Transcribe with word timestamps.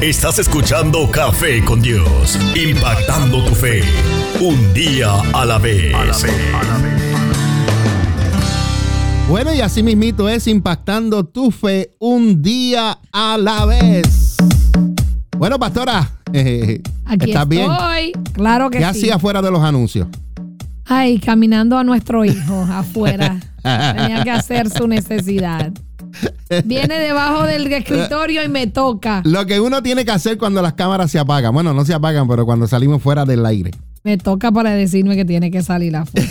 Estás 0.00 0.38
escuchando 0.38 1.10
Café 1.10 1.62
con 1.62 1.82
Dios, 1.82 2.38
impactando 2.56 3.44
tu 3.44 3.54
fe, 3.54 3.82
un 4.40 4.72
día 4.72 5.12
a 5.34 5.44
la 5.44 5.58
vez. 5.58 5.92
Bueno, 9.28 9.52
y 9.52 9.60
así 9.60 9.82
mismito 9.82 10.26
es 10.26 10.46
impactando 10.46 11.24
tu 11.24 11.50
fe 11.50 11.90
un 11.98 12.40
día 12.40 12.98
a 13.12 13.36
la 13.36 13.66
vez. 13.66 14.38
Bueno, 15.36 15.58
pastora, 15.58 16.10
eh, 16.32 16.80
Aquí 17.04 17.30
¿estás 17.32 17.46
bien? 17.46 17.70
estoy. 17.70 18.12
Claro 18.32 18.70
que 18.70 18.78
¿Qué 18.78 18.84
sí. 18.84 18.90
hacía 18.90 19.18
fuera 19.18 19.42
de 19.42 19.50
los 19.50 19.62
anuncios? 19.62 20.08
Ay, 20.86 21.18
caminando 21.18 21.76
a 21.76 21.84
nuestro 21.84 22.24
hijo 22.24 22.66
afuera. 22.72 23.38
Tenía 23.62 24.24
que 24.24 24.30
hacer 24.30 24.70
su 24.70 24.88
necesidad. 24.88 25.70
Viene 26.64 26.98
debajo 26.98 27.44
del 27.44 27.72
escritorio 27.72 28.42
y 28.44 28.48
me 28.48 28.66
toca. 28.66 29.22
Lo 29.24 29.46
que 29.46 29.60
uno 29.60 29.82
tiene 29.82 30.04
que 30.04 30.10
hacer 30.10 30.36
cuando 30.38 30.62
las 30.62 30.74
cámaras 30.74 31.10
se 31.10 31.18
apagan. 31.18 31.52
Bueno, 31.54 31.72
no 31.74 31.84
se 31.84 31.94
apagan, 31.94 32.26
pero 32.28 32.44
cuando 32.46 32.66
salimos 32.66 33.02
fuera 33.02 33.24
del 33.24 33.44
aire. 33.46 33.70
Me 34.02 34.16
toca 34.18 34.50
para 34.50 34.70
decirme 34.70 35.14
que 35.14 35.24
tiene 35.24 35.50
que 35.50 35.62
salir 35.62 35.94
afuera. 35.94 36.26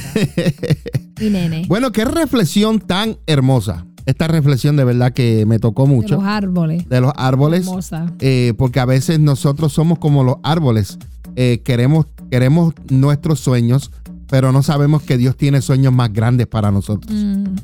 Mi 1.20 1.30
nene. 1.30 1.66
Bueno, 1.68 1.92
qué 1.92 2.06
reflexión 2.06 2.80
tan 2.80 3.18
hermosa. 3.28 3.86
Esta 4.06 4.28
reflexión 4.28 4.76
de 4.76 4.84
verdad 4.86 5.14
que 5.14 5.46
me 5.46 5.60
tocó 5.60 5.84
de 5.84 5.90
mucho. 5.94 6.16
los 6.16 6.24
árboles. 6.24 6.90
de 6.90 7.02
los 7.02 7.12
árboles. 7.16 7.68
Hermosa. 7.68 8.12
eh, 8.20 8.54
porque 8.58 8.80
a 8.80 8.86
veces 8.86 9.20
nosotros 9.20 9.72
somos 9.74 10.00
como 10.00 10.24
los 10.24 10.38
árboles. 10.42 10.98
Eh, 11.36 11.62
queremos, 11.64 12.08
queremos 12.32 12.74
nuestros 12.90 13.40
sueños, 13.40 13.92
pero 14.28 14.52
no 14.52 14.64
sabemos 14.64 15.04
que 15.04 15.18
Dios 15.18 15.38
tiene 15.38 15.62
sueños 15.62 15.94
más 15.94 16.12
grandes 16.12 16.48
para 16.48 16.72
nosotros. 16.72 17.14
Mm, 17.14 17.56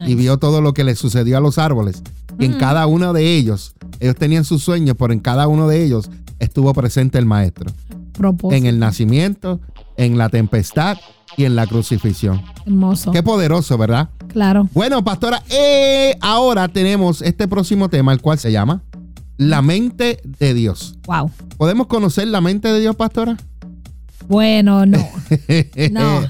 Y 0.00 0.14
vio 0.14 0.38
todo 0.38 0.60
lo 0.60 0.74
que 0.74 0.84
le 0.84 0.94
sucedió 0.94 1.36
a 1.38 1.40
los 1.40 1.58
árboles. 1.58 2.02
Y 2.38 2.44
en 2.44 2.54
cada 2.54 2.86
uno 2.86 3.12
de 3.12 3.36
ellos, 3.36 3.74
ellos 4.00 4.16
tenían 4.16 4.44
sus 4.44 4.62
sueños, 4.62 4.96
pero 4.98 5.12
en 5.12 5.20
cada 5.20 5.48
uno 5.48 5.68
de 5.68 5.82
ellos 5.82 6.10
estuvo 6.38 6.72
presente 6.74 7.18
el 7.18 7.24
maestro. 7.26 7.70
propósito. 8.12 8.56
En 8.56 8.66
el 8.66 8.78
nacimiento, 8.78 9.60
en 9.96 10.18
la 10.18 10.28
tempestad 10.28 10.98
y 11.36 11.44
en 11.44 11.56
la 11.56 11.66
crucifixión. 11.66 12.42
Hermoso. 12.66 13.12
Qué 13.12 13.22
poderoso, 13.22 13.76
¿verdad? 13.78 14.10
Claro. 14.28 14.68
Bueno, 14.72 15.02
pastora, 15.04 15.42
eh, 15.50 16.16
ahora 16.20 16.68
tenemos 16.68 17.22
este 17.22 17.48
próximo 17.48 17.88
tema, 17.88 18.12
el 18.12 18.20
cual 18.20 18.38
se 18.38 18.52
llama 18.52 18.82
La 19.36 19.62
mente 19.62 20.20
de 20.38 20.54
Dios. 20.54 20.96
Wow. 21.06 21.30
¿Podemos 21.56 21.86
conocer 21.86 22.28
la 22.28 22.40
mente 22.40 22.68
de 22.68 22.80
Dios, 22.80 22.96
pastora? 22.96 23.36
Bueno, 24.28 24.86
no. 24.86 24.98
No. 25.90 26.22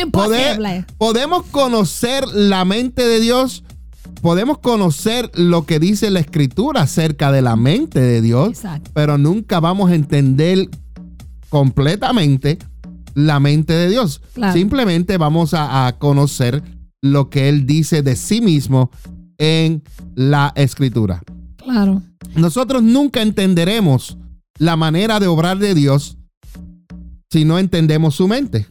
Imposible. 0.00 0.84
podemos 0.98 1.44
conocer 1.46 2.26
la 2.28 2.64
mente 2.64 3.06
de 3.06 3.20
Dios. 3.20 3.64
Podemos 4.22 4.58
conocer 4.58 5.30
lo 5.34 5.66
que 5.66 5.78
dice 5.78 6.10
la 6.10 6.20
escritura 6.20 6.82
acerca 6.82 7.30
de 7.30 7.42
la 7.42 7.56
mente 7.56 8.00
de 8.00 8.22
Dios, 8.22 8.50
Exacto. 8.50 8.90
pero 8.94 9.18
nunca 9.18 9.60
vamos 9.60 9.90
a 9.90 9.94
entender 9.94 10.68
completamente 11.50 12.58
la 13.14 13.38
mente 13.40 13.74
de 13.74 13.88
Dios. 13.90 14.22
Claro. 14.32 14.54
Simplemente 14.54 15.18
vamos 15.18 15.52
a, 15.52 15.86
a 15.86 15.98
conocer 15.98 16.62
lo 17.02 17.28
que 17.28 17.48
Él 17.50 17.66
dice 17.66 18.02
de 18.02 18.16
sí 18.16 18.40
mismo 18.40 18.90
en 19.38 19.82
la 20.14 20.52
escritura. 20.56 21.22
Claro. 21.56 22.02
Nosotros 22.34 22.82
nunca 22.82 23.20
entenderemos 23.20 24.16
la 24.58 24.76
manera 24.76 25.20
de 25.20 25.26
obrar 25.26 25.58
de 25.58 25.74
Dios 25.74 26.16
si 27.34 27.44
no 27.44 27.58
entendemos 27.58 28.14
su 28.14 28.28
mente, 28.28 28.68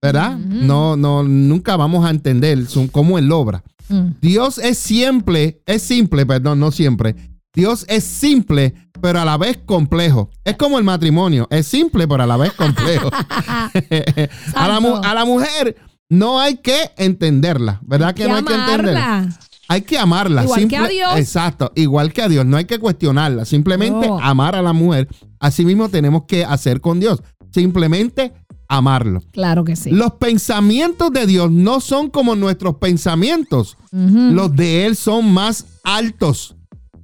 ¿verdad? 0.00 0.38
No, 0.38 0.96
no, 0.96 1.24
nunca 1.24 1.74
vamos 1.76 2.06
a 2.06 2.10
entender 2.10 2.64
su- 2.66 2.88
cómo 2.92 3.18
Él 3.18 3.32
obra. 3.32 3.64
Mm. 3.88 4.10
Dios 4.20 4.58
es 4.58 4.78
simple, 4.78 5.60
es 5.66 5.82
simple, 5.82 6.24
perdón, 6.24 6.60
no 6.60 6.70
siempre. 6.70 7.16
Dios 7.52 7.84
es 7.88 8.04
simple, 8.04 8.72
pero 9.00 9.18
a 9.20 9.24
la 9.24 9.36
vez 9.36 9.58
complejo. 9.66 10.30
Es 10.44 10.56
como 10.56 10.78
el 10.78 10.84
matrimonio, 10.84 11.48
es 11.50 11.66
simple, 11.66 12.06
pero 12.06 12.22
a 12.22 12.26
la 12.26 12.36
vez 12.36 12.52
complejo. 12.52 13.10
a, 14.54 14.68
la, 14.68 14.76
a 15.02 15.14
la 15.14 15.24
mujer 15.24 15.74
no 16.08 16.38
hay 16.38 16.58
que 16.58 16.92
entenderla, 16.96 17.80
¿verdad 17.82 18.14
que 18.14 18.26
Y 18.26 18.28
no 18.28 18.36
hay 18.36 18.44
que 18.44 18.54
entenderla? 18.54 19.28
Hay 19.68 19.82
que 19.82 19.98
amarla. 19.98 20.44
Igual 20.44 20.68
que 20.68 20.76
a 20.76 20.88
Dios. 20.88 21.16
Exacto, 21.16 21.72
igual 21.74 22.12
que 22.12 22.22
a 22.22 22.28
Dios. 22.28 22.44
No 22.46 22.56
hay 22.56 22.64
que 22.66 22.78
cuestionarla. 22.78 23.44
Simplemente 23.44 24.06
No. 24.08 24.18
amar 24.20 24.54
a 24.56 24.62
la 24.62 24.72
mujer. 24.72 25.08
Así 25.38 25.64
mismo 25.64 25.88
tenemos 25.88 26.24
que 26.26 26.44
hacer 26.44 26.80
con 26.80 27.00
Dios. 27.00 27.22
Simplemente 27.52 28.32
amarlo. 28.68 29.20
Claro 29.32 29.64
que 29.64 29.76
sí. 29.76 29.90
Los 29.90 30.14
pensamientos 30.14 31.12
de 31.12 31.26
Dios 31.26 31.50
no 31.50 31.80
son 31.80 32.10
como 32.10 32.34
nuestros 32.34 32.76
pensamientos. 32.76 33.76
Los 33.92 34.54
de 34.56 34.86
Él 34.86 34.96
son 34.96 35.32
más 35.32 35.66
altos. 35.84 36.56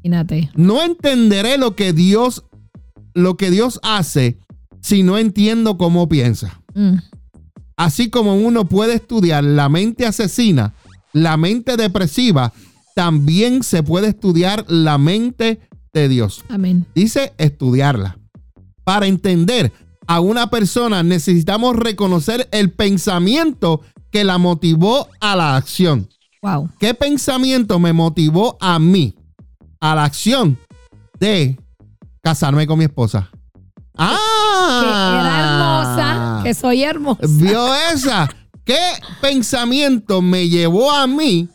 Imagínate. 0.03 0.51
No 0.55 0.83
entenderé 0.83 1.59
lo 1.59 1.77
que 1.77 1.93
Dios, 1.93 2.45
lo 3.15 3.37
que 3.37 3.51
Dios 3.51 3.79
hace 3.83 4.39
si 4.81 5.03
no 5.03 5.19
entiendo 5.19 5.77
cómo 5.77 6.09
piensa. 6.09 6.63
Mm. 6.75 6.95
Así 7.77 8.11
como 8.11 8.35
uno 8.37 8.65
puede 8.67 8.95
estudiar 8.95 9.45
la 9.45 9.69
mente 9.69 10.07
asesina, 10.07 10.75
la 11.13 11.37
mente 11.37 11.77
depresiva, 11.77 12.53
también 12.95 13.63
se 13.63 13.83
puede 13.83 14.09
estudiar 14.09 14.65
la 14.69 14.99
mente 14.99 15.61
de 15.93 16.09
Dios. 16.09 16.45
Amén. 16.49 16.87
Dice 16.95 17.33
estudiarla. 17.39 18.19
Para 18.85 19.07
entender 19.07 19.73
a 20.07 20.21
una 20.21 20.51
persona 20.51 21.03
necesitamos 21.03 21.77
reconocer 21.77 22.49
el 22.53 22.71
pensamiento 22.73 23.83
que 24.11 24.25
la 24.25 24.39
motivó 24.39 25.09
a 25.21 25.37
la 25.37 25.57
acción. 25.57 26.09
Wow. 26.43 26.71
¿Qué 26.79 26.95
pensamiento 26.95 27.79
me 27.79 27.93
motivó 27.93 28.57
a 28.61 28.79
mí 28.79 29.15
a 29.79 29.95
la 29.95 30.05
acción 30.05 30.59
de 31.21 31.59
casarme 32.23 32.67
con 32.67 32.79
mi 32.79 32.85
esposa? 32.85 33.31
Que 33.33 33.99
Ah, 33.99 35.19
era 35.21 35.41
hermosa. 35.41 36.43
Que 36.45 36.55
soy 36.55 36.83
hermosa. 36.83 37.21
¿Vio 37.29 37.75
esa? 37.93 38.29
¿Qué 38.71 39.03
pensamiento 39.21 40.23
me 40.23 40.49
llevó 40.49 40.93
a 40.93 41.09
mí 41.09 41.49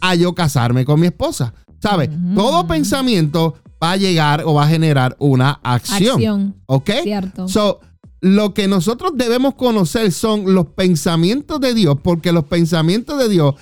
a 0.00 0.14
yo 0.14 0.36
casarme 0.36 0.84
con 0.84 1.00
mi 1.00 1.08
esposa? 1.08 1.52
¿Sabe? 1.82 2.08
Todo 2.36 2.68
pensamiento 2.68 3.56
va 3.82 3.90
a 3.90 3.96
llegar 3.96 4.44
o 4.46 4.54
va 4.54 4.66
a 4.66 4.68
generar 4.68 5.16
una 5.18 5.58
acción. 5.64 6.12
Acción. 6.12 6.56
¿Ok? 6.66 6.90
Cierto. 7.02 7.48
So, 7.48 7.80
lo 8.20 8.54
que 8.54 8.68
nosotros 8.68 9.14
debemos 9.16 9.54
conocer 9.54 10.12
son 10.12 10.54
los 10.54 10.68
pensamientos 10.68 11.58
de 11.58 11.74
Dios, 11.74 11.96
porque 12.04 12.30
los 12.30 12.44
pensamientos 12.44 13.18
de 13.18 13.28
Dios 13.28 13.56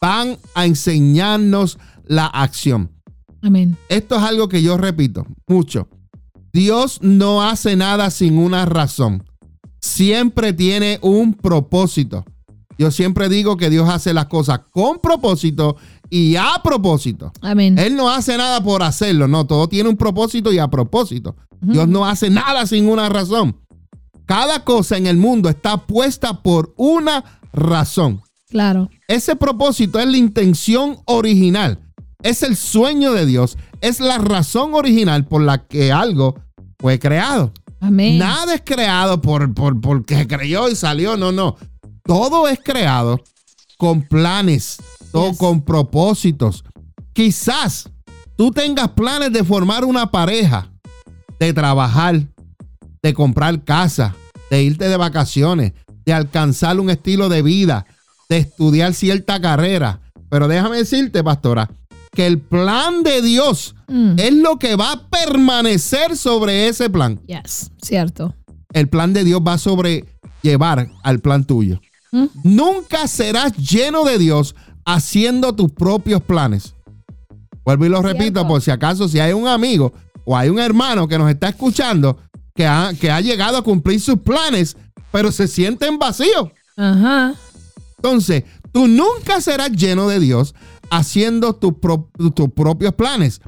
van 0.00 0.38
a 0.54 0.64
enseñarnos 0.64 1.76
la 2.06 2.24
acción. 2.24 2.92
Amén. 3.42 3.76
Esto 3.90 4.16
es 4.16 4.22
algo 4.22 4.48
que 4.48 4.62
yo 4.62 4.78
repito 4.78 5.26
mucho. 5.46 5.86
Dios 6.50 7.00
no 7.02 7.42
hace 7.42 7.76
nada 7.76 8.10
sin 8.10 8.38
una 8.38 8.64
razón. 8.64 9.22
Siempre 9.82 10.54
tiene 10.54 10.98
un 11.02 11.34
propósito. 11.34 12.24
Yo 12.78 12.90
siempre 12.90 13.28
digo 13.28 13.56
que 13.56 13.70
Dios 13.70 13.88
hace 13.88 14.12
las 14.12 14.26
cosas 14.26 14.60
con 14.70 14.98
propósito 14.98 15.76
y 16.10 16.36
a 16.36 16.60
propósito. 16.62 17.32
Amén. 17.40 17.78
Él 17.78 17.96
no 17.96 18.10
hace 18.10 18.36
nada 18.36 18.62
por 18.62 18.82
hacerlo, 18.82 19.28
no, 19.28 19.46
todo 19.46 19.68
tiene 19.68 19.88
un 19.88 19.96
propósito 19.96 20.52
y 20.52 20.58
a 20.58 20.68
propósito. 20.68 21.36
Dios 21.60 21.88
no 21.88 22.04
hace 22.04 22.28
nada 22.30 22.66
sin 22.66 22.88
una 22.88 23.08
razón. 23.08 23.56
Cada 24.26 24.64
cosa 24.64 24.96
en 24.96 25.06
el 25.06 25.16
mundo 25.16 25.48
está 25.48 25.86
puesta 25.86 26.42
por 26.42 26.74
una 26.76 27.40
razón. 27.52 28.22
Claro. 28.48 28.90
Ese 29.08 29.36
propósito 29.36 29.98
es 29.98 30.06
la 30.06 30.16
intención 30.16 30.98
original, 31.06 31.80
es 32.22 32.42
el 32.42 32.56
sueño 32.56 33.12
de 33.12 33.26
Dios, 33.26 33.58
es 33.80 34.00
la 34.00 34.18
razón 34.18 34.74
original 34.74 35.26
por 35.26 35.42
la 35.42 35.66
que 35.66 35.92
algo 35.92 36.36
fue 36.78 36.98
creado. 36.98 37.52
Amén. 37.80 38.18
Nada 38.18 38.54
es 38.54 38.62
creado 38.64 39.20
por, 39.20 39.52
por, 39.52 39.80
porque 39.80 40.26
creyó 40.26 40.68
y 40.68 40.76
salió, 40.76 41.16
no, 41.16 41.32
no. 41.32 41.56
Todo 42.04 42.48
es 42.48 42.58
creado 42.62 43.20
con 43.78 44.02
planes, 44.02 44.76
todo 45.10 45.30
Yes. 45.30 45.38
con 45.38 45.62
propósitos. 45.62 46.64
Quizás 47.12 47.88
tú 48.36 48.50
tengas 48.50 48.90
planes 48.90 49.32
de 49.32 49.42
formar 49.44 49.84
una 49.84 50.10
pareja, 50.10 50.70
de 51.38 51.52
trabajar, 51.52 52.20
de 53.02 53.14
comprar 53.14 53.64
casa, 53.64 54.14
de 54.50 54.62
irte 54.62 54.88
de 54.88 54.96
vacaciones, 54.96 55.72
de 56.04 56.12
alcanzar 56.12 56.78
un 56.78 56.90
estilo 56.90 57.28
de 57.28 57.42
vida, 57.42 57.86
de 58.28 58.38
estudiar 58.38 58.92
cierta 58.94 59.40
carrera. 59.40 60.00
Pero 60.28 60.48
déjame 60.48 60.78
decirte, 60.78 61.22
pastora, 61.24 61.70
que 62.12 62.26
el 62.26 62.38
plan 62.40 63.02
de 63.02 63.22
Dios 63.22 63.74
Mm. 63.88 64.14
es 64.18 64.32
lo 64.34 64.58
que 64.58 64.76
va 64.76 64.92
a 64.92 65.08
permanecer 65.08 66.16
sobre 66.16 66.68
ese 66.68 66.88
plan. 66.90 67.20
Yes. 67.26 67.70
Cierto. 67.82 68.34
El 68.72 68.88
plan 68.88 69.12
de 69.12 69.24
Dios 69.24 69.40
va 69.46 69.54
a 69.54 69.58
sobrellevar 69.58 70.90
al 71.02 71.20
plan 71.20 71.44
tuyo. 71.44 71.80
Mm. 72.14 72.26
Nunca 72.44 73.08
serás 73.08 73.52
lleno 73.56 74.04
de 74.04 74.18
Dios 74.18 74.54
haciendo 74.84 75.52
tus 75.54 75.72
propios 75.72 76.22
planes. 76.22 76.74
Vuelvo 77.64 77.86
y 77.86 77.88
lo 77.88 78.02
repito 78.02 78.40
Cierto. 78.40 78.46
por 78.48 78.60
si 78.62 78.70
acaso 78.70 79.08
si 79.08 79.18
hay 79.18 79.32
un 79.32 79.48
amigo 79.48 79.92
o 80.24 80.36
hay 80.36 80.48
un 80.48 80.58
hermano 80.60 81.08
que 81.08 81.18
nos 81.18 81.28
está 81.30 81.48
escuchando 81.48 82.18
que 82.54 82.66
ha, 82.66 82.92
que 83.00 83.10
ha 83.10 83.20
llegado 83.20 83.56
a 83.58 83.62
cumplir 83.62 84.00
sus 84.00 84.18
planes, 84.20 84.76
pero 85.10 85.32
se 85.32 85.48
sienten 85.48 85.98
vacíos. 85.98 86.50
Ajá. 86.76 87.34
Entonces, 87.96 88.44
tú 88.70 88.86
nunca 88.86 89.40
serás 89.40 89.72
lleno 89.72 90.06
de 90.08 90.20
Dios 90.20 90.54
haciendo 90.90 91.54
tus 91.54 91.74
pro- 91.78 92.10
tus 92.34 92.50
propios 92.50 92.94
planes 92.94 93.40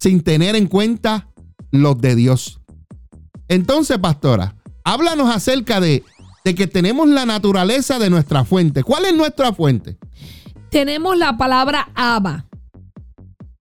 sin 0.00 0.22
tener 0.22 0.54
en 0.56 0.66
cuenta 0.66 1.28
los 1.72 2.00
de 2.00 2.14
Dios. 2.14 2.60
Entonces, 3.48 3.98
pastora, 3.98 4.54
háblanos 4.84 5.34
acerca 5.34 5.80
de, 5.80 6.04
de 6.44 6.54
que 6.54 6.66
tenemos 6.66 7.08
la 7.08 7.26
naturaleza 7.26 7.98
de 7.98 8.10
nuestra 8.10 8.44
fuente. 8.44 8.82
¿Cuál 8.82 9.04
es 9.06 9.14
nuestra 9.14 9.52
fuente? 9.52 9.98
Tenemos 10.70 11.16
la 11.16 11.36
palabra 11.36 11.90
Abba. 11.94 12.46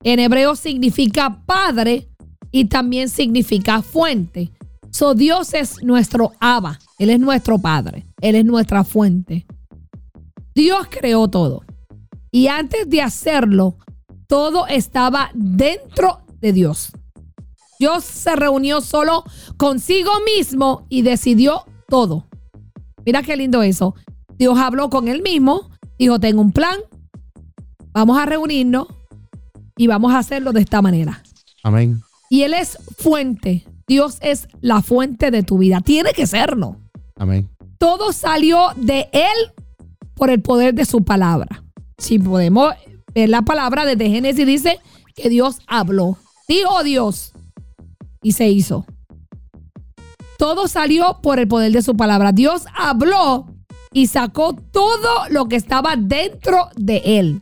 En 0.03 0.19
hebreo 0.19 0.55
significa 0.55 1.43
padre 1.45 2.09
y 2.51 2.65
también 2.65 3.09
significa 3.09 3.81
fuente. 3.81 4.51
So 4.91 5.13
Dios 5.13 5.53
es 5.53 5.83
nuestro 5.83 6.31
Abba, 6.39 6.79
Él 6.97 7.09
es 7.09 7.19
nuestro 7.19 7.59
Padre, 7.59 8.05
Él 8.21 8.35
es 8.35 8.45
nuestra 8.45 8.83
fuente. 8.83 9.45
Dios 10.55 10.87
creó 10.89 11.27
todo. 11.27 11.63
Y 12.31 12.47
antes 12.47 12.89
de 12.89 13.01
hacerlo, 13.01 13.77
todo 14.27 14.67
estaba 14.67 15.29
dentro 15.33 16.21
de 16.39 16.53
Dios. 16.53 16.91
Dios 17.79 18.03
se 18.03 18.35
reunió 18.35 18.81
solo 18.81 19.23
consigo 19.57 20.11
mismo 20.25 20.85
y 20.89 21.03
decidió 21.03 21.65
todo. 21.87 22.26
Mira 23.07 23.23
qué 23.23 23.37
lindo 23.37 23.63
eso. 23.63 23.95
Dios 24.37 24.59
habló 24.59 24.89
con 24.89 25.07
él 25.07 25.21
mismo, 25.21 25.71
dijo, 25.97 26.19
tengo 26.19 26.41
un 26.41 26.51
plan, 26.51 26.77
vamos 27.93 28.19
a 28.19 28.25
reunirnos 28.25 28.85
y 29.77 29.87
vamos 29.87 30.11
a 30.11 30.19
hacerlo 30.19 30.51
de 30.51 30.59
esta 30.59 30.81
manera. 30.81 31.23
Amén. 31.63 32.01
Y 32.29 32.41
Él 32.41 32.53
es 32.53 32.77
fuente. 32.97 33.65
Dios 33.87 34.17
es 34.19 34.49
la 34.59 34.81
fuente 34.81 35.31
de 35.31 35.41
tu 35.41 35.57
vida. 35.57 35.79
Tiene 35.79 36.11
que 36.11 36.27
serlo. 36.27 36.81
Amén. 37.15 37.47
Todo 37.77 38.11
salió 38.11 38.73
de 38.75 39.07
Él 39.13 39.53
por 40.13 40.29
el 40.29 40.41
poder 40.41 40.73
de 40.73 40.83
su 40.83 41.05
palabra. 41.05 41.63
Si 41.97 42.19
podemos 42.19 42.73
ver 43.15 43.29
la 43.29 43.43
palabra 43.43 43.85
desde 43.85 44.09
Génesis, 44.09 44.45
dice 44.45 44.79
que 45.15 45.29
Dios 45.29 45.59
habló. 45.65 46.17
Dijo 46.45 46.83
Dios 46.83 47.31
y 48.21 48.33
se 48.33 48.49
hizo. 48.49 48.85
Todo 50.37 50.67
salió 50.67 51.19
por 51.21 51.39
el 51.39 51.47
poder 51.47 51.71
de 51.71 51.81
su 51.81 51.95
palabra. 51.97 52.31
Dios 52.31 52.65
habló 52.75 53.47
y 53.91 54.07
sacó 54.07 54.53
todo 54.53 55.29
lo 55.29 55.47
que 55.47 55.55
estaba 55.55 55.95
dentro 55.97 56.69
de 56.75 57.01
él. 57.05 57.41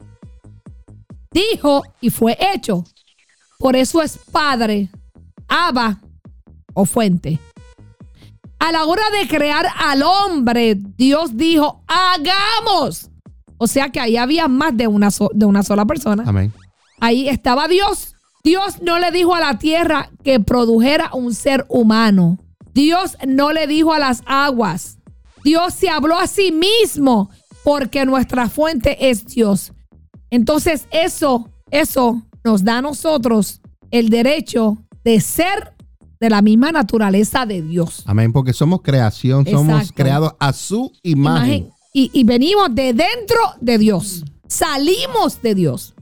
Dijo 1.31 1.83
y 2.01 2.09
fue 2.09 2.37
hecho. 2.53 2.83
Por 3.59 3.75
eso 3.75 4.01
es 4.01 4.17
Padre, 4.31 4.89
Abba 5.47 5.99
o 6.73 6.85
fuente. 6.85 7.39
A 8.59 8.71
la 8.71 8.85
hora 8.85 9.03
de 9.19 9.27
crear 9.27 9.65
al 9.77 10.01
hombre, 10.03 10.75
Dios 10.75 11.35
dijo, 11.37 11.83
hagamos. 11.87 13.09
O 13.57 13.67
sea 13.67 13.89
que 13.89 13.99
ahí 13.99 14.17
había 14.17 14.47
más 14.47 14.75
de 14.75 14.87
una, 14.87 15.11
so- 15.11 15.31
de 15.33 15.45
una 15.45 15.63
sola 15.63 15.85
persona. 15.85 16.23
Amén. 16.25 16.53
Ahí 16.99 17.27
estaba 17.29 17.67
Dios. 17.67 18.15
Dios 18.43 18.81
no 18.81 18.99
le 18.99 19.11
dijo 19.11 19.35
a 19.35 19.39
la 19.39 19.57
tierra 19.59 20.09
que 20.23 20.39
produjera 20.39 21.09
un 21.13 21.33
ser 21.33 21.65
humano. 21.69 22.37
Dios 22.75 23.17
no 23.25 23.53
le 23.53 23.67
dijo 23.67 23.93
a 23.93 23.99
las 23.99 24.21
aguas. 24.25 24.99
Dios 25.45 25.73
se 25.73 25.89
habló 25.89 26.19
a 26.19 26.27
sí 26.27 26.51
mismo 26.51 27.29
porque 27.63 28.05
nuestra 28.05 28.49
fuente 28.49 29.09
es 29.09 29.25
Dios. 29.25 29.71
Entonces 30.29 30.85
eso, 30.91 31.49
eso 31.71 32.21
nos 32.43 32.65
da 32.65 32.79
a 32.79 32.81
nosotros 32.81 33.61
el 33.91 34.09
derecho 34.09 34.77
de 35.05 35.21
ser 35.21 35.73
de 36.19 36.29
la 36.29 36.41
misma 36.41 36.73
naturaleza 36.73 37.45
de 37.45 37.61
Dios. 37.61 38.03
Amén. 38.05 38.33
Porque 38.33 38.51
somos 38.51 38.81
creación, 38.81 39.45
somos 39.45 39.93
creados 39.93 40.33
a 40.37 40.51
su 40.51 40.91
imagen. 41.01 41.47
Imagen. 41.47 41.73
Y, 41.93 42.11
y 42.13 42.25
venimos 42.25 42.75
de 42.75 42.93
dentro 42.93 43.39
de 43.61 43.77
Dios. 43.77 44.25
Salimos 44.47 45.41
de 45.41 45.55
Dios. 45.55 45.95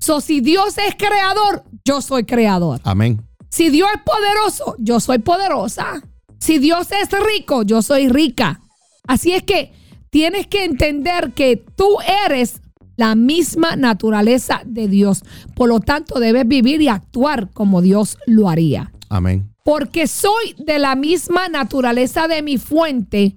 So, 0.00 0.20
si 0.20 0.40
Dios 0.40 0.76
es 0.78 0.96
creador, 0.96 1.62
yo 1.84 2.00
soy 2.00 2.24
creador. 2.24 2.80
Amén. 2.82 3.24
Si 3.52 3.68
Dios 3.68 3.90
es 3.94 4.00
poderoso, 4.00 4.76
yo 4.78 4.98
soy 4.98 5.18
poderosa. 5.18 6.02
Si 6.40 6.58
Dios 6.58 6.88
es 6.90 7.10
rico, 7.10 7.64
yo 7.64 7.82
soy 7.82 8.08
rica. 8.08 8.62
Así 9.06 9.32
es 9.32 9.42
que 9.42 9.72
tienes 10.08 10.46
que 10.46 10.64
entender 10.64 11.32
que 11.34 11.62
tú 11.76 11.98
eres 12.24 12.62
la 12.96 13.14
misma 13.14 13.76
naturaleza 13.76 14.62
de 14.64 14.88
Dios. 14.88 15.22
Por 15.54 15.68
lo 15.68 15.80
tanto, 15.80 16.18
debes 16.18 16.48
vivir 16.48 16.80
y 16.80 16.88
actuar 16.88 17.50
como 17.52 17.82
Dios 17.82 18.16
lo 18.26 18.48
haría 18.48 18.90
Amén. 19.10 19.50
porque 19.64 20.06
soy 20.06 20.54
de 20.56 20.78
la 20.78 20.96
misma 20.96 21.48
naturaleza 21.48 22.28
de 22.28 22.40
mi 22.40 22.56
fuente, 22.56 23.36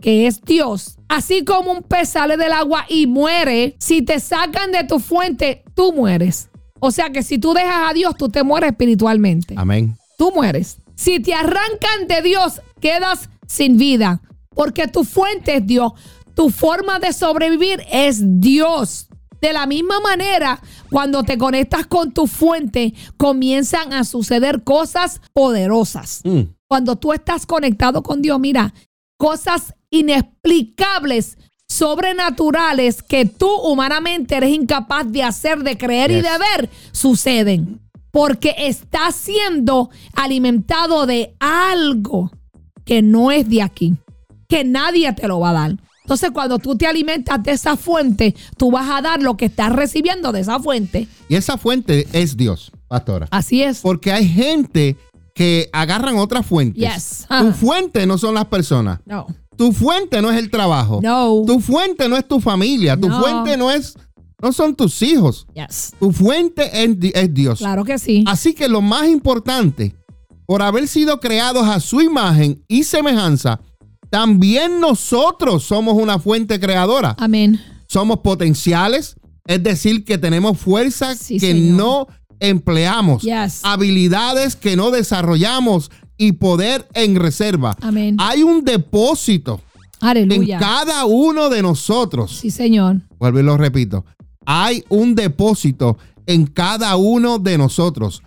que 0.00 0.28
es 0.28 0.42
Dios. 0.42 0.96
Así 1.08 1.44
como 1.44 1.72
un 1.72 1.82
pez 1.82 2.10
sale 2.10 2.36
del 2.36 2.52
agua 2.52 2.84
y 2.88 3.08
muere, 3.08 3.74
si 3.80 4.02
te 4.02 4.20
sacan 4.20 4.70
de 4.70 4.84
tu 4.84 5.00
fuente, 5.00 5.64
tú 5.74 5.92
mueres. 5.92 6.50
O 6.80 6.90
sea 6.90 7.10
que 7.10 7.22
si 7.22 7.38
tú 7.38 7.54
dejas 7.54 7.90
a 7.90 7.92
Dios, 7.92 8.14
tú 8.16 8.28
te 8.28 8.42
mueres 8.42 8.70
espiritualmente. 8.70 9.54
Amén. 9.56 9.96
Tú 10.18 10.32
mueres. 10.34 10.78
Si 10.94 11.20
te 11.20 11.34
arrancan 11.34 12.06
de 12.08 12.22
Dios, 12.22 12.60
quedas 12.80 13.28
sin 13.46 13.76
vida, 13.76 14.20
porque 14.50 14.88
tu 14.88 15.04
fuente 15.04 15.56
es 15.56 15.66
Dios. 15.66 15.92
Tu 16.34 16.50
forma 16.50 16.98
de 16.98 17.12
sobrevivir 17.12 17.82
es 17.90 18.20
Dios. 18.40 19.08
De 19.40 19.52
la 19.52 19.66
misma 19.66 20.00
manera, 20.00 20.60
cuando 20.90 21.22
te 21.22 21.36
conectas 21.36 21.86
con 21.86 22.12
tu 22.12 22.26
fuente, 22.26 22.94
comienzan 23.16 23.92
a 23.92 24.04
suceder 24.04 24.64
cosas 24.64 25.20
poderosas. 25.32 26.22
Mm. 26.24 26.40
Cuando 26.66 26.96
tú 26.96 27.12
estás 27.12 27.46
conectado 27.46 28.02
con 28.02 28.22
Dios, 28.22 28.40
mira, 28.40 28.72
cosas 29.18 29.74
inexplicables, 29.90 31.38
sobrenaturales 31.76 33.02
que 33.02 33.26
tú 33.26 33.48
humanamente 33.62 34.36
eres 34.36 34.50
incapaz 34.50 35.10
de 35.10 35.22
hacer, 35.22 35.58
de 35.62 35.76
creer 35.76 36.10
y 36.10 36.22
de 36.22 36.22
ver, 36.22 36.70
suceden. 36.92 37.80
Porque 38.10 38.54
estás 38.58 39.14
siendo 39.14 39.90
alimentado 40.14 41.06
de 41.06 41.34
algo 41.38 42.30
que 42.84 43.02
no 43.02 43.30
es 43.30 43.48
de 43.48 43.62
aquí, 43.62 43.94
que 44.48 44.64
nadie 44.64 45.12
te 45.12 45.28
lo 45.28 45.40
va 45.40 45.50
a 45.50 45.52
dar. 45.52 45.76
Entonces, 46.02 46.30
cuando 46.30 46.58
tú 46.58 46.76
te 46.76 46.86
alimentas 46.86 47.42
de 47.42 47.50
esa 47.50 47.76
fuente, 47.76 48.34
tú 48.56 48.70
vas 48.70 48.88
a 48.88 49.02
dar 49.02 49.20
lo 49.20 49.36
que 49.36 49.46
estás 49.46 49.72
recibiendo 49.72 50.32
de 50.32 50.40
esa 50.40 50.60
fuente. 50.60 51.08
Y 51.28 51.34
esa 51.34 51.58
fuente 51.58 52.06
es 52.12 52.36
Dios, 52.36 52.70
pastora. 52.86 53.26
Así 53.32 53.62
es. 53.62 53.80
Porque 53.80 54.12
hay 54.12 54.28
gente 54.28 54.96
que 55.34 55.68
agarran 55.72 56.16
otras 56.16 56.46
fuentes. 56.46 56.80
Yes. 56.82 57.26
Tu 57.28 57.34
Ajá. 57.34 57.52
fuente 57.52 58.06
no 58.06 58.16
son 58.16 58.34
las 58.34 58.46
personas. 58.46 59.00
No. 59.04 59.26
Tu 59.56 59.72
fuente 59.72 60.20
no 60.22 60.30
es 60.30 60.38
el 60.38 60.50
trabajo. 60.50 61.00
No. 61.02 61.42
Tu 61.46 61.60
fuente 61.60 62.08
no 62.08 62.16
es 62.16 62.26
tu 62.28 62.40
familia. 62.40 62.98
Tu 62.98 63.08
No. 63.08 63.20
fuente 63.20 63.56
no 63.56 63.70
es 63.70 63.94
no 64.42 64.52
son 64.52 64.74
tus 64.76 65.00
hijos. 65.00 65.46
Yes. 65.54 65.92
Tu 65.98 66.12
fuente 66.12 66.84
es, 66.84 67.00
di- 67.00 67.12
es 67.14 67.32
Dios. 67.32 67.58
Claro 67.60 67.84
que 67.84 67.98
sí. 67.98 68.22
Así 68.26 68.52
que 68.52 68.68
lo 68.68 68.82
más 68.82 69.08
importante, 69.08 69.96
por 70.44 70.60
haber 70.62 70.86
sido 70.88 71.20
creados 71.20 71.66
a 71.66 71.80
su 71.80 72.02
imagen 72.02 72.62
y 72.68 72.84
semejanza, 72.84 73.60
también 74.10 74.78
nosotros 74.78 75.64
somos 75.64 75.94
una 75.94 76.18
fuente 76.18 76.60
creadora. 76.60 77.16
Amén. 77.18 77.58
Somos 77.88 78.18
potenciales, 78.20 79.16
es 79.46 79.62
decir, 79.62 80.04
que 80.04 80.18
tenemos 80.18 80.58
fuerzas 80.58 81.18
Sí, 81.18 81.38
que 81.38 81.52
señor. 81.52 81.76
no 81.76 82.06
empleamos, 82.38 83.22
Yes. 83.22 83.60
habilidades 83.62 84.54
que 84.54 84.76
no 84.76 84.90
desarrollamos 84.90 85.90
y 86.16 86.32
poder 86.32 86.86
en 86.94 87.16
reserva. 87.16 87.76
Amén. 87.80 88.16
Hay 88.18 88.42
un 88.42 88.64
depósito 88.64 89.60
en 90.00 90.08
Aleluya. 90.08 90.58
cada 90.58 91.04
uno 91.04 91.48
de 91.48 91.62
nosotros. 91.62 92.36
Sí, 92.36 92.50
Señor. 92.50 92.96
Vuelvo 93.18 93.40
y 93.40 93.42
lo 93.42 93.56
repito. 93.56 94.04
Hay 94.44 94.84
un 94.88 95.14
depósito 95.14 95.98
en 96.26 96.46
cada 96.46 96.96
uno 96.96 97.38
de 97.38 97.58
nosotros. 97.58 98.22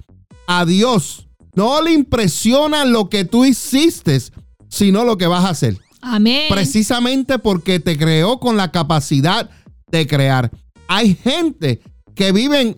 A 0.47 0.65
Dios 0.65 1.27
no 1.55 1.81
le 1.81 1.93
impresiona 1.93 2.85
lo 2.85 3.09
que 3.09 3.25
tú 3.25 3.45
hiciste, 3.45 4.19
sino 4.67 5.03
lo 5.03 5.17
que 5.17 5.27
vas 5.27 5.45
a 5.45 5.49
hacer. 5.49 5.77
Amén. 6.01 6.45
Precisamente 6.49 7.39
porque 7.39 7.79
te 7.79 7.97
creó 7.97 8.39
con 8.39 8.57
la 8.57 8.71
capacidad 8.71 9.49
de 9.91 10.07
crear. 10.07 10.51
Hay 10.87 11.15
gente 11.15 11.81
que 12.15 12.31
viven, 12.31 12.77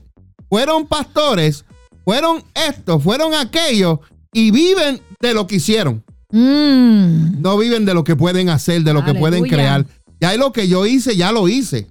fueron 0.50 0.88
pastores, 0.88 1.66
fueron 2.04 2.44
esto, 2.54 3.00
fueron 3.00 3.34
aquello 3.34 4.02
y 4.34 4.52
viven 4.52 5.02
de 5.20 5.34
lo 5.34 5.48
que 5.48 5.56
hicieron. 5.56 6.04
Mm. 6.32 7.42
No 7.42 7.58
viven 7.58 7.86
de 7.86 7.94
lo 7.94 8.04
que 8.04 8.16
pueden 8.16 8.50
hacer, 8.50 8.84
de 8.84 8.94
lo 8.94 9.04
que 9.04 9.14
pueden 9.14 9.44
crear. 9.44 9.86
Ya 10.22 10.36
lo 10.38 10.52
que 10.52 10.68
yo 10.68 10.86
hice, 10.86 11.16
ya 11.18 11.32
lo 11.32 11.48
hice. 11.48 11.88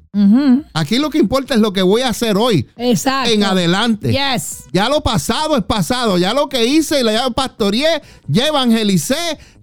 Aquí 0.72 0.98
lo 0.98 1.10
que 1.10 1.18
importa 1.18 1.54
es 1.54 1.60
lo 1.60 1.72
que 1.72 1.82
voy 1.82 2.02
a 2.02 2.08
hacer 2.08 2.36
hoy, 2.36 2.68
Exacto. 2.76 3.30
en 3.30 3.42
adelante. 3.42 4.12
Yes. 4.12 4.64
Ya 4.72 4.88
lo 4.88 5.00
pasado 5.02 5.56
es 5.56 5.64
pasado. 5.64 6.16
Ya 6.16 6.32
lo 6.32 6.48
que 6.48 6.64
hice, 6.64 7.02
ya 7.04 7.28
pastoreé, 7.30 8.02
ya 8.28 8.46
evangelicé, 8.46 9.16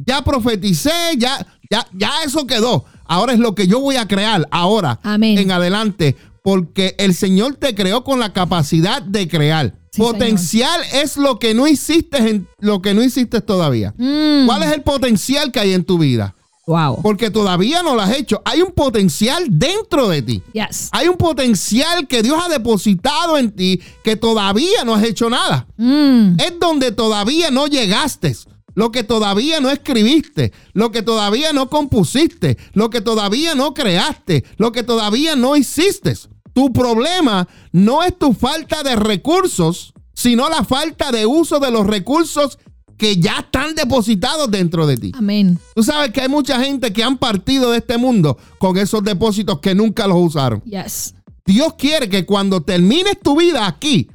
ya 0.05 0.21
profeticé, 0.21 0.91
ya, 1.17 1.45
ya, 1.71 1.87
ya 1.93 2.11
eso 2.25 2.45
quedó. 2.45 2.83
Ahora 3.05 3.31
es 3.33 3.39
lo 3.39 3.55
que 3.55 3.67
yo 3.67 3.79
voy 3.79 3.95
a 3.95 4.05
crear 4.07 4.45
ahora, 4.51 4.99
Amén. 5.01 5.37
en 5.37 5.51
adelante, 5.51 6.17
porque 6.47 6.95
el 6.97 7.13
Señor 7.13 7.55
te 7.55 7.75
creó 7.75 8.05
con 8.05 8.21
la 8.21 8.31
capacidad 8.31 9.01
de 9.01 9.27
crear. 9.27 9.77
Sí, 9.91 10.01
Potencial 10.01 10.79
es 10.93 11.17
lo 11.17 11.39
que 11.39 11.53
no 11.53 11.67
hiciste, 11.67 12.19
en, 12.19 12.47
lo 12.59 12.81
que 12.81 12.93
no 12.93 13.03
hiciste 13.03 13.41
todavía. 13.41 13.93
Mm. 13.97 14.45
¿Cuál 14.45 14.63
es 14.63 14.71
el 14.71 14.81
potencial 14.81 15.51
que 15.51 15.59
hay 15.59 15.73
en 15.73 15.83
tu 15.83 15.97
vida? 15.97 16.35
Wow. 16.65 17.01
Porque 17.01 17.31
todavía 17.31 17.83
no 17.83 17.95
lo 17.95 18.01
has 18.01 18.15
hecho. 18.15 18.41
Hay 18.45 18.61
un 18.61 18.71
potencial 18.71 19.43
dentro 19.49 20.07
de 20.07 20.21
ti. 20.21 20.41
Yes. 20.53 20.87
Hay 20.93 21.09
un 21.09 21.17
potencial 21.17 22.07
que 22.07 22.23
Dios 22.23 22.39
ha 22.41 22.47
depositado 22.47 23.37
en 23.37 23.51
ti 23.51 23.81
que 24.01 24.15
todavía 24.15 24.85
no 24.85 24.95
has 24.95 25.03
hecho 25.03 25.29
nada. 25.29 25.67
Mm. 25.75 26.39
Es 26.39 26.57
donde 26.61 26.93
todavía 26.93 27.51
no 27.51 27.67
llegaste. 27.67 28.33
Lo 28.73 28.91
que 28.91 29.03
todavía 29.03 29.59
no 29.59 29.71
escribiste, 29.71 30.53
lo 30.73 30.91
que 30.91 31.01
todavía 31.01 31.51
no 31.51 31.67
compusiste, 31.67 32.59
lo 32.73 32.91
que 32.91 33.01
todavía 33.01 33.55
no 33.55 33.73
creaste, 33.73 34.45
lo 34.57 34.71
que 34.71 34.83
todavía 34.83 35.35
no 35.35 35.55
hiciste. 35.55 36.13
Tu 36.57 36.73
problema 36.73 37.47
no 37.71 38.01
es 38.01 38.17
tu 38.17 38.33
falta 38.33 38.81
de 38.81 38.95
recursos, 38.95 39.93
sino 40.15 40.49
la 40.49 40.63
falta 40.63 41.11
de 41.11 41.27
uso 41.27 41.59
de 41.59 41.69
los 41.69 41.85
recursos 41.85 42.57
que 42.97 43.17
ya 43.17 43.41
están 43.41 43.75
depositados 43.75 44.49
dentro 44.49 44.87
de 44.87 44.97
ti. 44.97 45.11
Amén. 45.13 45.59
Tú 45.75 45.83
sabes 45.83 46.09
que 46.09 46.21
hay 46.21 46.29
mucha 46.29 46.59
gente 46.59 46.91
que 46.91 47.03
han 47.03 47.19
partido 47.19 47.69
de 47.69 47.77
este 47.77 47.99
mundo 47.99 48.39
con 48.57 48.75
esos 48.75 49.03
depósitos 49.03 49.59
que 49.59 49.75
nunca 49.75 50.07
los 50.07 50.17
usaron. 50.17 50.63
Yes. 50.63 51.13
Dios 51.45 51.75
quiere 51.77 52.09
que 52.09 52.25
cuando 52.25 52.63
termines 52.63 53.19
tu 53.21 53.37
vida 53.37 53.67
aquí, 53.67 54.09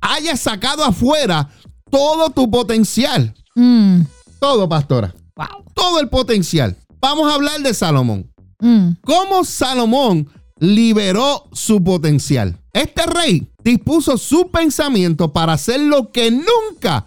hayas 0.00 0.40
sacado 0.40 0.82
afuera 0.82 1.48
todo 1.92 2.30
tu 2.30 2.50
potencial. 2.50 3.32
Mm. 3.54 4.00
Todo, 4.40 4.68
pastora. 4.68 5.14
Wow. 5.36 5.64
Todo 5.72 6.00
el 6.00 6.08
potencial. 6.08 6.76
Vamos 7.00 7.30
a 7.30 7.36
hablar 7.36 7.60
de 7.60 7.72
Salomón. 7.72 8.28
Mm. 8.58 8.94
¿Cómo 9.04 9.44
Salomón 9.44 10.28
liberó 10.58 11.48
su 11.52 11.82
potencial? 11.82 12.58
Este 12.72 13.06
rey 13.06 13.46
dispuso 13.62 14.18
su 14.18 14.50
pensamiento 14.50 15.32
para 15.32 15.54
hacer 15.54 15.80
lo 15.80 16.10
que 16.10 16.30
nunca 16.30 17.06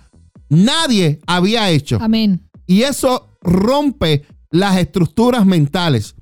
nadie 0.49 1.19
había 1.27 1.69
hecho. 1.69 1.97
Amén. 2.01 2.49
Y 2.65 2.83
eso 2.83 3.37
rompe 3.41 4.25
las 4.51 4.77
estructuras 4.77 5.45
mentales. 5.45 6.15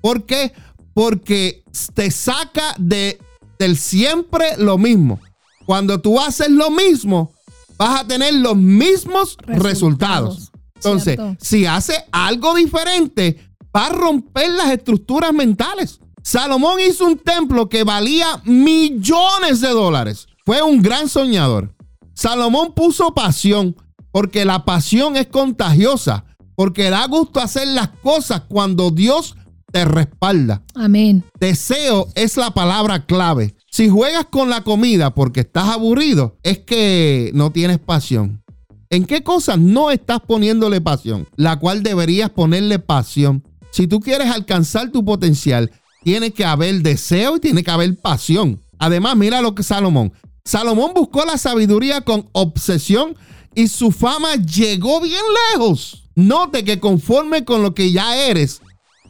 ¿Por 0.00 0.24
qué? 0.24 0.52
Porque 0.94 1.64
te 1.94 2.10
saca 2.10 2.74
de, 2.78 3.18
del 3.58 3.76
siempre 3.76 4.56
lo 4.58 4.78
mismo. 4.78 5.20
Cuando 5.66 6.00
tú 6.00 6.20
haces 6.20 6.50
lo 6.50 6.70
mismo, 6.70 7.32
vas 7.76 8.00
a 8.00 8.06
tener 8.06 8.34
los 8.34 8.56
mismos 8.56 9.36
resultados. 9.46 9.60
Resultados. 9.66 10.52
Entonces, 10.76 11.16
Cierto. 11.16 11.44
si 11.44 11.66
hace 11.66 11.94
algo 12.12 12.54
diferente, 12.54 13.36
va 13.74 13.86
a 13.86 13.90
romper 13.90 14.50
las 14.50 14.70
estructuras 14.70 15.32
mentales. 15.32 16.00
Salomón 16.22 16.78
hizo 16.80 17.06
un 17.06 17.18
templo 17.18 17.68
que 17.68 17.84
valía 17.84 18.40
millones 18.44 19.60
de 19.60 19.68
dólares. 19.68 20.26
Fue 20.44 20.62
un 20.62 20.82
gran 20.82 21.08
soñador. 21.08 21.74
Salomón 22.14 22.72
puso 22.74 23.14
pasión, 23.14 23.76
porque 24.10 24.44
la 24.44 24.64
pasión 24.64 25.16
es 25.16 25.28
contagiosa, 25.28 26.24
porque 26.56 26.90
da 26.90 27.06
gusto 27.06 27.40
hacer 27.40 27.68
las 27.68 27.88
cosas 28.02 28.42
cuando 28.48 28.90
Dios 28.90 29.36
te 29.70 29.84
respalda. 29.84 30.62
Amén. 30.74 31.24
Deseo 31.38 32.08
es 32.14 32.36
la 32.36 32.52
palabra 32.52 33.06
clave. 33.06 33.54
Si 33.70 33.88
juegas 33.88 34.26
con 34.30 34.50
la 34.50 34.64
comida 34.64 35.14
porque 35.14 35.40
estás 35.40 35.68
aburrido, 35.68 36.36
es 36.42 36.58
que 36.58 37.30
no 37.34 37.52
tienes 37.52 37.78
pasión. 37.78 38.42
¿En 38.90 39.04
qué 39.04 39.22
cosas 39.22 39.58
no 39.58 39.90
estás 39.90 40.20
poniéndole 40.20 40.80
pasión? 40.80 41.28
La 41.36 41.58
cual 41.58 41.82
deberías 41.82 42.30
ponerle 42.30 42.78
pasión. 42.78 43.44
Si 43.70 43.86
tú 43.86 44.00
quieres 44.00 44.30
alcanzar 44.30 44.90
tu 44.90 45.04
potencial, 45.04 45.70
tiene 46.02 46.32
que 46.32 46.44
haber 46.44 46.82
deseo 46.82 47.36
y 47.36 47.40
tiene 47.40 47.62
que 47.62 47.70
haber 47.70 47.96
pasión. 47.98 48.60
Además, 48.78 49.16
mira 49.16 49.40
lo 49.40 49.54
que 49.54 49.62
Salomón. 49.62 50.12
Salomón 50.44 50.92
buscó 50.94 51.24
la 51.24 51.36
sabiduría 51.36 52.00
con 52.02 52.28
obsesión 52.32 53.16
y 53.54 53.68
su 53.68 53.90
fama 53.90 54.36
llegó 54.36 55.00
bien 55.00 55.20
lejos. 55.52 56.04
Note 56.14 56.64
que 56.64 56.80
conforme 56.80 57.44
con 57.44 57.62
lo 57.62 57.74
que 57.74 57.92
ya 57.92 58.16
eres, 58.16 58.60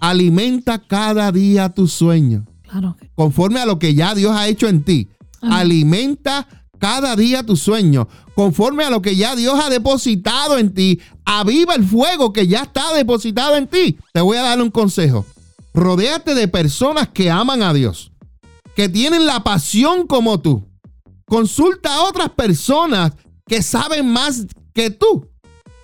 alimenta 0.00 0.78
cada 0.78 1.32
día 1.32 1.68
tu 1.70 1.86
sueño 1.88 2.44
Claro. 2.68 2.96
conforme 3.14 3.60
a 3.60 3.66
lo 3.66 3.78
que 3.78 3.94
ya 3.94 4.14
Dios 4.14 4.32
ha 4.36 4.46
hecho 4.48 4.68
en 4.68 4.82
ti. 4.84 5.08
Alimenta 5.40 6.46
cada 6.78 7.16
día 7.16 7.42
tu 7.44 7.56
sueño. 7.56 8.08
Conforme 8.34 8.84
a 8.84 8.90
lo 8.90 9.02
que 9.02 9.16
ya 9.16 9.34
Dios 9.36 9.58
ha 9.62 9.70
depositado 9.70 10.58
en 10.58 10.72
ti, 10.74 11.00
aviva 11.24 11.74
el 11.74 11.84
fuego 11.84 12.32
que 12.32 12.46
ya 12.46 12.62
está 12.62 12.92
depositado 12.94 13.56
en 13.56 13.66
ti. 13.66 13.98
Te 14.12 14.20
voy 14.20 14.36
a 14.36 14.42
dar 14.42 14.60
un 14.62 14.70
consejo. 14.70 15.24
Rodéate 15.78 16.34
de 16.34 16.48
personas 16.48 17.08
que 17.08 17.30
aman 17.30 17.62
a 17.62 17.72
Dios, 17.72 18.10
que 18.74 18.88
tienen 18.88 19.26
la 19.26 19.44
pasión 19.44 20.08
como 20.08 20.40
tú. 20.40 20.68
Consulta 21.24 21.94
a 21.94 22.02
otras 22.02 22.30
personas 22.30 23.12
que 23.46 23.62
saben 23.62 24.10
más 24.12 24.44
que 24.74 24.90
tú. 24.90 25.28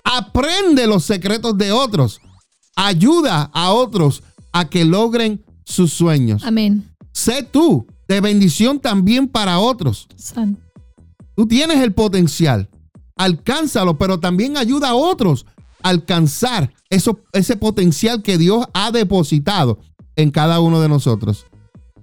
Aprende 0.03 0.85
los 0.85 1.05
secretos 1.05 1.57
de 1.57 1.71
otros. 1.71 2.19
Ayuda 2.75 3.49
a 3.53 3.71
otros 3.71 4.21
a 4.51 4.69
que 4.69 4.83
logren 4.83 5.45
sus 5.63 5.93
sueños. 5.93 6.43
Amén. 6.43 6.89
Sé 7.13 7.43
tú 7.43 7.87
de 8.09 8.19
bendición 8.19 8.81
también 8.81 9.29
para 9.29 9.59
otros. 9.59 10.07
San- 10.17 10.57
Tú 11.35 11.47
tienes 11.47 11.77
el 11.81 11.93
potencial. 11.93 12.69
Alcánzalo, 13.15 13.97
pero 13.97 14.19
también 14.19 14.57
ayuda 14.57 14.89
a 14.89 14.95
otros 14.95 15.45
alcanzar 15.89 16.73
eso, 16.89 17.19
ese 17.33 17.55
potencial 17.57 18.21
que 18.23 18.37
Dios 18.37 18.65
ha 18.73 18.91
depositado 18.91 19.79
en 20.15 20.31
cada 20.31 20.59
uno 20.59 20.81
de 20.81 20.89
nosotros. 20.89 21.45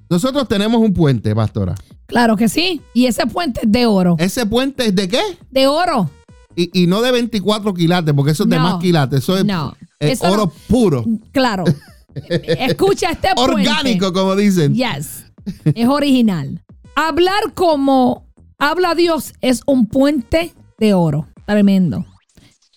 Nosotros 0.09 0.47
tenemos 0.47 0.81
un 0.81 0.93
puente, 0.93 1.35
pastora. 1.35 1.75
Claro 2.07 2.37
que 2.37 2.49
sí. 2.49 2.81
Y 2.95 3.07
ese 3.07 3.27
puente 3.27 3.61
es 3.65 3.73
de 3.73 3.87
oro. 3.87 4.17
¿Ese 4.19 4.47
puente 4.47 4.87
es 4.87 4.95
de 4.95 5.09
qué? 5.09 5.23
De 5.51 5.67
oro. 5.67 6.11
Y, 6.55 6.83
y 6.83 6.87
no 6.87 7.01
de 7.03 7.11
24 7.12 7.73
quilates, 7.75 8.12
porque 8.15 8.33
eso 8.33 8.45
es 8.45 8.51
de 8.51 8.59
más 8.59 8.77
quilates. 8.81 9.21
Eso 9.21 9.39
es 9.39 9.45
no. 9.45 9.75
eh, 9.99 10.12
Eso 10.12 10.27
oro 10.31 10.45
no. 10.47 10.53
puro. 10.69 11.05
Claro. 11.33 11.65
Escucha 12.31 13.11
este 13.12 13.29
puente. 13.35 13.53
Orgánico, 13.71 14.12
como 14.12 14.37
dicen. 14.37 14.75
Yes. 14.75 15.25
Es 15.65 15.89
original. 15.89 16.62
Hablar 16.95 17.55
como 17.55 18.27
habla 18.59 18.95
Dios 18.95 19.33
es 19.41 19.62
un 19.67 19.87
puente 19.87 20.53
de 20.79 20.93
oro. 20.95 21.27
Tremendo. 21.47 22.05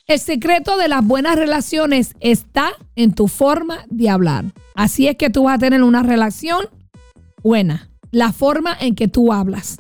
El 0.07 0.19
secreto 0.19 0.77
de 0.77 0.87
las 0.87 1.03
buenas 1.03 1.35
relaciones 1.35 2.13
está 2.19 2.73
en 2.95 3.15
tu 3.15 3.27
forma 3.27 3.85
de 3.89 4.07
hablar. 4.07 4.45
Así 4.75 5.07
es 5.07 5.15
que 5.15 5.31
tú 5.31 5.45
vas 5.45 5.55
a 5.55 5.59
tener 5.59 5.81
una 5.81 6.03
relación 6.03 6.67
buena. 7.41 7.89
La 8.11 8.31
forma 8.31 8.77
en 8.79 8.93
que 8.93 9.07
tú 9.07 9.33
hablas. 9.33 9.79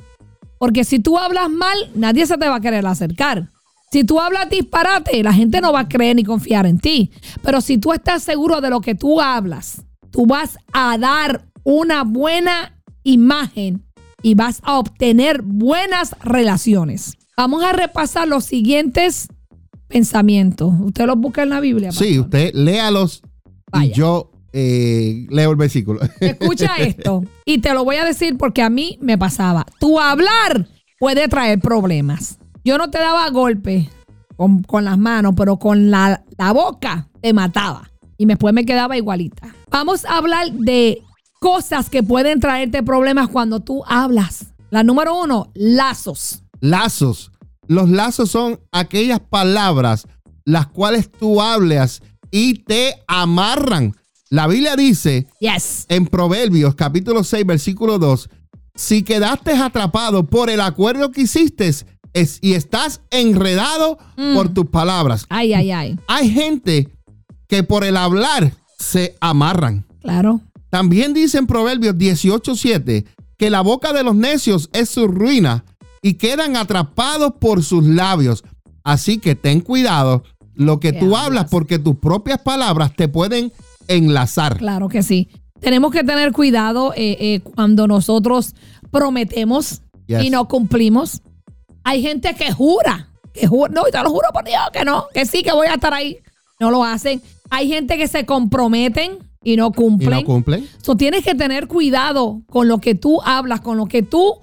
Porque 0.57 0.83
si 0.83 0.97
tú 0.97 1.19
hablas 1.19 1.51
mal, 1.51 1.77
nadie 1.93 2.25
se 2.25 2.39
te 2.39 2.49
va 2.49 2.55
a 2.55 2.59
querer 2.59 2.87
acercar. 2.87 3.49
Si 3.91 4.03
tú 4.03 4.19
hablas 4.19 4.49
disparate, 4.49 5.21
la 5.21 5.31
gente 5.31 5.61
no 5.61 5.71
va 5.71 5.81
a 5.81 5.87
creer 5.87 6.15
ni 6.15 6.23
confiar 6.23 6.65
en 6.65 6.79
ti. 6.79 7.11
Pero 7.43 7.61
si 7.61 7.77
tú 7.77 7.93
estás 7.93 8.23
seguro 8.23 8.61
de 8.61 8.71
lo 8.71 8.81
que 8.81 8.95
tú 8.95 9.21
hablas, 9.21 9.83
tú 10.09 10.25
vas 10.25 10.57
a 10.73 10.97
dar 10.97 11.45
una 11.63 12.03
buena 12.03 12.81
imagen 13.03 13.85
y 14.23 14.33
vas 14.33 14.59
a 14.63 14.79
obtener 14.79 15.43
buenas 15.43 16.15
relaciones. 16.23 17.15
Vamos 17.37 17.63
a 17.63 17.73
repasar 17.73 18.27
los 18.27 18.45
siguientes 18.45 19.27
pensamientos. 19.87 20.73
Usted 20.81 21.05
los 21.05 21.17
busca 21.17 21.43
en 21.43 21.49
la 21.49 21.59
Biblia. 21.59 21.91
Sí, 21.91 22.19
usted 22.19 22.53
léalos 22.53 23.21
y 23.67 23.69
Vaya. 23.71 23.93
yo 23.93 24.31
eh, 24.53 25.25
leo 25.29 25.51
el 25.51 25.57
versículo. 25.57 25.99
Escucha 26.19 26.75
esto. 26.77 27.23
Y 27.45 27.59
te 27.59 27.73
lo 27.73 27.83
voy 27.83 27.97
a 27.97 28.05
decir 28.05 28.37
porque 28.37 28.61
a 28.61 28.69
mí 28.69 28.97
me 29.01 29.17
pasaba. 29.17 29.65
Tu 29.79 29.99
hablar 29.99 30.67
puede 30.99 31.27
traer 31.27 31.59
problemas. 31.59 32.37
Yo 32.63 32.77
no 32.77 32.89
te 32.89 32.97
daba 32.97 33.29
golpes 33.29 33.87
con, 34.37 34.63
con 34.63 34.85
las 34.85 34.97
manos, 34.97 35.33
pero 35.35 35.57
con 35.57 35.91
la, 35.91 36.23
la 36.37 36.51
boca 36.53 37.09
te 37.21 37.33
mataba. 37.33 37.91
Y 38.17 38.25
después 38.25 38.53
me 38.53 38.65
quedaba 38.65 38.95
igualita. 38.97 39.53
Vamos 39.69 40.05
a 40.05 40.17
hablar 40.17 40.51
de 40.53 41.01
cosas 41.39 41.89
que 41.89 42.01
pueden 42.01 42.39
traerte 42.39 42.81
problemas 42.81 43.27
cuando 43.27 43.59
tú 43.59 43.83
hablas. 43.85 44.53
La 44.69 44.83
número 44.83 45.21
uno, 45.21 45.51
lazos. 45.53 46.43
lazos. 46.61 47.31
Los 47.67 47.89
lazos 47.89 48.31
son 48.31 48.59
aquellas 48.71 49.19
palabras 49.19 50.07
las 50.45 50.67
cuales 50.67 51.11
tú 51.11 51.41
hablas 51.41 52.01
y 52.31 52.55
te 52.63 52.95
amarran. 53.07 53.95
La 54.29 54.47
Biblia 54.47 54.75
dice 54.75 55.27
Yes. 55.39 55.85
en 55.89 56.05
Proverbios 56.07 56.75
capítulo 56.75 57.23
6 57.23 57.45
versículo 57.45 57.97
2, 57.99 58.29
si 58.75 59.03
quedaste 59.03 59.53
atrapado 59.53 60.25
por 60.25 60.49
el 60.49 60.61
acuerdo 60.61 61.11
que 61.11 61.21
hiciste 61.21 61.67
es- 62.13 62.39
y 62.41 62.53
estás 62.53 63.01
enredado 63.11 63.97
por 64.35 64.49
tus 64.53 64.67
palabras. 64.67 65.25
Ay, 65.29 65.53
ay, 65.53 65.71
ay. 65.71 65.99
Hay 66.07 66.29
gente 66.29 66.89
que 67.47 67.63
por 67.63 67.83
el 67.83 67.97
hablar 67.97 68.53
se 68.79 69.15
amarran. 69.21 69.85
Claro. 70.01 70.41
También 70.69 71.13
dice 71.13 71.37
en 71.37 71.47
Proverbios 71.47 71.97
18:7 71.97 73.05
que 73.37 73.49
la 73.49 73.61
boca 73.61 73.93
de 73.93 74.03
los 74.03 74.15
necios 74.15 74.69
es 74.73 74.89
su 74.89 75.07
ruina 75.07 75.63
y 76.07 76.13
quedan 76.15 76.55
atrapados 76.55 77.33
por 77.39 77.63
sus 77.63 77.83
labios. 77.83 78.43
Así 78.83 79.17
que 79.17 79.33
ten 79.33 79.59
cuidado 79.61 80.21
lo 80.53 80.79
que 80.79 80.91
¿Qué 80.93 80.99
tú 80.99 81.05
hablas? 81.15 81.25
hablas 81.25 81.45
porque 81.49 81.79
tus 81.79 81.95
propias 81.95 82.37
palabras 82.39 82.93
te 82.95 83.07
pueden 83.07 83.51
enlazar. 83.87 84.57
Claro 84.59 84.87
que 84.87 85.01
sí. 85.01 85.29
Tenemos 85.59 85.91
que 85.91 86.03
tener 86.03 86.31
cuidado 86.31 86.93
eh, 86.95 87.17
eh, 87.19 87.39
cuando 87.39 87.87
nosotros 87.87 88.53
prometemos 88.91 89.81
Yes. 90.05 90.23
y 90.23 90.29
no 90.29 90.47
cumplimos. 90.47 91.23
Hay 91.83 92.03
gente 92.03 92.35
que 92.35 92.51
jura, 92.51 93.09
que 93.33 93.47
jura, 93.47 93.71
no, 93.73 93.87
y 93.87 93.91
te 93.91 93.97
lo 94.03 94.11
juro 94.11 94.27
por 94.31 94.43
Dios 94.45 94.61
que 94.71 94.85
no, 94.85 95.05
que 95.11 95.25
sí, 95.25 95.41
que 95.41 95.51
voy 95.51 95.65
a 95.65 95.73
estar 95.73 95.91
ahí. 95.95 96.19
No 96.59 96.69
lo 96.69 96.83
hacen. 96.83 97.19
Hay 97.49 97.67
gente 97.67 97.97
que 97.97 98.07
se 98.07 98.23
comprometen 98.27 99.17
y 99.43 99.55
no 99.55 99.69
Y 99.69 99.71
cumplen. 99.73 100.11
no 100.11 100.23
cumplen. 100.23 100.69
So, 100.83 100.95
tienes 100.95 101.23
que 101.25 101.33
tener 101.33 101.67
cuidado 101.67 102.43
con 102.51 102.67
lo 102.67 102.77
que 102.77 102.93
tú 102.93 103.19
hablas, 103.23 103.61
con 103.61 103.77
lo 103.77 103.87
que 103.87 104.03
tú 104.03 104.35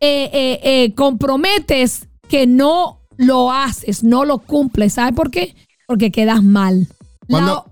eh, 0.00 0.30
eh, 0.32 0.60
eh, 0.62 0.94
comprometes 0.94 2.08
que 2.28 2.46
no 2.46 3.00
lo 3.16 3.50
haces, 3.52 4.04
no 4.04 4.24
lo 4.24 4.38
cumples. 4.38 4.94
¿Sabes 4.94 5.14
por 5.14 5.30
qué? 5.30 5.54
Porque 5.86 6.10
quedas 6.10 6.42
mal. 6.42 6.86
Cuando- 7.28 7.64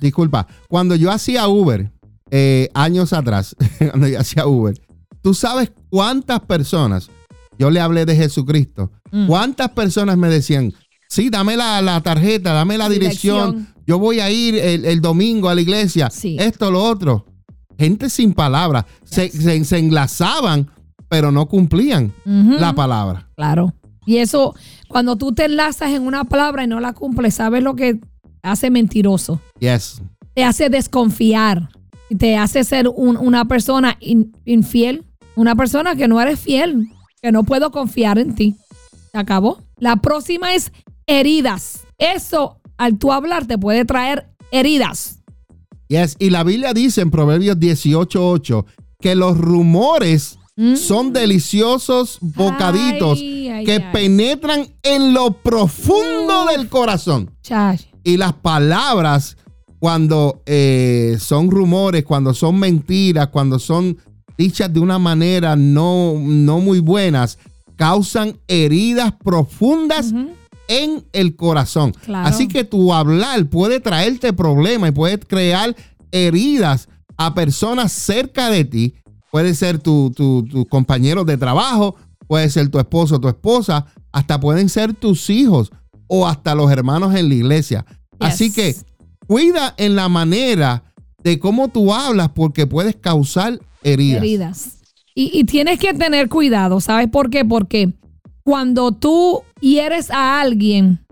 disculpa, 0.00 0.46
cuando 0.68 0.96
yo 0.96 1.10
hacía 1.10 1.46
Uber, 1.48 1.90
años 2.74 3.12
atrás, 3.12 3.54
cuando 3.78 4.08
yo 4.08 4.18
hacía 4.20 4.46
Uber, 4.46 4.74
tú 5.22 5.34
sabes 5.34 5.72
cuántas 5.90 6.40
personas, 6.40 7.10
yo 7.58 7.70
le 7.70 7.80
hablé 7.80 8.04
de 8.06 8.16
Jesucristo, 8.16 8.90
Mm. 9.12 9.26
cuántas 9.26 9.70
personas 9.70 10.16
me 10.16 10.28
decían, 10.28 10.72
sí, 11.08 11.30
dame 11.30 11.56
la, 11.56 11.82
la 11.82 12.00
tarjeta, 12.00 12.52
dame 12.52 12.78
la 12.78 12.88
dirección, 12.88 13.50
Dirección. 13.56 13.82
yo 13.86 13.98
voy 13.98 14.20
a 14.20 14.30
ir 14.30 14.54
el, 14.54 14.84
el 14.84 15.00
domingo 15.00 15.48
a 15.48 15.54
la 15.56 15.60
iglesia, 15.60 16.10
Sí. 16.10 16.36
esto, 16.38 16.70
lo 16.70 16.82
otro. 16.84 17.26
Gente 17.76 18.08
sin 18.08 18.34
palabras, 18.34 18.84
se, 19.04 19.28
se- 19.30 19.64
se 19.64 19.78
enlazaban, 19.78 20.70
pero 21.10 21.30
no 21.30 21.46
cumplían 21.46 22.14
la 22.24 22.72
palabra. 22.72 23.28
Claro. 23.36 23.74
Y 24.06 24.16
eso, 24.16 24.54
cuando 24.88 25.16
tú 25.16 25.32
te 25.32 25.44
enlazas 25.44 25.90
en 25.90 26.02
una 26.06 26.24
palabra 26.24 26.64
y 26.64 26.66
no 26.66 26.80
la 26.80 26.94
cumples, 26.94 27.34
¿sabes 27.34 27.62
lo 27.62 27.74
que 27.76 28.00
hace 28.42 28.70
mentiroso? 28.70 29.40
Yes. 29.58 30.00
Te 30.34 30.44
hace 30.44 30.70
desconfiar. 30.70 31.68
Te 32.16 32.36
hace 32.38 32.64
ser 32.64 32.88
un- 32.88 33.16
una 33.18 33.44
persona 33.44 33.96
in- 34.00 34.32
infiel. 34.46 35.04
Una 35.36 35.54
persona 35.54 35.94
que 35.96 36.08
no 36.08 36.20
eres 36.20 36.40
fiel. 36.40 36.88
Que 37.20 37.30
no 37.32 37.44
puedo 37.44 37.70
confiar 37.70 38.18
en 38.18 38.34
ti. 38.34 38.56
Se 39.12 39.18
acabó. 39.18 39.58
La 39.78 39.96
próxima 39.96 40.54
es 40.54 40.72
heridas. 41.06 41.80
Eso, 41.98 42.60
al 42.78 42.98
tú 42.98 43.12
hablar, 43.12 43.46
te 43.46 43.58
puede 43.58 43.84
traer 43.84 44.28
heridas. 44.52 45.18
Yes. 45.88 46.16
Y 46.18 46.30
la 46.30 46.44
Biblia 46.44 46.72
dice 46.72 47.00
en 47.02 47.10
Proverbios 47.10 47.58
18:8 47.58 48.64
que 49.00 49.14
los 49.14 49.36
rumores 49.38 50.38
Mm. 50.60 50.76
son 50.76 51.14
deliciosos 51.14 52.18
bocaditos 52.20 53.18
Ay, 53.18 53.48
ay, 53.48 53.64
que 53.64 53.72
ay. 53.76 53.84
penetran 53.94 54.68
en 54.82 55.14
lo 55.14 55.32
profundo 55.32 56.44
Uf. 56.44 56.50
del 56.50 56.68
corazón. 56.68 57.30
Y 58.04 58.18
las 58.18 58.34
palabras, 58.34 59.38
cuando 59.78 60.42
eh, 60.44 61.16
son 61.18 61.50
rumores, 61.50 62.04
cuando 62.04 62.34
son 62.34 62.58
mentiras, 62.58 63.28
cuando 63.28 63.58
son 63.58 63.96
dichas 64.36 64.70
de 64.70 64.80
una 64.80 64.98
manera 64.98 65.56
no, 65.56 66.14
no 66.18 66.60
muy 66.60 66.80
buenas, 66.80 67.38
causan 67.76 68.38
heridas 68.46 69.14
profundas 69.24 70.12
en 70.68 71.02
el 71.14 71.36
corazón. 71.36 71.92
Claro. 72.04 72.28
Así 72.28 72.48
que 72.48 72.64
tu 72.64 72.92
hablar 72.92 73.48
puede 73.48 73.80
traerte 73.80 74.34
problemas 74.34 74.90
y 74.90 74.92
puede 74.92 75.18
crear 75.18 75.74
heridas 76.12 76.86
a 77.16 77.34
personas 77.34 77.92
cerca 77.92 78.50
de 78.50 78.64
ti. 78.66 78.94
Puede 79.30 79.54
ser 79.54 79.78
tu, 79.78 80.12
tu, 80.14 80.44
tu 80.44 80.66
compañero 80.66 81.24
de 81.24 81.36
trabajo, 81.36 81.96
puede 82.26 82.48
ser 82.50 82.68
tu 82.68 82.78
esposo, 82.78 83.20
tu 83.20 83.28
esposa, 83.28 83.86
hasta 84.12 84.40
pueden 84.40 84.68
ser 84.68 84.94
tus 84.94 85.30
hijos 85.30 85.70
o 86.06 86.26
hasta 86.26 86.54
los 86.54 86.70
hermanos 86.70 87.14
en 87.14 87.28
la 87.28 87.34
iglesia. 87.34 87.86
Así 88.18 88.52
que 88.52 88.76
cuida 89.26 89.74
en 89.76 89.96
la 89.96 90.08
manera 90.08 90.82
de 91.22 91.38
cómo 91.38 91.68
tú 91.68 91.94
hablas 91.94 92.30
porque 92.30 92.66
puedes 92.66 92.96
causar 92.96 93.60
heridas. 93.82 94.22
heridas. 94.22 94.78
Y, 95.14 95.30
y 95.38 95.44
tienes 95.44 95.78
que 95.78 95.94
tener 95.94 96.28
cuidado, 96.28 96.80
¿sabes 96.80 97.08
por 97.08 97.30
qué? 97.30 97.44
Porque 97.44 97.92
cuando 98.42 98.92
tú 98.92 99.42
hieres 99.60 100.10
a 100.10 100.40
alguien, 100.40 101.04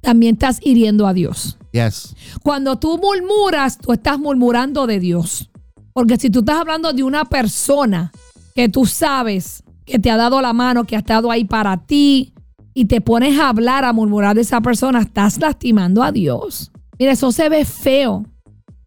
también 0.00 0.34
estás 0.34 0.58
hiriendo 0.62 1.06
a 1.06 1.14
Dios. 1.14 1.58
Yes. 1.72 2.14
Cuando 2.42 2.78
tú 2.78 2.98
murmuras, 2.98 3.78
tú 3.78 3.92
estás 3.92 4.18
murmurando 4.18 4.86
de 4.86 4.98
Dios. 4.98 5.49
Porque 5.92 6.16
si 6.16 6.30
tú 6.30 6.40
estás 6.40 6.58
hablando 6.58 6.92
de 6.92 7.02
una 7.02 7.24
persona 7.24 8.12
que 8.54 8.68
tú 8.68 8.86
sabes 8.86 9.62
que 9.84 9.98
te 9.98 10.10
ha 10.10 10.16
dado 10.16 10.40
la 10.40 10.52
mano, 10.52 10.84
que 10.84 10.96
ha 10.96 11.00
estado 11.00 11.30
ahí 11.30 11.44
para 11.44 11.76
ti, 11.78 12.32
y 12.74 12.84
te 12.84 13.00
pones 13.00 13.38
a 13.38 13.48
hablar, 13.48 13.84
a 13.84 13.92
murmurar 13.92 14.34
de 14.36 14.42
esa 14.42 14.60
persona, 14.60 15.00
estás 15.00 15.38
lastimando 15.38 16.02
a 16.02 16.12
Dios. 16.12 16.70
Mira, 16.98 17.12
eso 17.12 17.32
se 17.32 17.48
ve 17.48 17.64
feo. 17.64 18.24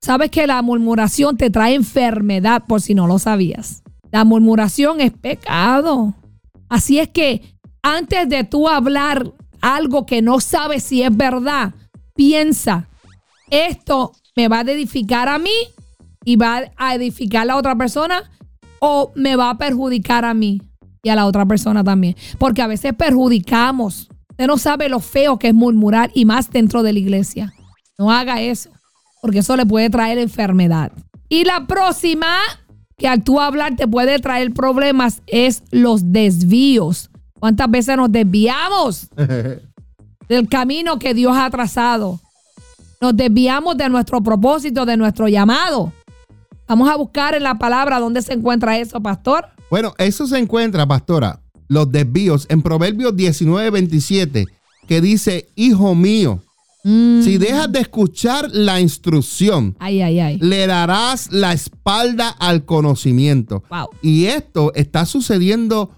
Sabes 0.02 0.32
que 0.32 0.48
la 0.48 0.62
murmuración 0.62 1.38
te 1.38 1.50
trae 1.50 1.76
enfermedad, 1.76 2.64
por 2.68 2.82
si 2.82 2.94
no 2.94 3.08
lo 3.08 3.20
sabías. 3.20 3.84
La 4.12 4.24
murmuración 4.24 5.02
es 5.02 5.12
pecado. 5.12 6.14
Así 6.70 7.00
es 7.00 7.10
que 7.10 7.58
antes 7.82 8.30
de 8.30 8.44
tú 8.44 8.68
hablar 8.68 9.32
algo 9.62 10.06
que 10.06 10.22
no 10.22 10.40
sabes 10.40 10.84
si 10.84 11.04
es 11.04 11.16
verdad, 11.16 11.74
piensa, 12.16 12.88
esto 13.50 14.14
me 14.36 14.48
va 14.48 14.60
a 14.60 14.62
edificar 14.62 15.30
a 15.30 15.38
mí 15.40 15.52
y 16.26 16.36
va 16.36 16.72
a 16.78 16.96
edificar 16.96 17.44
a 17.44 17.46
la 17.46 17.58
otra 17.58 17.76
persona 17.76 18.30
o 18.80 19.12
me 19.16 19.36
va 19.36 19.50
a 19.50 19.58
perjudicar 19.58 20.26
a 20.26 20.34
mí 20.34 20.62
y 21.04 21.10
a 21.10 21.16
la 21.16 21.26
otra 21.26 21.46
persona 21.46 21.84
también. 21.84 22.16
Porque 22.38 22.62
a 22.62 22.68
veces 22.68 22.94
perjudicamos. 22.94 24.10
Usted 24.32 24.48
no 24.48 24.58
sabe 24.58 24.90
lo 24.90 25.00
feo 25.00 25.38
que 25.38 25.50
es 25.50 25.54
murmurar 25.54 26.12
y 26.14 26.26
más 26.26 26.50
dentro 26.50 26.82
de 26.82 26.94
la 26.94 27.00
iglesia. 27.00 27.54
No 27.98 28.12
haga 28.12 28.42
eso, 28.42 28.72
porque 29.22 29.40
eso 29.40 29.56
le 29.56 29.66
puede 29.66 29.90
traer 29.90 30.18
enfermedad. 30.18 30.92
Y 31.30 31.46
la 31.46 31.68
próxima, 31.68 32.38
que 32.98 33.08
al 33.08 33.24
tú 33.24 33.40
hablar 33.40 33.76
te 33.76 33.88
puede 33.88 34.18
traer 34.20 34.54
problemas, 34.54 35.22
es 35.28 35.64
los 35.72 36.12
desvíos. 36.12 37.10
¿Cuántas 37.40 37.70
veces 37.70 37.98
nos 37.98 38.12
desviamos 38.12 39.10
del 40.28 40.48
camino 40.50 40.98
que 40.98 41.14
Dios 41.14 41.36
ha 41.38 41.50
trazado? 41.50 42.20
Nos 43.02 43.16
desviamos 43.16 43.78
de 43.78 43.90
nuestro 43.90 44.22
propósito, 44.22 44.86
de 44.86 44.98
nuestro 44.98 45.28
llamado. 45.28 45.92
Vamos 46.68 46.90
a 46.90 46.96
buscar 46.96 47.36
en 47.36 47.44
la 47.44 47.56
palabra 47.56 48.00
dónde 48.00 48.22
se 48.22 48.34
encuentra 48.34 48.78
eso, 48.78 49.02
pastor. 49.02 49.46
Bueno, 49.70 49.94
eso 49.98 50.28
se 50.28 50.38
encuentra, 50.38 50.86
pastora, 50.88 51.42
los 51.68 51.92
desvíos 51.92 52.46
en 52.50 52.62
Proverbios 52.62 53.16
19, 53.16 53.70
27, 53.70 54.46
que 54.88 55.02
dice, 55.02 55.50
hijo 55.56 55.96
mío, 55.96 56.42
si 56.84 57.38
dejas 57.38 57.72
de 57.72 57.80
escuchar 57.80 58.50
la 58.52 58.82
instrucción, 58.82 59.74
Ay, 59.80 60.02
ay, 60.02 60.20
ay. 60.20 60.38
le 60.40 60.68
darás 60.68 61.32
la 61.32 61.54
espalda 61.54 62.28
al 62.28 62.66
conocimiento. 62.66 63.64
Wow. 63.70 63.88
Y 64.02 64.26
esto 64.26 64.74
está 64.76 65.06
sucediendo 65.06 65.92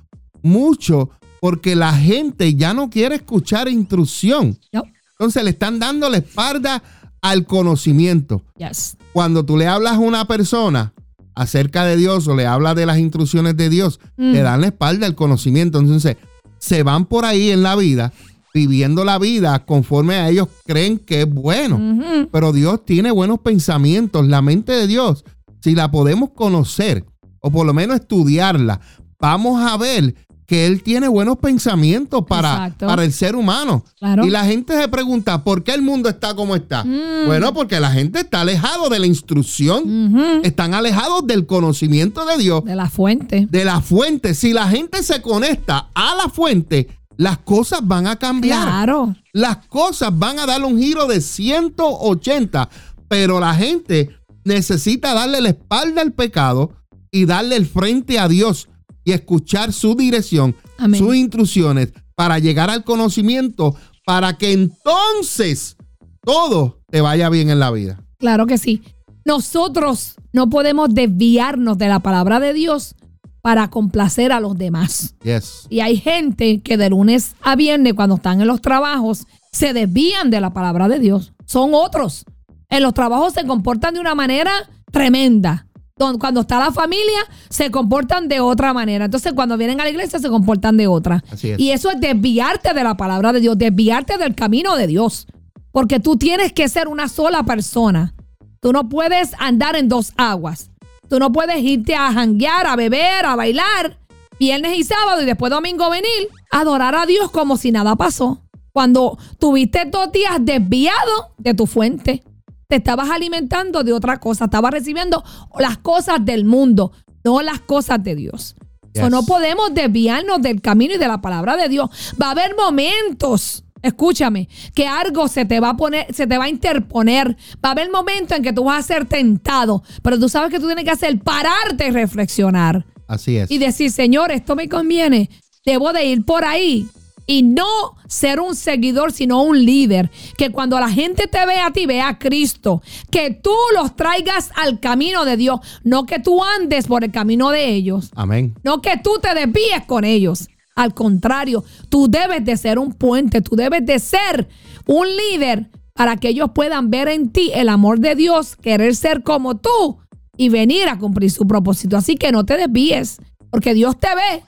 mucho 0.43 1.09
porque 1.41 1.75
la 1.75 1.91
gente 1.93 2.53
ya 2.53 2.75
no 2.75 2.91
quiere 2.91 3.15
escuchar 3.15 3.67
instrucción. 3.67 4.59
No. 4.71 4.83
Entonces 5.13 5.43
le 5.43 5.49
están 5.51 5.79
dando 5.79 6.07
la 6.07 6.17
espalda 6.17 6.83
al 7.19 7.45
conocimiento. 7.47 8.43
Yes. 8.57 8.95
Cuando 9.15 9.45
tú 9.45 9.55
le 9.55 9.65
hablas 9.65 9.93
a 9.93 9.99
una 9.99 10.25
persona 10.27 10.91
acerca 11.35 11.85
de 11.85 11.95
Dios 11.95 12.27
o 12.27 12.35
le 12.35 12.45
hablas 12.45 12.75
de 12.75 12.85
las 12.85 12.97
instrucciones 12.97 13.55
de 13.55 13.69
Dios, 13.69 14.01
Mm. 14.17 14.31
le 14.33 14.41
dan 14.41 14.59
la 14.59 14.67
espalda 14.67 15.07
al 15.07 15.15
conocimiento. 15.15 15.79
Entonces 15.79 16.17
se 16.59 16.83
van 16.83 17.05
por 17.05 17.23
ahí 17.23 17.49
en 17.49 17.63
la 17.63 17.77
vida 17.77 18.11
viviendo 18.53 19.05
la 19.05 19.17
vida 19.17 19.65
conforme 19.65 20.15
a 20.15 20.27
ellos 20.29 20.49
creen 20.65 20.99
que 20.99 21.21
es 21.21 21.29
bueno. 21.33 22.27
Pero 22.29 22.51
Dios 22.51 22.83
tiene 22.83 23.09
buenos 23.09 23.39
pensamientos. 23.39 24.27
La 24.27 24.41
mente 24.41 24.73
de 24.73 24.85
Dios, 24.85 25.23
si 25.61 25.75
la 25.75 25.89
podemos 25.91 26.31
conocer 26.31 27.05
o 27.39 27.49
por 27.49 27.65
lo 27.65 27.73
menos 27.73 27.95
estudiarla, 28.01 28.81
vamos 29.17 29.61
a 29.65 29.77
ver 29.77 30.13
que 30.47 30.67
Él 30.67 30.83
tiene 30.83 31.07
buenos 31.07 31.37
pensamientos 31.39 32.23
para, 32.27 32.51
Exacto. 32.53 32.85
para 32.87 33.03
el 33.03 33.11
ser 33.11 33.35
humano. 33.35 33.83
Claro. 33.97 34.25
Y 34.25 34.29
la 34.29 34.45
gente 34.45 34.79
se 34.79 34.87
pregunta, 34.87 35.43
¿por 35.43 35.63
qué 35.63 35.73
el 35.73 35.81
mundo 35.81 36.07
está 36.07 36.35
como 36.35 36.55
está? 36.55 36.83
Mm. 36.83 37.25
Bueno, 37.25 37.53
porque 37.53 37.79
la 37.79 37.91
gente 37.91 38.19
está 38.19 38.41
alejado 38.41 38.89
de 38.89 38.99
la 38.99 39.07
instrucción, 39.07 40.41
están 40.43 40.73
alejados 40.75 41.25
del 41.25 41.45
conocimiento 41.47 42.25
de 42.25 42.37
Dios, 42.37 42.63
De 42.63 42.75
la 42.75 42.89
fuente. 42.89 43.47
de 43.49 43.65
la 43.65 43.81
fuente. 43.81 44.33
Si 44.35 44.53
la 44.53 44.67
gente 44.67 45.01
se 45.03 45.21
conecta 45.21 45.89
a 45.95 46.13
la 46.15 46.29
fuente, 46.29 46.89
las 47.17 47.37
cosas 47.39 47.79
van 47.83 48.07
a 48.07 48.17
cambiar 48.17 48.61
Claro. 48.67 49.15
las 49.33 49.65
cosas 49.67 50.09
van 50.13 50.37
a 50.37 50.45
darle 50.45 50.67
un 50.67 50.77
giro 50.77 51.07
de 51.07 51.21
180, 51.21 52.69
pero 53.07 53.39
la 53.39 53.53
gente 53.55 54.11
necesita 54.43 55.13
darle 55.13 55.41
la 55.41 55.49
espalda 55.49 56.01
al 56.01 56.11
pecado 56.13 56.71
y 57.11 57.25
darle 57.25 57.55
el 57.55 57.65
frente 57.65 58.19
a 58.19 58.27
Dios 58.27 58.67
y 59.05 59.13
escuchar 59.13 59.71
su 59.71 59.95
dirección, 59.95 60.55
Amén. 60.77 60.99
sus 60.99 61.15
instrucciones 61.15 61.93
para 62.15 62.39
llegar 62.39 62.69
al 62.69 62.83
conocimiento, 62.83 63.75
para 64.05 64.37
que 64.37 64.51
entonces 64.51 65.77
todo 66.21 66.81
te 66.89 66.99
vaya 66.99 67.29
bien 67.29 67.49
en 67.49 67.59
la 67.59 67.71
vida. 67.71 68.01
Claro 68.17 68.45
que 68.47 68.57
sí. 68.57 68.81
Nosotros 69.23 70.15
no 70.33 70.49
podemos 70.49 70.93
desviarnos 70.93 71.77
de 71.77 71.87
la 71.87 71.99
palabra 71.99 72.39
de 72.39 72.53
Dios 72.53 72.95
para 73.41 73.69
complacer 73.69 74.31
a 74.31 74.39
los 74.39 74.57
demás. 74.57 75.15
Yes. 75.23 75.67
Y 75.69 75.81
hay 75.81 75.97
gente 75.97 76.61
que 76.61 76.77
de 76.77 76.89
lunes 76.89 77.35
a 77.41 77.55
viernes, 77.55 77.93
cuando 77.93 78.15
están 78.15 78.41
en 78.41 78.47
los 78.47 78.61
trabajos, 78.61 79.27
se 79.51 79.71
desvían 79.71 80.31
de 80.31 80.41
la 80.41 80.51
palabra 80.51 80.87
de 80.87 80.99
Dios. 80.99 81.33
Son 81.45 81.71
otros. 81.73 82.25
En 82.69 82.81
los 82.81 82.93
trabajos 82.93 83.33
se 83.33 83.45
comportan 83.45 83.93
de 83.93 83.99
una 83.99 84.15
manera 84.15 84.51
tremenda. 84.91 85.67
Cuando 85.97 86.41
está 86.41 86.59
la 86.59 86.73
familia, 86.73 87.19
se 87.49 87.71
comportan 87.71 88.27
de 88.27 88.41
otra 88.41 88.73
manera. 88.73 89.05
Entonces, 89.05 89.31
cuando 89.31 89.55
vienen 89.57 89.79
a 89.79 89.85
la 89.85 89.89
iglesia, 89.89 90.19
se 90.19 90.27
comportan 90.27 90.75
de 90.75 90.87
otra. 90.87 91.23
Así 91.31 91.51
es. 91.51 91.59
Y 91.59 91.71
eso 91.71 91.89
es 91.89 92.01
desviarte 92.01 92.73
de 92.73 92.83
la 92.83 92.97
palabra 92.97 93.31
de 93.31 93.39
Dios, 93.39 93.57
desviarte 93.57 94.17
del 94.17 94.35
camino 94.35 94.75
de 94.75 94.87
Dios. 94.87 95.25
Porque 95.71 96.01
tú 96.01 96.17
tienes 96.17 96.51
que 96.51 96.67
ser 96.67 96.89
una 96.89 97.07
sola 97.07 97.43
persona. 97.43 98.13
Tú 98.59 98.73
no 98.73 98.89
puedes 98.89 99.31
andar 99.39 99.77
en 99.77 99.87
dos 99.87 100.11
aguas. 100.17 100.69
Tú 101.07 101.17
no 101.17 101.31
puedes 101.31 101.63
irte 101.63 101.95
a 101.95 102.11
janguear, 102.11 102.67
a 102.67 102.75
beber, 102.75 103.25
a 103.25 103.37
bailar 103.37 103.97
viernes 104.37 104.77
y 104.77 104.83
sábado 104.83 105.21
y 105.21 105.25
después 105.25 105.49
domingo 105.49 105.89
venir 105.89 106.29
a 106.51 106.59
adorar 106.59 106.95
a 106.95 107.05
Dios 107.05 107.31
como 107.31 107.57
si 107.57 107.71
nada 107.71 107.95
pasó. 107.95 108.41
Cuando 108.73 109.17
tuviste 109.39 109.85
dos 109.85 110.11
días 110.11 110.39
desviado 110.41 111.33
de 111.37 111.53
tu 111.53 111.65
fuente, 111.65 112.23
te 112.67 112.77
estabas 112.77 113.09
alimentando 113.09 113.83
de 113.83 113.93
otra 113.93 114.19
cosa, 114.19 114.45
estabas 114.45 114.71
recibiendo 114.71 115.23
las 115.59 115.77
cosas 115.77 116.23
del 116.23 116.45
mundo, 116.45 116.91
no 117.23 117.41
las 117.41 117.59
cosas 117.61 118.03
de 118.03 118.15
Dios. 118.15 118.55
Yes. 118.93 119.09
no 119.09 119.25
podemos 119.25 119.73
desviarnos 119.73 120.41
del 120.41 120.61
camino 120.61 120.95
y 120.95 120.97
de 120.97 121.07
la 121.07 121.19
palabra 121.19 121.57
de 121.57 121.67
Dios. 121.67 121.89
Va 122.21 122.27
a 122.27 122.31
haber 122.31 122.55
momentos, 122.55 123.65
escúchame, 123.81 124.47
que 124.73 124.87
algo 124.87 125.27
se 125.27 125.43
te 125.43 125.59
va 125.59 125.71
a 125.71 125.77
poner, 125.77 126.13
se 126.13 126.27
te 126.27 126.37
va 126.37 126.45
a 126.45 126.49
interponer. 126.49 127.35
Va 127.63 127.69
a 127.69 127.71
haber 127.73 127.91
momentos 127.91 128.37
en 128.37 128.43
que 128.43 128.53
tú 128.53 128.63
vas 128.63 128.79
a 128.79 128.87
ser 128.87 129.05
tentado, 129.05 129.83
pero 130.01 130.17
tú 130.17 130.29
sabes 130.29 130.49
que 130.49 130.61
tú 130.61 130.67
tienes 130.67 130.85
que 130.85 130.91
hacer 130.91 131.19
pararte 131.19 131.87
y 131.87 131.91
reflexionar 131.91 132.85
Así 133.07 133.35
es. 133.35 133.51
y 133.51 133.57
decir, 133.57 133.91
Señor, 133.91 134.31
esto 134.31 134.55
me 134.55 134.69
conviene, 134.69 135.29
debo 135.65 135.91
de 135.91 136.05
ir 136.05 136.23
por 136.23 136.45
ahí. 136.45 136.87
Y 137.27 137.43
no 137.43 137.65
ser 138.07 138.39
un 138.39 138.55
seguidor, 138.55 139.11
sino 139.11 139.41
un 139.41 139.65
líder. 139.65 140.11
Que 140.37 140.51
cuando 140.51 140.79
la 140.79 140.89
gente 140.89 141.27
te 141.27 141.45
vea 141.45 141.67
a 141.67 141.73
ti, 141.73 141.85
vea 141.85 142.07
a 142.07 142.19
Cristo. 142.19 142.81
Que 143.11 143.31
tú 143.31 143.55
los 143.73 143.95
traigas 143.95 144.51
al 144.55 144.79
camino 144.79 145.25
de 145.25 145.37
Dios. 145.37 145.59
No 145.83 146.05
que 146.05 146.19
tú 146.19 146.43
andes 146.43 146.87
por 146.87 147.03
el 147.03 147.11
camino 147.11 147.49
de 147.49 147.69
ellos. 147.69 148.11
Amén. 148.15 148.55
No 148.63 148.81
que 148.81 148.97
tú 148.97 149.19
te 149.21 149.33
desvíes 149.33 149.85
con 149.87 150.03
ellos. 150.03 150.47
Al 150.75 150.93
contrario, 150.93 151.63
tú 151.89 152.07
debes 152.09 152.43
de 152.45 152.57
ser 152.57 152.77
un 152.79 152.93
puente. 152.93 153.41
Tú 153.41 153.55
debes 153.55 153.85
de 153.85 153.97
ser 153.99 154.47
un 154.85 155.07
líder 155.07 155.69
para 155.95 156.17
que 156.17 156.27
ellos 156.27 156.51
puedan 156.53 156.89
ver 156.89 157.07
en 157.07 157.31
ti 157.31 157.51
el 157.55 157.69
amor 157.69 157.99
de 157.99 158.15
Dios, 158.15 158.57
querer 158.57 158.95
ser 158.95 159.23
como 159.23 159.55
tú 159.55 159.99
y 160.37 160.49
venir 160.49 160.89
a 160.89 160.99
cumplir 160.99 161.31
su 161.31 161.47
propósito. 161.47 161.95
Así 161.95 162.15
que 162.15 162.33
no 162.33 162.45
te 162.45 162.57
desvíes, 162.57 163.17
porque 163.49 163.73
Dios 163.73 163.97
te 163.97 164.09
ve. 164.09 164.43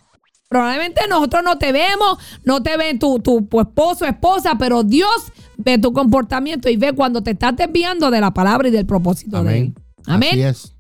Probablemente 0.49 1.01
nosotros 1.09 1.43
no 1.43 1.57
te 1.57 1.71
vemos, 1.71 2.17
no 2.43 2.63
te 2.63 2.77
ven 2.77 2.99
tu, 2.99 3.19
tu, 3.19 3.41
tu 3.43 3.59
esposo, 3.59 4.05
esposa, 4.05 4.57
pero 4.57 4.83
Dios 4.83 5.09
ve 5.57 5.77
tu 5.77 5.91
comportamiento 5.91 6.69
y 6.69 6.77
ve 6.77 6.93
cuando 6.93 7.21
te 7.21 7.31
estás 7.31 7.55
desviando 7.55 8.09
de 8.11 8.21
la 8.21 8.31
palabra 8.31 8.67
y 8.69 8.71
del 8.71 8.85
propósito 8.85 9.43
de 9.43 9.57
Él. 9.59 9.73
Amén. 10.05 10.29
Así 10.29 10.39
Amén. 10.39 10.47
es. 10.47 10.73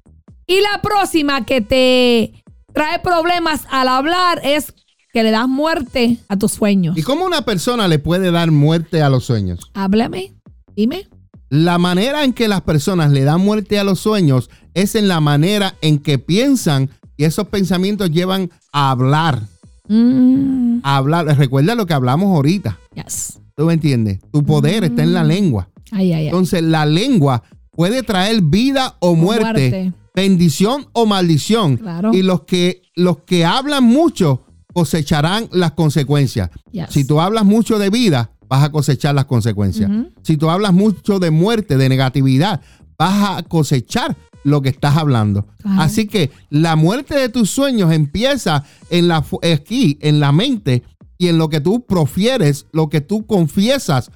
Y 0.47 0.61
la 0.61 0.81
próxima 0.81 1.45
que 1.45 1.59
te 1.59 2.43
trae 2.73 2.99
problemas 2.99 3.63
al 3.69 3.89
hablar 3.89 4.39
es 4.43 4.73
que 5.11 5.23
le 5.23 5.31
das 5.31 5.49
muerte 5.49 6.17
a 6.29 6.37
tus 6.37 6.53
sueños. 6.53 6.97
¿Y 6.97 7.03
cómo 7.03 7.25
una 7.25 7.43
persona 7.43 7.87
le 7.89 7.99
puede 7.99 8.31
dar 8.31 8.51
muerte 8.51 9.01
a 9.01 9.09
los 9.09 9.25
sueños? 9.25 9.71
Háblame, 9.73 10.35
dime. 10.75 11.09
La 11.49 11.77
manera 11.77 12.23
en 12.23 12.33
que 12.33 12.47
las 12.47 12.61
personas 12.61 13.11
le 13.11 13.23
dan 13.23 13.41
muerte 13.41 13.79
a 13.79 13.83
los 13.83 13.99
sueños 13.99 14.49
es 14.73 14.95
en 14.95 15.07
la 15.07 15.19
manera 15.19 15.75
en 15.81 15.99
que 15.99 16.19
piensan 16.19 16.89
y 17.17 17.25
esos 17.25 17.47
pensamientos 17.47 18.11
llevan 18.11 18.51
a 18.71 18.91
hablar. 18.91 19.41
Mm, 19.87 20.79
hablar. 20.83 21.25
Recuerda 21.37 21.75
lo 21.75 21.85
que 21.85 21.93
hablamos 21.93 22.27
ahorita. 22.35 22.77
yes. 22.93 23.39
¿Tú 23.55 23.65
me 23.65 23.73
entiendes? 23.73 24.19
Tu 24.31 24.43
poder 24.43 24.83
está 24.83 25.01
en 25.03 25.13
la 25.13 25.23
lengua. 25.23 25.69
Ay, 25.91 26.13
ay, 26.13 26.21
ay. 26.21 26.25
Entonces, 26.27 26.61
la 26.61 26.85
lengua 26.85 27.41
puede 27.71 28.03
traer 28.03 28.41
vida 28.41 28.95
o 28.99 29.15
muerte, 29.15 29.45
muerte. 29.69 29.93
bendición 30.13 30.85
o 30.93 31.05
maldición. 31.07 31.77
Claro. 31.77 32.13
Y 32.13 32.21
los 32.21 32.41
que, 32.43 32.83
los 32.95 33.19
que 33.19 33.45
hablan 33.45 33.83
mucho 33.83 34.43
cosecharán 34.73 35.47
las 35.51 35.71
consecuencias. 35.71 36.51
Yes. 36.71 36.87
Si 36.89 37.03
tú 37.03 37.19
hablas 37.19 37.45
mucho 37.45 37.79
de 37.79 37.89
vida, 37.89 38.29
vas 38.47 38.63
a 38.63 38.71
cosechar 38.71 39.15
las 39.15 39.25
consecuencias. 39.25 39.89
Ujú. 39.89 40.09
Si 40.21 40.37
tú 40.37 40.49
hablas 40.51 40.71
mucho 40.73 41.17
de 41.19 41.31
muerte, 41.31 41.77
de 41.77 41.89
negatividad, 41.89 42.61
vas 42.97 43.37
a 43.39 43.43
cosechar 43.43 44.15
lo 44.43 44.61
que 44.61 44.69
estás 44.69 44.95
hablando. 44.97 45.47
Claro. 45.61 45.81
Así 45.81 46.07
que 46.07 46.31
la 46.49 46.75
muerte 46.75 47.15
de 47.15 47.29
tus 47.29 47.49
sueños 47.49 47.91
empieza 47.91 48.63
en 48.89 49.07
la 49.07 49.25
aquí, 49.53 49.97
en 50.01 50.19
la 50.19 50.31
mente 50.31 50.83
y 51.17 51.27
en 51.27 51.37
lo 51.37 51.49
que 51.49 51.59
tú 51.61 51.85
profieres, 51.85 52.65
lo 52.71 52.89
que 52.89 53.01
tú 53.01 53.25
confiesas 53.25 54.11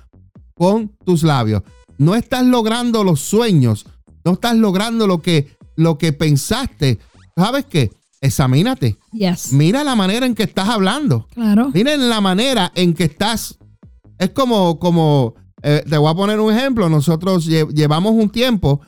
con 0.53 0.89
tus 1.05 1.23
labios. 1.23 1.63
No 1.97 2.15
estás 2.15 2.45
logrando 2.45 3.03
los 3.03 3.19
sueños, 3.19 3.85
no 4.23 4.33
estás 4.33 4.55
logrando 4.55 5.07
lo 5.07 5.21
que, 5.21 5.55
lo 5.75 5.97
que 5.97 6.13
pensaste. 6.13 6.99
¿Sabes 7.35 7.65
qué? 7.65 7.91
Examínate. 8.21 8.97
Yes. 9.11 9.51
Mira 9.51 9.83
la 9.83 9.95
manera 9.95 10.25
en 10.25 10.35
que 10.35 10.43
estás 10.43 10.69
hablando. 10.69 11.27
Claro. 11.33 11.71
Miren 11.73 12.07
la 12.09 12.21
manera 12.21 12.71
en 12.75 12.93
que 12.93 13.05
estás. 13.05 13.57
Es 14.19 14.29
como, 14.29 14.77
como, 14.77 15.33
eh, 15.63 15.83
te 15.89 15.97
voy 15.97 16.11
a 16.11 16.15
poner 16.15 16.39
un 16.39 16.53
ejemplo. 16.55 16.87
Nosotros 16.87 17.47
lle- 17.49 17.67
llevamos 17.73 18.13
un 18.13 18.29
tiempo. 18.29 18.81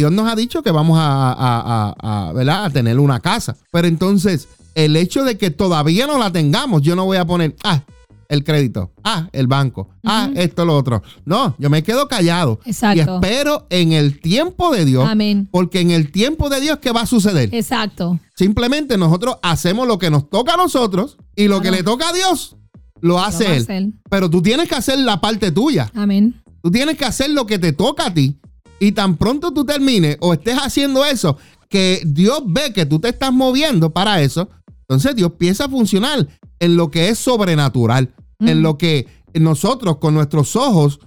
Dios 0.00 0.12
nos 0.12 0.26
ha 0.32 0.34
dicho 0.34 0.62
que 0.62 0.70
vamos 0.70 0.98
a, 0.98 1.32
a- 1.32 1.94
a- 2.00 2.28
a, 2.28 2.32
¿verdad? 2.32 2.64
a 2.64 2.70
tener 2.70 2.98
una 2.98 3.20
casa. 3.20 3.56
Pero 3.70 3.86
entonces, 3.86 4.48
el 4.74 4.96
hecho 4.96 5.24
de 5.24 5.36
que 5.36 5.50
todavía 5.50 6.06
no 6.06 6.18
la 6.18 6.32
tengamos, 6.32 6.80
yo 6.80 6.96
no 6.96 7.04
voy 7.04 7.18
a 7.18 7.26
poner, 7.26 7.54
ah, 7.64 7.82
el 8.30 8.42
crédito, 8.44 8.92
ah, 9.04 9.28
el 9.32 9.46
banco, 9.46 9.88
ah, 10.04 10.30
esto, 10.36 10.64
lo 10.64 10.74
otro. 10.76 11.02
No, 11.26 11.54
yo 11.58 11.68
me 11.68 11.82
quedo 11.82 12.08
callado. 12.08 12.60
Exacto. 12.64 12.96
Y 12.96 13.00
espero 13.00 13.66
en 13.68 13.92
el 13.92 14.20
tiempo 14.20 14.72
de 14.72 14.84
Dios. 14.86 15.06
Amén. 15.06 15.48
Porque 15.50 15.80
en 15.80 15.90
el 15.90 16.10
tiempo 16.12 16.48
de 16.48 16.60
Dios, 16.60 16.78
¿qué 16.80 16.92
va 16.92 17.02
a 17.02 17.06
suceder? 17.06 17.52
Exacto. 17.54 18.18
Simplemente 18.36 18.96
nosotros 18.96 19.36
hacemos 19.42 19.86
lo 19.86 19.98
que 19.98 20.10
nos 20.10 20.30
toca 20.30 20.54
a 20.54 20.56
nosotros 20.56 21.18
y 21.36 21.48
lo 21.48 21.60
Claro. 21.60 21.62
que 21.62 21.70
le 21.78 21.82
toca 21.82 22.08
a 22.08 22.12
Dios 22.14 22.56
lo 23.02 23.18
hace 23.20 23.56
él. 23.56 23.94
Pero 24.08 24.30
tú 24.30 24.40
tienes 24.40 24.66
que 24.68 24.76
hacer 24.76 24.98
la 24.98 25.20
parte 25.20 25.50
tuya. 25.52 25.90
Amén. 25.94 26.40
Tú 26.62 26.70
tienes 26.70 26.96
que 26.98 27.06
hacer 27.06 27.30
lo 27.30 27.46
que 27.46 27.58
te 27.58 27.72
toca 27.72 28.06
a 28.06 28.14
ti. 28.14 28.36
Y 28.80 28.92
tan 28.92 29.16
pronto 29.16 29.52
tú 29.52 29.64
termines 29.64 30.16
o 30.20 30.32
estés 30.32 30.56
haciendo 30.58 31.04
eso, 31.04 31.36
que 31.68 32.02
Dios 32.04 32.42
ve 32.46 32.72
que 32.72 32.86
tú 32.86 32.98
te 32.98 33.10
estás 33.10 33.32
moviendo 33.32 33.90
para 33.92 34.20
eso, 34.22 34.48
entonces 34.88 35.14
Dios 35.14 35.30
empieza 35.32 35.66
a 35.66 35.68
funcionar 35.68 36.26
en 36.58 36.76
lo 36.76 36.90
que 36.90 37.10
es 37.10 37.18
sobrenatural, 37.18 38.12
en 38.40 38.62
lo 38.62 38.76
que 38.78 39.06
nosotros 39.34 39.98
con 39.98 40.14
nuestros 40.14 40.56
ojos, 40.56 40.98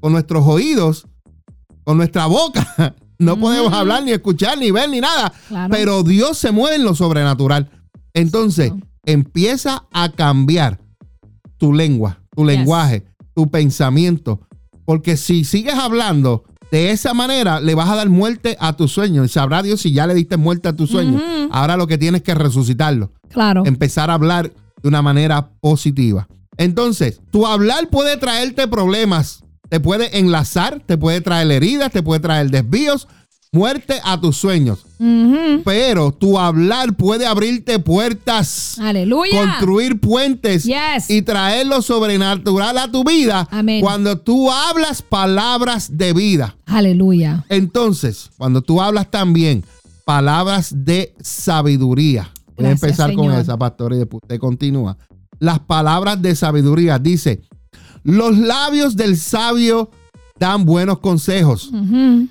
con 0.00 0.12
nuestros 0.12 0.44
oídos, 0.46 1.06
con 1.84 1.98
nuestra 1.98 2.26
boca, 2.26 2.96
no 3.18 3.38
podemos 3.38 3.72
hablar, 3.72 4.02
ni 4.02 4.12
escuchar, 4.12 4.58
ni 4.58 4.70
ver, 4.70 4.88
ni 4.88 5.00
nada. 5.00 5.32
Claro. 5.48 5.70
Pero 5.70 6.02
Dios 6.02 6.38
se 6.38 6.50
mueve 6.50 6.76
en 6.76 6.84
lo 6.84 6.94
sobrenatural. 6.94 7.70
Entonces, 8.14 8.72
empieza 9.04 9.84
a 9.92 10.10
cambiar 10.12 10.80
tu 11.58 11.72
lengua, 11.72 12.22
tu 12.34 12.42
Yes. 12.42 12.56
lenguaje, 12.56 13.04
tu 13.34 13.50
pensamiento. 13.50 14.40
Porque 14.84 15.16
si 15.16 15.44
sigues 15.44 15.74
hablando 15.74 16.44
de 16.70 16.90
esa 16.90 17.14
manera, 17.14 17.60
le 17.60 17.74
vas 17.74 17.88
a 17.88 17.96
dar 17.96 18.08
muerte 18.08 18.56
a 18.60 18.74
tu 18.74 18.88
sueño. 18.88 19.24
Y 19.24 19.28
sabrá 19.28 19.62
Dios 19.62 19.80
si 19.80 19.92
ya 19.92 20.06
le 20.06 20.14
diste 20.14 20.36
muerte 20.36 20.68
a 20.68 20.76
tu 20.76 20.86
sueño. 20.86 21.20
Ahora 21.50 21.76
lo 21.76 21.86
que 21.86 21.98
tienes 21.98 22.22
que 22.22 22.34
resucitarlo. 22.34 23.12
Claro. 23.30 23.64
Empezar 23.64 24.10
a 24.10 24.14
hablar 24.14 24.52
de 24.82 24.88
una 24.88 25.02
manera 25.02 25.50
positiva. 25.60 26.28
Entonces, 26.56 27.20
tu 27.30 27.46
hablar 27.46 27.88
puede 27.88 28.16
traerte 28.16 28.68
problemas. 28.68 29.44
Te 29.68 29.80
puede 29.80 30.18
enlazar, 30.18 30.82
te 30.84 30.96
puede 30.96 31.20
traer 31.20 31.50
heridas, 31.50 31.92
te 31.92 32.02
puede 32.02 32.20
traer 32.20 32.50
desvíos, 32.50 33.06
muerte 33.52 33.94
a 34.04 34.20
tus 34.20 34.36
sueños. 34.36 34.84
Pero 35.64 36.12
tu 36.12 36.38
hablar 36.38 36.94
puede 36.96 37.26
abrirte 37.26 37.78
puertas, 37.78 38.78
Aleluya. 38.80 39.40
construir 39.40 40.00
puentes 40.00 40.64
Yes. 40.64 41.08
y 41.08 41.22
traer 41.22 41.66
lo 41.66 41.80
sobrenatural 41.82 42.76
a 42.78 42.90
tu 42.90 43.04
vida 43.04 43.46
Amén. 43.50 43.80
cuando 43.80 44.18
tú 44.18 44.50
hablas 44.50 45.02
palabras 45.02 45.96
de 45.96 46.12
vida. 46.12 46.56
Aleluya. 46.66 47.44
Entonces, 47.48 48.30
cuando 48.36 48.60
tú 48.62 48.80
hablas 48.82 49.10
también 49.10 49.64
palabras 50.04 50.72
de 50.84 51.14
sabiduría. 51.20 52.30
Voy 52.56 52.66
a 52.66 52.70
empezar 52.70 53.14
con 53.14 53.30
esa, 53.32 53.56
pastor, 53.56 53.92
y 53.92 53.98
después 53.98 54.20
usted 54.22 54.38
continúa. 54.40 54.96
Las 55.38 55.60
palabras 55.60 56.20
de 56.20 56.34
sabiduría. 56.34 56.98
Dice, 56.98 57.42
los 58.02 58.36
labios 58.36 58.96
del 58.96 59.16
sabio 59.16 59.90
dan 60.40 60.64
buenos 60.64 60.98
consejos 60.98 61.68
Ujú. 61.72 62.26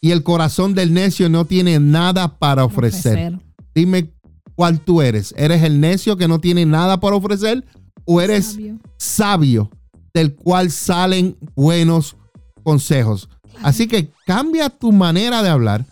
Y 0.00 0.10
el 0.10 0.22
corazón 0.22 0.74
del 0.74 0.92
necio 0.92 1.28
no 1.28 1.44
tiene 1.44 1.80
nada 1.80 2.38
para 2.38 2.64
ofrecer. 2.64 3.38
Dime 3.74 4.12
cuál 4.54 4.80
tú 4.80 5.02
eres. 5.02 5.34
¿Eres 5.36 5.62
el 5.62 5.80
necio 5.80 6.16
que 6.16 6.28
no 6.28 6.40
tiene 6.40 6.66
nada 6.66 7.00
para 7.00 7.16
ofrecer 7.16 7.64
o 8.04 8.20
eres 8.20 8.46
Sabio. 8.46 8.78
sabio 8.96 9.70
del 10.14 10.34
cual 10.34 10.70
salen 10.70 11.36
buenos 11.54 12.16
consejos? 12.62 13.28
Así 13.62 13.86
que 13.86 14.10
cambia 14.26 14.70
tu 14.70 14.92
manera 14.92 15.42
de 15.42 15.48
hablar 15.48 15.84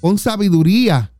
con 0.00 0.18
sabiduría. 0.18 1.12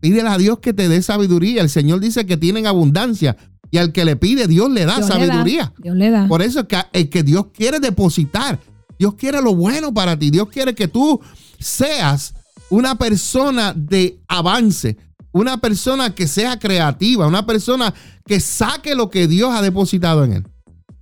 Pídele 0.00 0.28
a 0.28 0.38
Dios 0.38 0.58
que 0.58 0.72
te 0.72 0.88
dé 0.88 1.02
sabiduría. 1.02 1.62
El 1.62 1.70
Señor 1.70 2.00
dice 2.00 2.26
que 2.26 2.36
tienen 2.36 2.66
abundancia 2.66 3.36
y 3.70 3.78
al 3.78 3.92
que 3.92 4.04
le 4.04 4.16
pide 4.16 4.46
Dios 4.46 4.70
le 4.70 4.84
da 4.84 4.96
Dios 4.96 5.08
le 5.08 5.14
da. 5.14 5.26
sabiduría. 5.26 5.72
Dios 5.78 5.96
le 5.96 6.10
da. 6.10 6.28
Por 6.28 6.42
eso 6.42 6.60
es 6.60 6.66
que, 6.66 6.78
el 6.92 7.08
que 7.08 7.22
Dios 7.22 7.46
quiere 7.52 7.80
depositar. 7.80 8.58
Dios 8.98 9.14
quiere 9.14 9.40
lo 9.42 9.54
bueno 9.54 9.92
para 9.94 10.18
ti. 10.18 10.30
Dios 10.30 10.48
quiere 10.48 10.74
que 10.74 10.88
tú 10.88 11.20
seas 11.58 12.34
una 12.70 12.96
persona 12.96 13.72
de 13.74 14.18
avance, 14.28 14.96
una 15.32 15.58
persona 15.58 16.14
que 16.14 16.26
sea 16.26 16.58
creativa, 16.58 17.26
una 17.26 17.46
persona 17.46 17.94
que 18.26 18.40
saque 18.40 18.94
lo 18.94 19.08
que 19.10 19.26
Dios 19.26 19.50
ha 19.54 19.62
depositado 19.62 20.24
en 20.24 20.32
él. 20.32 20.44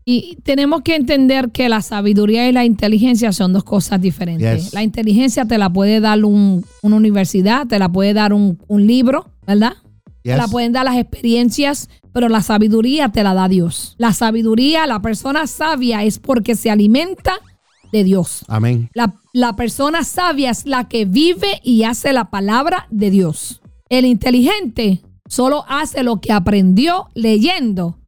Y 0.04 0.38
tenemos 0.44 0.82
que 0.82 0.94
entender 0.94 1.50
que 1.50 1.68
la 1.68 1.82
sabiduría 1.82 2.48
y 2.48 2.52
la 2.52 2.64
inteligencia 2.64 3.32
son 3.32 3.52
dos 3.52 3.64
cosas 3.64 4.00
diferentes. 4.00 4.64
Yes. 4.66 4.72
La 4.74 4.84
inteligencia 4.84 5.46
te 5.46 5.58
la 5.58 5.68
puede 5.72 5.98
dar 6.00 6.24
un- 6.24 6.64
una 6.82 6.96
universidad, 6.96 7.66
te 7.66 7.78
la 7.80 7.88
puede 7.88 8.14
dar 8.14 8.32
un, 8.32 8.56
un 8.68 8.86
libro, 8.86 9.30
¿verdad? 9.46 9.72
Te 10.22 10.36
la 10.36 10.48
pueden 10.48 10.72
dar 10.72 10.84
las 10.84 10.96
experiencias, 10.96 11.88
pero 12.12 12.28
la 12.28 12.40
sabiduría 12.42 13.08
te 13.10 13.22
la 13.24 13.34
da 13.34 13.48
Dios. 13.48 13.94
La 13.98 14.12
sabiduría, 14.12 14.86
la 14.86 15.00
persona 15.02 15.46
sabia 15.48 16.02
es 16.04 16.18
porque 16.20 16.54
se 16.56 16.70
alimenta 16.70 17.34
de 17.92 18.04
Dios. 18.04 18.44
Amén. 18.48 18.90
La, 18.94 19.14
la 19.32 19.56
persona 19.56 20.04
sabia 20.04 20.50
es 20.50 20.66
la 20.66 20.88
que 20.88 21.04
vive 21.04 21.60
y 21.62 21.84
hace 21.84 22.12
la 22.12 22.30
palabra 22.30 22.86
de 22.90 23.10
Dios. 23.10 23.60
El 23.88 24.04
inteligente 24.04 25.02
solo 25.28 25.64
hace 25.68 26.02
lo 26.02 26.20
que 26.20 26.32
aprendió 26.32 27.08
leyendo 27.14 27.98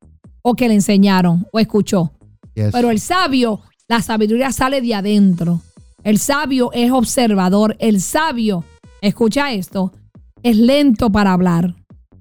o 0.42 0.54
que 0.54 0.68
le 0.68 0.74
enseñaron 0.74 1.46
o 1.52 1.58
escuchó. 1.58 2.12
Yes. 2.54 2.70
Pero 2.72 2.90
el 2.90 3.00
sabio, 3.00 3.60
la 3.88 4.02
sabiduría 4.02 4.52
sale 4.52 4.80
de 4.80 4.94
adentro. 4.94 5.60
El 6.02 6.18
sabio 6.18 6.70
es 6.72 6.90
observador. 6.90 7.76
El 7.78 8.00
sabio, 8.00 8.64
escucha 9.00 9.52
esto, 9.52 9.92
es 10.42 10.56
lento 10.56 11.10
para 11.10 11.32
hablar. 11.32 11.74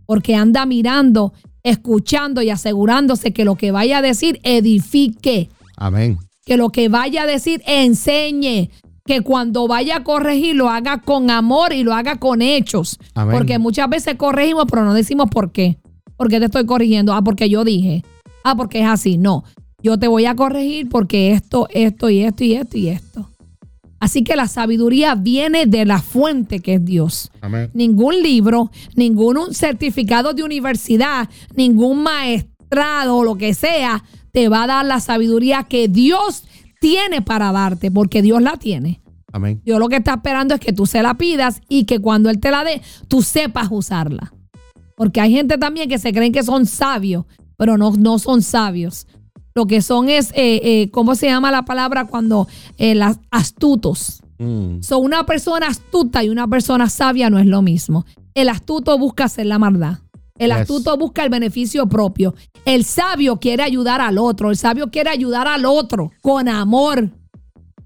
Porque 0.05 0.35
anda 0.35 0.65
mirando, 0.65 1.33
escuchando 1.63 2.41
y 2.41 2.49
asegurándose 2.49 3.33
que 3.33 3.45
lo 3.45 3.55
que 3.55 3.71
vaya 3.71 3.97
a 3.97 4.01
decir 4.01 4.39
edifique 4.43 5.49
Amén. 5.77 6.17
Que 6.47 6.55
lo 6.55 6.69
que 6.69 6.87
vaya 6.87 7.23
a 7.23 7.25
decir 7.27 7.61
enseñe, 7.67 8.69
que 9.05 9.21
cuando 9.21 9.67
vaya 9.67 9.97
a 9.97 10.03
corregir 10.03 10.55
lo 10.55 10.69
haga 10.69 11.01
con 11.01 11.29
amor 11.29 11.73
y 11.73 11.83
lo 11.83 11.93
haga 11.93 12.15
con 12.15 12.41
hechos. 12.41 12.97
Amén. 13.13 13.35
Porque 13.37 13.59
muchas 13.59 13.89
veces 13.89 14.15
corregimos, 14.15 14.65
pero 14.69 14.85
no 14.85 14.93
decimos 14.93 15.29
por 15.29 15.51
qué. 15.51 15.77
¿Por 16.15 16.29
qué 16.29 16.39
te 16.39 16.45
estoy 16.45 16.65
corrigiendo? 16.65 17.13
Ah, 17.13 17.21
porque 17.21 17.49
yo 17.49 17.65
dije. 17.65 18.03
Ah, 18.45 18.55
porque 18.55 18.79
es 18.79 18.87
así. 18.87 19.17
No, 19.17 19.43
yo 19.83 19.99
te 19.99 20.07
voy 20.07 20.25
a 20.25 20.35
corregir 20.35 20.87
porque 20.87 21.33
esto, 21.33 21.67
esto 21.71 22.09
y 22.09 22.23
esto 22.23 22.43
y 22.45 22.53
esto 22.53 22.77
y 22.77 22.87
esto. 22.87 23.29
Así 23.99 24.23
que 24.23 24.37
la 24.37 24.47
sabiduría 24.47 25.15
viene 25.15 25.65
de 25.65 25.83
la 25.85 26.01
fuente 26.01 26.59
que 26.59 26.75
es 26.75 26.85
Dios 26.85 27.31
Amén. 27.41 27.71
ningún 27.73 28.21
libro, 28.21 28.71
ningún 28.95 29.53
certificado 29.53 30.33
de 30.33 30.43
universidad, 30.43 31.27
ningún 31.55 32.03
maestrado 32.03 33.17
o 33.17 33.23
lo 33.23 33.35
que 33.35 33.53
sea, 33.53 34.03
te 34.37 34.49
va 34.49 34.65
a 34.65 34.67
dar 34.67 34.85
la 34.85 34.99
sabiduría 34.99 35.63
que 35.63 35.87
Dios 35.87 36.43
tiene 36.79 37.23
para 37.23 37.51
darte, 37.51 37.89
porque 37.89 38.21
Dios 38.21 38.39
la 38.39 38.55
tiene. 38.57 39.01
Amén. 39.33 39.63
Dios 39.65 39.79
lo 39.79 39.89
que 39.89 39.95
está 39.95 40.13
esperando 40.13 40.53
es 40.53 40.59
que 40.59 40.73
tú 40.73 40.85
se 40.85 41.01
la 41.01 41.15
pidas 41.15 41.59
y 41.67 41.85
que 41.85 41.97
cuando 41.97 42.29
Él 42.29 42.39
te 42.39 42.51
la 42.51 42.63
dé, 42.63 42.83
tú 43.07 43.23
sepas 43.23 43.69
usarla. 43.71 44.31
Porque 44.95 45.21
hay 45.21 45.31
gente 45.31 45.57
también 45.57 45.89
que 45.89 45.97
se 45.97 46.13
creen 46.13 46.31
que 46.31 46.43
son 46.43 46.67
sabios, 46.67 47.25
pero 47.57 47.79
no, 47.79 47.93
no 47.97 48.19
son 48.19 48.43
sabios. 48.43 49.07
Lo 49.55 49.65
que 49.65 49.81
son 49.81 50.07
es, 50.07 50.29
eh, 50.35 50.61
eh, 50.63 50.91
¿cómo 50.91 51.15
se 51.15 51.25
llama 51.25 51.51
la 51.51 51.65
palabra 51.65 52.05
cuando 52.05 52.47
eh, 52.77 52.93
las 52.93 53.17
astutos? 53.31 54.21
Mm. 54.37 54.83
So, 54.83 54.99
una 54.99 55.25
persona 55.25 55.65
astuta 55.65 56.23
y 56.23 56.29
una 56.29 56.47
persona 56.47 56.89
sabia 56.89 57.31
no 57.31 57.39
es 57.39 57.47
lo 57.47 57.63
mismo. 57.63 58.05
El 58.35 58.49
astuto 58.49 58.99
busca 58.99 59.23
hacer 59.23 59.47
la 59.47 59.57
maldad. 59.57 59.97
El 60.39 60.51
Yes. 60.51 60.61
astuto 60.61 60.97
busca 60.97 61.23
el 61.23 61.29
beneficio 61.29 61.87
propio. 61.87 62.33
El 62.65 62.83
sabio 62.83 63.37
quiere 63.37 63.63
ayudar 63.63 64.01
al 64.01 64.17
otro. 64.17 64.49
El 64.49 64.57
sabio 64.57 64.89
quiere 64.91 65.09
ayudar 65.09 65.47
al 65.47 65.65
otro 65.65 66.11
con 66.21 66.47
amor. 66.47 67.09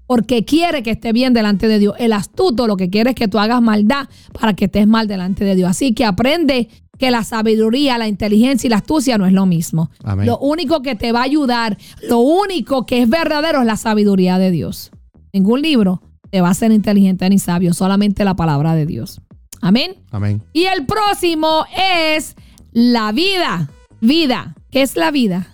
Porque 0.06 0.44
quiere 0.44 0.82
que 0.82 0.90
esté 0.90 1.12
bien 1.12 1.32
delante 1.32 1.68
de 1.68 1.78
Dios. 1.78 1.94
El 1.98 2.12
astuto 2.12 2.66
lo 2.66 2.76
que 2.76 2.90
quiere 2.90 3.10
es 3.10 3.16
que 3.16 3.28
tú 3.28 3.38
hagas 3.38 3.62
maldad 3.62 4.08
para 4.38 4.52
que 4.54 4.66
estés 4.66 4.86
mal 4.86 5.08
delante 5.08 5.44
de 5.44 5.54
Dios. 5.54 5.70
Así 5.70 5.94
que 5.94 6.04
aprende 6.04 6.68
que 6.98 7.10
la 7.10 7.24
sabiduría, 7.24 7.96
la 7.98 8.08
inteligencia 8.08 8.66
y 8.68 8.70
la 8.70 8.76
astucia 8.76 9.16
no 9.16 9.26
es 9.26 9.32
lo 9.32 9.46
mismo. 9.46 9.90
Amén. 10.04 10.26
Lo 10.26 10.38
único 10.38 10.82
que 10.82 10.94
te 10.96 11.12
va 11.12 11.20
a 11.20 11.24
ayudar, 11.24 11.78
lo 12.08 12.18
único 12.18 12.84
que 12.84 13.00
es 13.02 13.08
verdadero 13.08 13.60
es 13.60 13.66
la 13.66 13.76
sabiduría 13.76 14.38
de 14.38 14.50
Dios. 14.50 14.90
Ningún 15.32 15.62
libro 15.62 16.02
te 16.30 16.40
va 16.40 16.48
a 16.48 16.50
hacer 16.52 16.72
inteligente 16.72 17.28
ni 17.30 17.38
sabio, 17.38 17.72
solamente 17.72 18.24
la 18.24 18.36
palabra 18.36 18.74
de 18.74 18.86
Dios. 18.86 19.20
Amén. 19.62 19.94
Amén. 20.10 20.42
Y 20.52 20.64
el 20.64 20.84
próximo 20.86 21.64
es 21.74 22.36
la 22.72 23.12
vida. 23.12 23.70
Vida. 24.00 24.54
¿Qué 24.70 24.82
es 24.82 24.96
la 24.96 25.10
vida? 25.10 25.46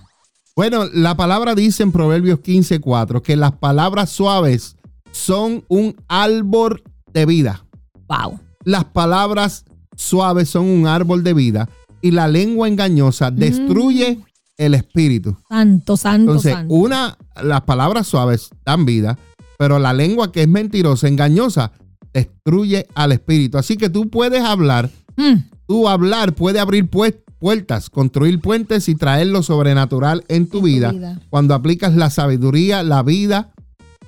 Bueno, 0.56 0.86
la 0.92 1.16
palabra 1.16 1.54
dice 1.54 1.82
en 1.82 1.92
Proverbios 1.92 2.40
15:4 2.40 3.22
que 3.22 3.36
las 3.36 3.52
palabras 3.52 4.10
suaves 4.10 4.76
son 5.12 5.64
un 5.68 5.94
árbol 6.08 6.82
de 7.12 7.26
vida. 7.26 7.64
Wow. 8.08 8.40
Las 8.64 8.84
palabras 8.86 9.64
suaves 9.94 10.48
son 10.48 10.64
un 10.64 10.86
árbol 10.86 11.22
de 11.22 11.34
vida 11.34 11.68
y 12.00 12.10
la 12.10 12.28
lengua 12.28 12.66
engañosa 12.66 13.30
destruye 13.30 14.20
el 14.56 14.74
espíritu. 14.74 15.36
Santo, 15.48 15.96
santo, 15.96 16.32
Entonces, 16.32 16.54
santo. 16.54 16.74
una, 16.74 17.18
las 17.42 17.60
palabras 17.62 18.06
suaves 18.06 18.50
dan 18.64 18.84
vida, 18.84 19.18
pero 19.58 19.78
la 19.78 19.92
lengua 19.92 20.32
que 20.32 20.42
es 20.42 20.48
mentirosa, 20.48 21.08
engañosa, 21.08 21.72
destruye 22.12 22.86
al 22.94 23.12
espíritu. 23.12 23.58
Así 23.58 23.76
que 23.76 23.88
tú 23.90 24.08
puedes 24.08 24.42
hablar, 24.42 24.90
Mm, 25.16 25.34
tú 25.66 25.88
hablar 25.88 26.34
puede 26.34 26.60
abrir 26.60 26.88
pues- 26.88 27.16
puertas, 27.40 27.88
construir 27.90 28.40
puentes 28.40 28.88
y 28.88 28.94
traer 28.96 29.28
lo 29.28 29.42
sobrenatural 29.42 30.24
en 30.28 30.48
tu 30.48 30.58
En 30.58 30.62
tu 30.62 30.62
vida, 30.62 31.20
cuando 31.30 31.54
aplicas 31.54 31.94
la 31.94 32.10
sabiduría, 32.10 32.82
la 32.82 33.02
vida 33.02 33.52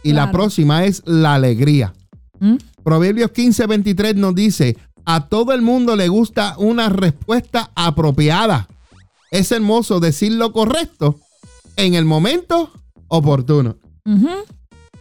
y 0.02 0.12
la 0.12 0.30
próxima 0.32 0.84
es 0.84 1.02
la 1.06 1.34
alegría. 1.34 1.92
mm. 2.40 2.56
Proverbios 2.82 3.30
15, 3.32 3.66
23 3.66 4.16
nos 4.16 4.34
dice, 4.34 4.76
a 5.04 5.26
todo 5.28 5.52
el 5.52 5.62
mundo 5.62 5.94
le 5.96 6.08
gusta 6.08 6.54
una 6.58 6.88
respuesta 6.88 7.70
apropiada. 7.74 8.68
Es 9.30 9.52
hermoso 9.52 10.00
decir 10.00 10.32
lo 10.32 10.52
correcto 10.52 11.18
en 11.76 11.94
el 11.94 12.04
momento 12.04 12.70
oportuno. 13.08 13.76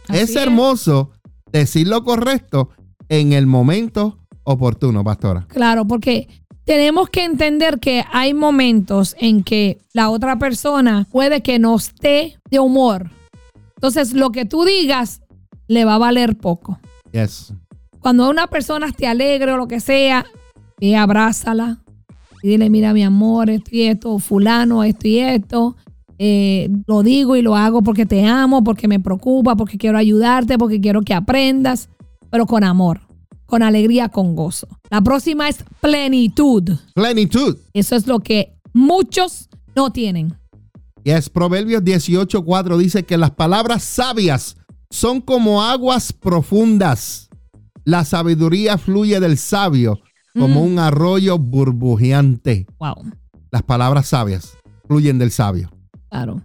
Es 0.08 0.36
hermoso 0.36 1.10
decir 1.52 1.88
lo 1.88 2.04
correcto 2.04 2.70
en 3.10 3.34
el 3.34 3.46
momento 3.46 4.16
oportuno, 4.44 5.04
pastora. 5.04 5.44
Claro, 5.48 5.84
porque 5.86 6.28
tenemos 6.64 7.10
que 7.10 7.24
entender 7.24 7.80
que 7.80 8.04
hay 8.10 8.32
momentos 8.32 9.14
en 9.18 9.42
que 9.42 9.78
la 9.92 10.08
otra 10.08 10.38
persona 10.38 11.06
puede 11.10 11.42
que 11.42 11.58
no 11.58 11.76
esté 11.76 12.38
de 12.50 12.60
humor. 12.60 13.10
Entonces, 13.76 14.14
lo 14.14 14.30
que 14.30 14.46
tú 14.46 14.64
digas 14.64 15.20
le 15.66 15.84
va 15.84 15.96
a 15.96 15.98
valer 15.98 16.36
poco. 16.38 16.78
Yes. 17.12 17.52
Cuando 18.00 18.30
una 18.30 18.46
persona 18.46 18.86
esté 18.86 19.06
alegre 19.06 19.52
o 19.52 19.56
lo 19.56 19.66
que 19.66 19.80
sea, 19.80 20.24
ve, 20.80 20.96
abrázala 20.96 21.82
y 22.42 22.48
dile, 22.48 22.70
mira 22.70 22.92
mi 22.94 23.02
amor, 23.02 23.50
esto 23.50 23.70
y 23.72 23.82
esto, 23.82 24.18
fulano, 24.18 24.84
esto 24.84 25.08
y 25.08 25.18
esto. 25.18 25.76
Eh, 26.18 26.68
lo 26.86 27.02
digo 27.02 27.34
y 27.34 27.42
lo 27.42 27.56
hago 27.56 27.82
porque 27.82 28.06
te 28.06 28.26
amo, 28.26 28.62
porque 28.62 28.86
me 28.86 29.00
preocupa, 29.00 29.56
porque 29.56 29.78
quiero 29.78 29.98
ayudarte, 29.98 30.58
porque 30.58 30.80
quiero 30.80 31.02
que 31.02 31.14
aprendas, 31.14 31.88
pero 32.30 32.46
con 32.46 32.64
amor, 32.64 33.00
con 33.46 33.62
alegría, 33.62 34.08
con 34.08 34.34
gozo. 34.36 34.68
La 34.90 35.00
próxima 35.00 35.48
es 35.48 35.64
plenitud. 35.80 36.70
Plenitud. 36.94 37.56
Eso 37.72 37.96
es 37.96 38.06
lo 38.06 38.20
que 38.20 38.54
muchos 38.72 39.48
no 39.74 39.90
tienen. 39.92 40.34
Yes. 41.04 41.30
Proverbios 41.30 41.82
18, 41.84 42.44
4 42.44 42.78
dice 42.78 43.04
que 43.04 43.16
las 43.18 43.30
palabras 43.32 43.82
sabias 43.82 44.56
son 44.90 45.20
como 45.20 45.62
aguas 45.62 46.12
profundas. 46.12 47.28
La 47.84 48.04
sabiduría 48.04 48.76
fluye 48.78 49.18
del 49.20 49.38
sabio 49.38 50.00
como 50.34 50.60
Mm. 50.62 50.72
un 50.72 50.78
arroyo 50.78 51.38
burbujeante. 51.38 52.66
Wow, 52.78 53.10
Las 53.50 53.62
palabras 53.62 54.06
sabias 54.08 54.56
fluyen 54.86 55.18
del 55.18 55.30
sabio. 55.32 55.70
claro. 56.10 56.42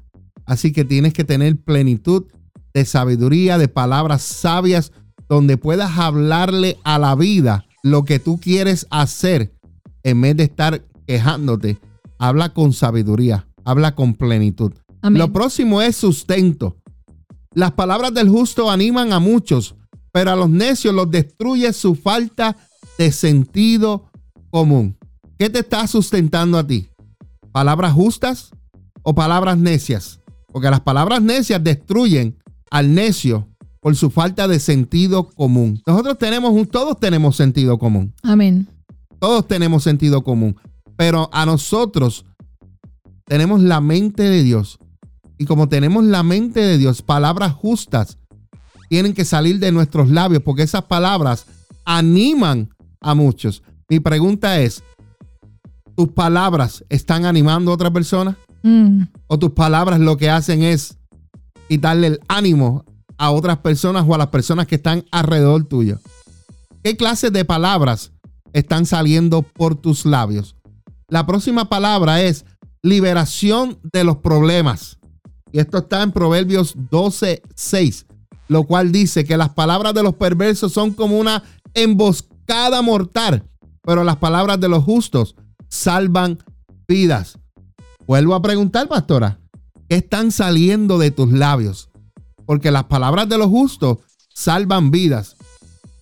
Así 0.48 0.72
que 0.72 0.86
tienes 0.86 1.12
que 1.14 1.24
tener 1.24 1.58
plenitud 1.60 2.26
de 2.74 2.86
sabiduría, 2.86 3.58
de 3.58 3.68
palabras 3.68 4.22
sabias, 4.22 4.92
donde 5.30 5.58
puedas 5.58 5.98
hablarle 5.98 6.78
a 6.84 7.00
la 7.00 7.16
vida 7.16 7.66
lo 7.84 8.04
que 8.04 8.20
tú 8.20 8.40
quieres 8.40 8.88
hacer 8.90 9.54
en 10.04 10.22
vez 10.22 10.38
de 10.38 10.44
estar 10.44 10.84
quejándote. 11.08 11.80
Habla 12.18 12.54
con 12.54 12.74
sabiduría, 12.74 13.48
habla 13.64 13.96
con 13.96 14.14
plenitud. 14.14 14.74
Amén. 15.02 15.20
Lo 15.20 15.32
próximo 15.32 15.82
es 15.82 15.96
sustento. 15.96 16.78
Las 17.54 17.72
palabras 17.72 18.14
del 18.14 18.30
justo 18.30 18.70
animan 18.70 19.14
a 19.14 19.20
muchos, 19.20 19.76
pero 20.12 20.32
a 20.32 20.36
los 20.36 20.50
necios 20.50 20.94
los 20.94 21.10
destruye 21.12 21.72
su 21.74 21.96
falta 21.96 22.56
de 22.98 23.12
sentido 23.12 24.10
común. 24.50 24.98
¿Qué 25.38 25.50
te 25.50 25.60
está 25.60 25.86
sustentando 25.88 26.58
a 26.58 26.66
ti? 26.66 26.88
¿Palabras 27.52 27.94
justas 27.94 28.52
o 29.04 29.14
palabras 29.14 29.58
necias? 29.58 30.22
Porque 30.52 30.70
las 30.70 30.82
palabras 30.82 31.22
necias 31.22 31.64
destruyen 31.64 32.38
al 32.72 32.94
necio 32.94 33.50
por 33.86 33.96
su 33.96 34.10
falta 34.10 34.48
de 34.48 34.60
sentido 34.60 35.30
común. 35.30 35.80
Nosotros 35.86 36.18
tenemos 36.18 36.52
un, 36.54 36.66
todos 36.66 37.00
tenemos 37.00 37.36
sentido 37.36 37.78
común. 37.78 38.16
Amén. 38.24 38.68
Todos 39.20 39.48
tenemos 39.48 39.84
sentido 39.84 40.24
común. 40.24 40.56
Pero 40.98 41.30
a 41.32 41.46
nosotros 41.46 42.26
tenemos 43.26 43.62
la 43.62 43.82
mente 43.82 44.24
de 44.24 44.42
Dios. 44.42 44.80
Y 45.38 45.46
como 45.46 45.70
tenemos 45.70 46.04
la 46.04 46.24
mente 46.24 46.62
de 46.62 46.80
Dios, 46.80 47.04
palabras 47.04 47.54
justas 47.54 48.18
tienen 48.90 49.14
que 49.14 49.24
salir 49.24 49.60
de 49.60 49.72
nuestros 49.72 50.10
labios 50.10 50.42
porque 50.42 50.64
esas 50.64 50.86
palabras 50.86 51.46
animan 51.86 52.72
a 53.02 53.14
muchos. 53.14 53.62
Mi 53.88 54.00
pregunta 54.00 54.62
es, 54.62 54.84
¿tus 55.96 56.08
palabras 56.08 56.84
están 56.90 57.24
animando 57.24 57.70
a 57.70 57.76
otra 57.76 57.94
persona? 57.94 58.36
Mm. 58.64 59.04
O 59.28 59.38
tus 59.38 59.52
palabras 59.52 60.00
lo 60.00 60.18
que 60.18 60.32
hacen 60.32 60.64
es 60.64 60.98
quitarle 61.70 62.08
el 62.08 62.20
ánimo 62.28 62.84
a 63.18 63.32
otras 63.32 63.58
personas 63.60 64.06
o 64.08 64.14
a 64.16 64.18
las 64.18 64.28
personas 64.28 64.68
que 64.68 64.76
están 64.76 65.06
alrededor 65.12 65.66
tuyo. 65.66 66.00
¿Qué 66.84 66.98
clase 66.98 67.32
de 67.32 67.46
palabras 67.46 68.12
están 68.54 68.86
saliendo 68.86 69.42
por 69.42 69.76
tus 69.76 70.06
labios? 70.06 70.56
La 71.08 71.26
próxima 71.26 71.70
palabra 71.70 72.22
es 72.22 72.46
liberación 72.82 73.80
de 73.92 74.04
los 74.04 74.18
problemas. 74.18 75.00
Y 75.52 75.60
esto 75.60 75.80
está 75.80 76.04
en 76.04 76.12
Proverbios 76.12 76.76
12, 76.92 77.42
6, 77.56 78.06
lo 78.48 78.66
cual 78.66 78.92
dice 78.92 79.24
que 79.24 79.38
las 79.38 79.50
palabras 79.50 79.94
de 79.94 80.04
los 80.04 80.16
perversos 80.16 80.74
son 80.74 80.94
como 80.94 81.18
una 81.18 81.44
emboscada 81.74 82.82
mortal, 82.82 83.44
pero 83.82 84.04
las 84.04 84.18
palabras 84.18 84.60
de 84.60 84.70
los 84.70 84.84
justos 84.84 85.36
salvan 85.70 86.40
vidas. 86.88 87.40
Vuelvo 88.06 88.36
a 88.36 88.42
preguntar, 88.42 88.88
pastora, 88.88 89.40
¿qué 89.90 89.96
están 89.96 90.32
saliendo 90.32 90.98
de 90.98 91.12
tus 91.12 91.32
labios? 91.32 91.90
Porque 92.46 92.72
las 92.72 92.86
palabras 92.86 93.28
de 93.30 93.38
los 93.38 93.48
justos 93.48 93.98
salvan 94.34 94.92
vidas. 94.92 95.36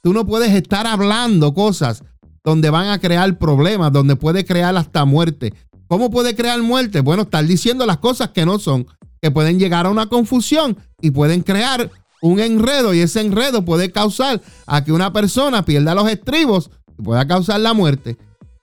Tú 0.01 0.13
no 0.13 0.25
puedes 0.25 0.51
estar 0.51 0.85
hablando 0.85 1.53
cosas 1.53 2.03
donde 2.43 2.69
van 2.69 2.87
a 2.87 2.99
crear 2.99 3.37
problemas, 3.37 3.91
donde 3.91 4.15
puede 4.15 4.45
crear 4.45 4.75
hasta 4.75 5.05
muerte. 5.05 5.53
¿Cómo 5.87 6.09
puede 6.09 6.35
crear 6.35 6.61
muerte? 6.61 7.01
Bueno, 7.01 7.23
estar 7.23 7.45
diciendo 7.45 7.85
las 7.85 7.97
cosas 7.97 8.29
que 8.29 8.45
no 8.45 8.59
son, 8.59 8.85
que 9.21 9.31
pueden 9.31 9.59
llegar 9.59 9.85
a 9.85 9.89
una 9.89 10.07
confusión 10.07 10.77
y 10.99 11.11
pueden 11.11 11.41
crear 11.41 11.89
un 12.21 12.39
enredo 12.39 12.93
y 12.93 12.99
ese 12.99 13.21
enredo 13.21 13.63
puede 13.63 13.91
causar 13.91 14.41
a 14.65 14.83
que 14.83 14.91
una 14.91 15.13
persona 15.13 15.63
pierda 15.63 15.93
los 15.93 16.09
estribos 16.09 16.71
y 16.97 17.03
pueda 17.03 17.27
causar 17.27 17.59
la 17.59 17.73
muerte. 17.73 18.17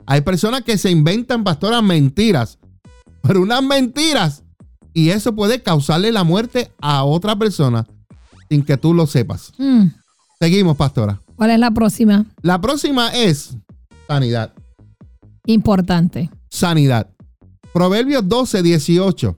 Hay 0.07 0.23
personas 0.23 0.63
que 0.63 0.77
se 0.77 0.91
inventan, 0.91 1.45
pastoras, 1.45 1.83
mentiras, 1.83 2.59
pero 3.23 3.43
unas 3.43 3.63
mentiras 3.63 4.43
y 4.93 5.11
eso 5.11 5.35
puede 5.35 5.63
causarle 5.63 6.13
la 6.13 6.25
muerte 6.25 6.71
a 6.81 7.05
otra 7.05 7.37
persona 7.37 7.87
sin 8.49 8.65
que 8.65 8.77
tú 8.77 8.95
lo 8.95 9.07
sepas. 9.07 9.53
Mm. 9.59 9.87
Seguimos, 10.39 10.77
pastora. 10.77 11.21
¿Cuál 11.37 11.51
es 11.51 11.59
la 11.59 11.71
próxima? 11.71 12.27
La 12.43 12.61
próxima 12.61 13.09
es 13.09 13.57
sanidad. 14.07 14.53
Importante. 15.47 16.31
Sanidad. 16.49 17.09
Proverbios 17.73 18.29
12, 18.29 18.63
18 18.63 19.37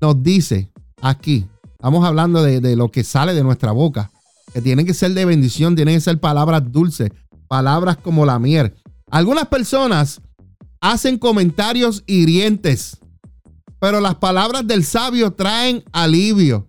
nos 0.00 0.22
dice 0.22 0.70
aquí, 1.00 1.46
estamos 1.72 2.04
hablando 2.04 2.42
de, 2.42 2.60
de 2.60 2.76
lo 2.76 2.90
que 2.90 3.04
sale 3.04 3.34
de 3.34 3.42
nuestra 3.42 3.72
boca, 3.72 4.10
que 4.52 4.62
tienen 4.62 4.86
que 4.86 4.94
ser 4.94 5.12
de 5.12 5.24
bendición, 5.24 5.76
tienen 5.76 5.96
que 5.96 6.00
ser 6.00 6.18
palabras 6.18 6.70
dulces, 6.70 7.10
palabras 7.48 7.96
como 7.98 8.24
la 8.24 8.38
miel. 8.38 8.74
Algunas 9.10 9.48
personas 9.48 10.20
hacen 10.80 11.18
comentarios 11.18 12.02
hirientes, 12.06 12.98
pero 13.78 14.00
las 14.00 14.16
palabras 14.16 14.66
del 14.66 14.84
sabio 14.84 15.32
traen 15.32 15.84
alivio. 15.92 16.68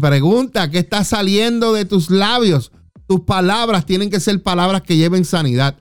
Pregunta, 0.00 0.70
¿qué 0.70 0.78
está 0.78 1.02
saliendo 1.02 1.72
de 1.72 1.84
tus 1.84 2.10
labios? 2.10 2.70
Tus 3.08 3.20
palabras 3.20 3.86
tienen 3.86 4.08
que 4.08 4.20
ser 4.20 4.40
palabras 4.40 4.82
que 4.82 4.96
lleven 4.96 5.24
sanidad. 5.24 5.76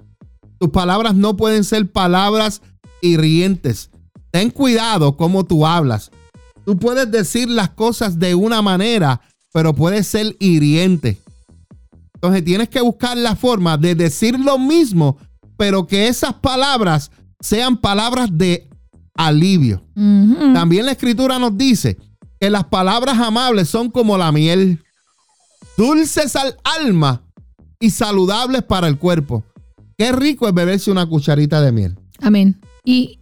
Tus 0.58 0.70
palabras 0.70 1.14
no 1.14 1.38
pueden 1.38 1.64
ser 1.64 1.92
palabras 1.92 2.62
hirientes. 3.02 3.92
Ten 4.32 4.50
cuidado 4.50 5.16
cómo 5.16 5.46
tú 5.46 5.66
hablas. 5.66 6.12
Tú 6.66 6.78
puedes 6.78 7.10
decir 7.12 7.50
las 7.50 7.70
cosas 7.70 8.20
de 8.20 8.36
una 8.36 8.62
manera, 8.62 9.22
pero 9.54 9.74
puede 9.74 10.04
ser 10.04 10.36
hiriente. 10.40 11.20
Entonces 12.16 12.44
tienes 12.44 12.70
que 12.70 12.82
buscar 12.82 13.16
la 13.16 13.36
forma 13.36 13.78
de 13.78 13.96
decir 13.96 14.40
lo 14.40 14.58
mismo, 14.58 15.18
pero 15.56 15.88
que 15.88 16.08
esas 16.08 16.34
palabras 16.34 17.12
sean 17.40 17.78
palabras 17.78 18.30
de 18.32 18.69
alivio. 19.20 19.84
También 20.54 20.86
la 20.86 20.94
escritura 20.94 21.38
nos 21.38 21.58
dice 21.58 21.98
que 22.40 22.50
las 22.50 22.64
palabras 22.64 23.20
amables 23.20 23.68
son 23.68 23.92
como 23.92 24.18
la 24.18 24.32
miel, 24.32 24.82
dulces 25.78 26.38
al 26.38 26.56
alma 26.64 27.22
y 27.82 27.90
saludables 27.90 28.64
para 28.64 28.88
el 28.88 28.98
cuerpo. 28.98 29.44
Qué 29.98 30.14
rico 30.14 30.48
es 30.48 30.54
beberse 30.54 30.90
una 30.90 31.06
cucharita 31.06 31.60
de 31.60 31.74
miel. 31.74 32.00
Amén. 32.22 32.62
Y 32.86 33.20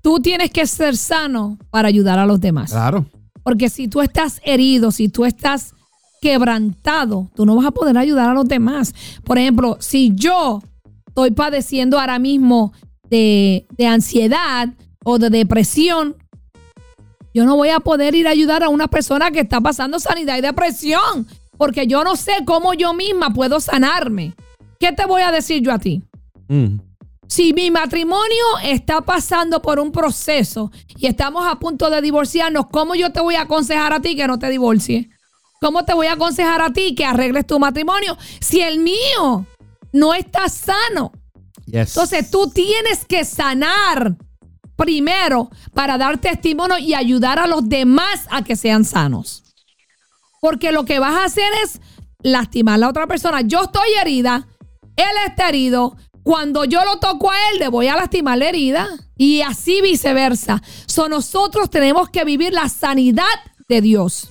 tú 0.00 0.20
tienes 0.20 0.52
que 0.52 0.64
ser 0.64 0.96
sano 0.96 1.58
para 1.70 1.88
ayudar 1.88 2.20
a 2.20 2.26
los 2.26 2.40
demás. 2.40 2.70
Claro. 2.70 3.04
Porque 3.42 3.68
si 3.68 3.88
tú 3.88 4.00
estás 4.02 4.40
herido, 4.44 4.92
si 4.92 5.08
tú 5.08 5.24
estás 5.24 5.74
quebrantado, 6.22 7.28
tú 7.34 7.44
no 7.46 7.56
vas 7.56 7.66
a 7.66 7.72
poder 7.72 7.98
ayudar 7.98 8.30
a 8.30 8.34
los 8.34 8.46
demás. 8.46 8.94
Por 9.24 9.38
ejemplo, 9.38 9.76
si 9.80 10.12
yo 10.14 10.62
estoy 11.08 11.32
padeciendo 11.32 11.98
ahora 11.98 12.20
mismo 12.20 12.72
de, 13.08 13.66
de 13.76 13.86
ansiedad 13.88 14.72
o 15.04 15.18
de 15.18 15.30
depresión, 15.30 16.16
yo 17.32 17.44
no 17.44 17.56
voy 17.56 17.68
a 17.68 17.80
poder 17.80 18.14
ir 18.14 18.26
a 18.26 18.30
ayudar 18.30 18.62
a 18.62 18.68
una 18.68 18.88
persona 18.88 19.30
que 19.30 19.40
está 19.40 19.60
pasando 19.60 20.00
sanidad 20.00 20.36
y 20.36 20.40
depresión, 20.40 21.26
porque 21.56 21.86
yo 21.86 22.02
no 22.04 22.16
sé 22.16 22.32
cómo 22.44 22.74
yo 22.74 22.92
misma 22.92 23.32
puedo 23.32 23.60
sanarme. 23.60 24.34
¿Qué 24.78 24.92
te 24.92 25.06
voy 25.06 25.22
a 25.22 25.30
decir 25.30 25.62
yo 25.62 25.72
a 25.72 25.78
ti? 25.78 26.02
Mm. 26.48 26.78
Si 27.28 27.52
mi 27.52 27.70
matrimonio 27.70 28.44
está 28.64 29.02
pasando 29.02 29.62
por 29.62 29.78
un 29.78 29.92
proceso 29.92 30.72
y 30.96 31.06
estamos 31.06 31.46
a 31.46 31.60
punto 31.60 31.88
de 31.88 32.00
divorciarnos, 32.00 32.66
¿cómo 32.72 32.96
yo 32.96 33.12
te 33.12 33.20
voy 33.20 33.36
a 33.36 33.42
aconsejar 33.42 33.92
a 33.92 34.00
ti 34.00 34.16
que 34.16 34.26
no 34.26 34.38
te 34.40 34.48
divorcies? 34.48 35.06
¿Cómo 35.60 35.84
te 35.84 35.94
voy 35.94 36.08
a 36.08 36.14
aconsejar 36.14 36.60
a 36.60 36.72
ti 36.72 36.94
que 36.94 37.04
arregles 37.04 37.46
tu 37.46 37.60
matrimonio 37.60 38.16
si 38.40 38.62
el 38.62 38.80
mío 38.80 39.46
no 39.92 40.14
está 40.14 40.48
sano? 40.48 41.12
Yes. 41.66 41.90
Entonces 41.90 42.30
tú 42.32 42.50
tienes 42.50 43.04
que 43.04 43.24
sanar 43.24 44.16
primero 44.80 45.50
para 45.74 45.98
dar 45.98 46.16
testimonio 46.18 46.78
y 46.78 46.94
ayudar 46.94 47.38
a 47.38 47.46
los 47.46 47.68
demás 47.68 48.26
a 48.30 48.42
que 48.42 48.56
sean 48.56 48.84
sanos. 48.86 49.42
Porque 50.40 50.72
lo 50.72 50.86
que 50.86 50.98
vas 50.98 51.16
a 51.16 51.24
hacer 51.24 51.52
es 51.62 51.80
lastimar 52.22 52.76
a 52.76 52.78
la 52.78 52.88
otra 52.88 53.06
persona. 53.06 53.42
Yo 53.42 53.64
estoy 53.64 53.88
herida, 54.00 54.48
él 54.96 55.04
está 55.26 55.50
herido. 55.50 55.96
Cuando 56.22 56.64
yo 56.64 56.82
lo 56.84 56.98
toco 56.98 57.30
a 57.30 57.34
él, 57.52 57.58
le 57.58 57.68
voy 57.68 57.88
a 57.88 57.96
lastimar 57.96 58.38
la 58.38 58.48
herida. 58.48 58.88
Y 59.18 59.42
así 59.42 59.82
viceversa. 59.82 60.62
So, 60.86 61.10
nosotros 61.10 61.68
tenemos 61.68 62.08
que 62.08 62.24
vivir 62.24 62.54
la 62.54 62.70
sanidad 62.70 63.24
de 63.68 63.82
Dios. 63.82 64.30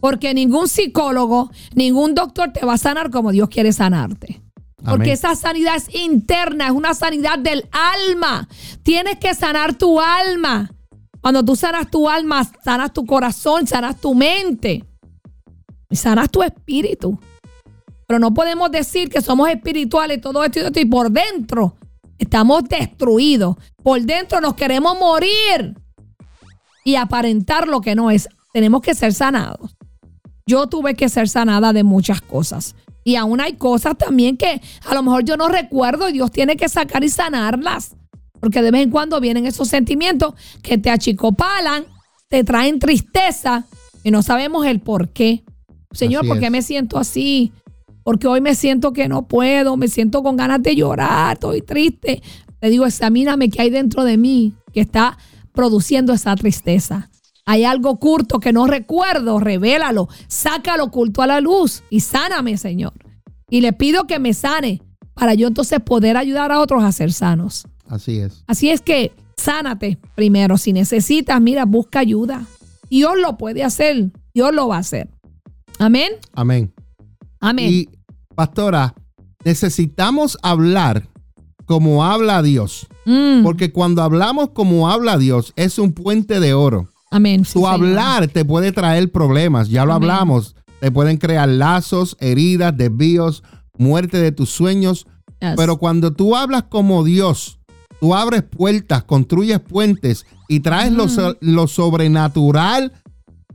Porque 0.00 0.34
ningún 0.34 0.68
psicólogo, 0.68 1.50
ningún 1.74 2.14
doctor 2.14 2.52
te 2.52 2.66
va 2.66 2.74
a 2.74 2.78
sanar 2.78 3.10
como 3.10 3.32
Dios 3.32 3.48
quiere 3.48 3.72
sanarte. 3.72 4.42
Porque 4.78 4.94
Amén. 4.94 5.10
esa 5.10 5.34
sanidad 5.34 5.76
es 5.76 5.92
interna, 5.94 6.66
es 6.66 6.72
una 6.72 6.94
sanidad 6.94 7.38
del 7.38 7.68
alma. 7.72 8.48
Tienes 8.82 9.18
que 9.18 9.34
sanar 9.34 9.74
tu 9.74 10.00
alma. 10.00 10.70
Cuando 11.20 11.44
tú 11.44 11.56
sanas 11.56 11.90
tu 11.90 12.08
alma, 12.08 12.48
sanas 12.62 12.92
tu 12.92 13.04
corazón, 13.04 13.66
sanas 13.66 14.00
tu 14.00 14.14
mente. 14.14 14.84
Y 15.90 15.96
sanas 15.96 16.30
tu 16.30 16.42
espíritu. 16.42 17.18
Pero 18.06 18.20
no 18.20 18.32
podemos 18.32 18.70
decir 18.70 19.10
que 19.10 19.20
somos 19.20 19.48
espirituales, 19.48 20.20
todo 20.20 20.44
esto 20.44 20.60
y 20.60 20.62
esto, 20.62 20.80
y 20.80 20.84
por 20.84 21.10
dentro 21.10 21.76
estamos 22.16 22.64
destruidos. 22.64 23.56
Por 23.82 24.00
dentro 24.02 24.40
nos 24.40 24.54
queremos 24.54 24.98
morir 24.98 25.74
y 26.84 26.94
aparentar 26.94 27.66
lo 27.66 27.80
que 27.80 27.94
no 27.94 28.10
es. 28.10 28.28
Tenemos 28.52 28.80
que 28.80 28.94
ser 28.94 29.12
sanados. 29.12 29.76
Yo 30.46 30.66
tuve 30.68 30.94
que 30.94 31.08
ser 31.08 31.28
sanada 31.28 31.72
de 31.72 31.84
muchas 31.84 32.20
cosas. 32.22 32.74
Y 33.08 33.16
aún 33.16 33.40
hay 33.40 33.54
cosas 33.54 33.96
también 33.96 34.36
que 34.36 34.60
a 34.84 34.92
lo 34.92 35.02
mejor 35.02 35.24
yo 35.24 35.38
no 35.38 35.48
recuerdo 35.48 36.10
y 36.10 36.12
Dios 36.12 36.30
tiene 36.30 36.56
que 36.56 36.68
sacar 36.68 37.02
y 37.02 37.08
sanarlas. 37.08 37.96
Porque 38.38 38.60
de 38.60 38.70
vez 38.70 38.82
en 38.82 38.90
cuando 38.90 39.18
vienen 39.18 39.46
esos 39.46 39.66
sentimientos 39.68 40.34
que 40.62 40.76
te 40.76 40.90
achicopalan, 40.90 41.86
te 42.28 42.44
traen 42.44 42.78
tristeza 42.78 43.64
y 44.04 44.10
no 44.10 44.22
sabemos 44.22 44.66
el 44.66 44.80
por 44.80 45.08
qué. 45.08 45.42
Señor, 45.90 46.20
Así 46.20 46.28
¿por 46.28 46.38
qué 46.38 46.44
es. 46.44 46.52
me 46.52 46.60
siento 46.60 46.98
así? 46.98 47.50
Porque 48.02 48.26
hoy 48.26 48.42
me 48.42 48.54
siento 48.54 48.92
que 48.92 49.08
no 49.08 49.26
puedo, 49.26 49.78
me 49.78 49.88
siento 49.88 50.22
con 50.22 50.36
ganas 50.36 50.62
de 50.62 50.76
llorar, 50.76 51.32
estoy 51.32 51.62
triste. 51.62 52.22
Te 52.60 52.68
digo, 52.68 52.84
examíname 52.84 53.48
qué 53.48 53.62
hay 53.62 53.70
dentro 53.70 54.04
de 54.04 54.18
mí 54.18 54.52
que 54.74 54.82
está 54.82 55.16
produciendo 55.54 56.12
esa 56.12 56.36
tristeza. 56.36 57.08
Hay 57.50 57.64
algo 57.64 57.92
oculto 57.92 58.40
que 58.40 58.52
no 58.52 58.66
recuerdo, 58.66 59.40
revélalo, 59.40 60.10
sácalo 60.26 60.84
oculto 60.84 61.22
a 61.22 61.26
la 61.26 61.40
luz 61.40 61.82
y 61.88 62.00
sáname, 62.00 62.58
Señor. 62.58 62.92
Y 63.48 63.62
le 63.62 63.72
pido 63.72 64.06
que 64.06 64.18
me 64.18 64.34
sane 64.34 64.82
para 65.14 65.32
yo 65.32 65.48
entonces 65.48 65.80
poder 65.80 66.18
ayudar 66.18 66.52
a 66.52 66.60
otros 66.60 66.84
a 66.84 66.92
ser 66.92 67.10
sanos. 67.10 67.66
Así 67.86 68.18
es. 68.18 68.44
Así 68.46 68.68
es 68.68 68.82
que 68.82 69.12
sánate 69.38 69.96
primero. 70.14 70.58
Si 70.58 70.74
necesitas, 70.74 71.40
mira, 71.40 71.64
busca 71.64 72.00
ayuda. 72.00 72.44
Dios 72.90 73.14
lo 73.16 73.38
puede 73.38 73.64
hacer. 73.64 74.10
Dios 74.34 74.54
lo 74.54 74.68
va 74.68 74.76
a 74.76 74.80
hacer. 74.80 75.08
Amén. 75.78 76.12
Amén. 76.34 76.70
Amén. 77.40 77.70
Y, 77.72 77.88
pastora, 78.34 78.94
necesitamos 79.42 80.36
hablar 80.42 81.08
como 81.64 82.04
habla 82.04 82.42
Dios. 82.42 82.88
Mm, 83.06 83.42
Porque 83.42 83.72
cuando 83.72 84.02
hablamos 84.02 84.50
como 84.50 84.90
habla 84.90 85.16
Dios, 85.16 85.54
es 85.56 85.78
un 85.78 85.94
puente 85.94 86.40
de 86.40 86.52
oro. 86.52 86.90
Amén. 87.10 87.44
Sí, 87.44 87.52
Tu 87.54 87.60
Señor. 87.60 87.74
hablar 87.74 88.28
te 88.28 88.44
puede 88.44 88.72
traer 88.72 89.10
problemas, 89.10 89.68
ya 89.68 89.84
lo 89.84 89.94
Amén. 89.94 90.10
hablamos. 90.10 90.54
Te 90.80 90.90
pueden 90.92 91.16
crear 91.16 91.48
lazos, 91.48 92.16
heridas, 92.20 92.76
desvíos, 92.76 93.42
muerte 93.76 94.18
de 94.18 94.32
tus 94.32 94.50
sueños. 94.50 95.06
Yes. 95.40 95.54
Pero 95.56 95.76
cuando 95.78 96.12
tú 96.12 96.36
hablas 96.36 96.64
como 96.68 97.04
Dios, 97.04 97.58
tú 98.00 98.14
abres 98.14 98.42
puertas, 98.42 99.04
construyes 99.04 99.60
puentes 99.60 100.26
y 100.48 100.60
traes 100.60 100.92
lo, 100.92 101.08
so- 101.08 101.36
lo 101.40 101.66
sobrenatural 101.66 102.92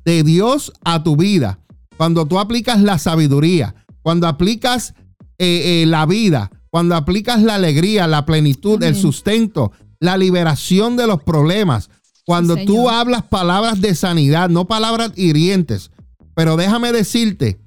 de 0.05 0.23
Dios 0.23 0.71
a 0.83 1.03
tu 1.03 1.15
vida. 1.15 1.59
Cuando 1.97 2.25
tú 2.25 2.39
aplicas 2.39 2.81
la 2.81 2.97
sabiduría, 2.97 3.75
cuando 4.01 4.27
aplicas 4.27 4.93
eh, 5.37 5.83
eh, 5.83 5.85
la 5.87 6.05
vida, 6.05 6.51
cuando 6.69 6.95
aplicas 6.95 7.41
la 7.41 7.55
alegría, 7.55 8.07
la 8.07 8.25
plenitud, 8.25 8.81
el 8.83 8.95
sustento, 8.95 9.71
la 9.99 10.17
liberación 10.17 10.97
de 10.97 11.07
los 11.07 11.23
problemas, 11.23 11.89
cuando 12.25 12.55
Sí, 12.55 12.65
tú 12.65 12.89
hablas 12.89 13.23
palabras 13.23 13.81
de 13.81 13.95
sanidad, 13.95 14.49
no 14.49 14.65
palabras 14.65 15.11
hirientes. 15.15 15.91
Pero 16.35 16.55
déjame 16.55 16.91
decirte 16.91 17.59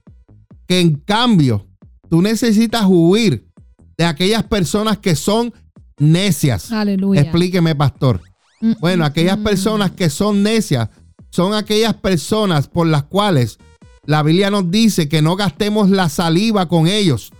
que 0.66 0.80
en 0.80 0.94
cambio 0.94 1.66
tú 2.08 2.22
necesitas 2.22 2.84
huir 2.86 3.46
de 3.96 4.04
aquellas 4.04 4.44
personas 4.44 4.98
que 4.98 5.14
son 5.14 5.52
necias. 5.98 6.72
Aleluya. 6.72 7.20
Explíqueme, 7.20 7.74
pastor. 7.74 8.20
Mm, 8.60 8.72
Bueno, 8.80 9.04
mm, 9.04 9.06
aquellas 9.06 9.38
mm. 9.38 9.44
personas 9.44 9.90
que 9.92 10.10
son 10.10 10.42
necias 10.42 10.88
son 11.30 11.54
aquellas 11.54 11.94
personas 11.94 12.68
por 12.68 12.86
las 12.86 13.04
cuales 13.04 13.58
la 14.06 14.22
Biblia 14.22 14.50
nos 14.50 14.70
dice 14.70 15.08
que 15.08 15.20
no 15.20 15.36
gastemos 15.36 15.90
la 15.90 16.08
saliva 16.08 16.68
con 16.68 16.86
ellos 16.86 17.32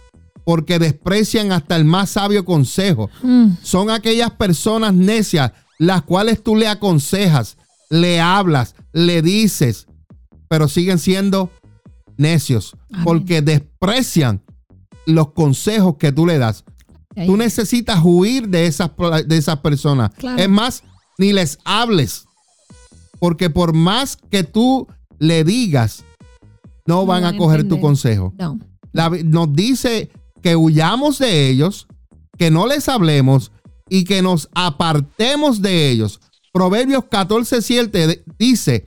porque 0.45 0.79
desprecian 0.79 1.51
hasta 1.51 1.75
el 1.77 1.85
más 1.85 2.11
sabio 2.11 2.45
consejo. 2.45 3.11
Mm, 3.23 3.53
Son 3.62 3.91
aquellas 3.91 4.31
personas 4.31 4.95
necias 4.95 5.53
las 5.79 6.03
cuales 6.03 6.43
tú 6.43 6.57
le 6.57 6.68
aconsejas, 6.68 7.57
le 7.91 8.20
hablas, 8.20 8.74
le 8.93 9.22
dices, 9.22 9.87
pero 10.49 10.68
siguen 10.68 10.99
siendo 10.99 11.51
necios 12.16 12.77
Amén. 12.91 13.05
porque 13.05 13.43
desprecian 13.43 14.43
los 15.07 15.33
consejos 15.33 15.97
que 15.99 16.12
tú 16.12 16.27
le 16.27 16.39
das. 16.39 16.64
Tú 17.24 17.37
necesitas 17.39 18.01
huir 18.05 18.49
de 18.49 18.66
esas, 18.66 18.91
de 19.27 19.39
esas 19.39 19.61
personas. 19.61 20.11
Claro. 20.14 20.39
Es 20.39 20.51
más, 20.51 20.83
ni 21.16 21.33
les 21.33 21.59
hables. 21.64 22.27
Porque 23.18 23.49
por 23.49 23.72
más 23.72 24.18
que 24.31 24.43
tú 24.43 24.87
le 25.18 25.43
digas, 25.43 26.05
no 26.87 26.97
No 26.97 27.07
van 27.07 27.24
a 27.24 27.37
coger 27.37 27.66
tu 27.66 27.81
consejo. 27.81 28.35
No. 28.39 28.59
La 28.93 29.09
nos 29.09 29.53
dice 29.53 30.11
que 30.43 30.57
huyamos 30.57 31.18
de 31.18 31.49
ellos, 31.49 31.87
que 32.39 32.51
no 32.51 32.66
les 32.66 32.89
hablemos 32.89 33.51
y 33.89 34.05
que 34.05 34.22
nos 34.22 34.49
apartemos 34.55 35.62
de 35.62 35.91
ellos. 35.91 36.20
Proverbios 36.53 37.05
14:7 37.05 38.07
de- 38.07 38.24
dice, 38.39 38.87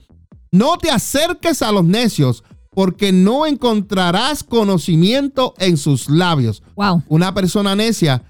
no 0.52 0.76
te 0.78 0.90
acerques 0.90 1.62
a 1.62 1.70
los 1.72 1.84
necios 1.84 2.42
porque 2.70 3.12
no 3.12 3.46
encontrarás 3.46 4.42
conocimiento 4.44 5.54
en 5.58 5.76
sus 5.76 6.08
labios. 6.08 6.62
Wow. 6.76 7.02
Una 7.08 7.34
persona 7.34 7.74
necia 7.76 8.22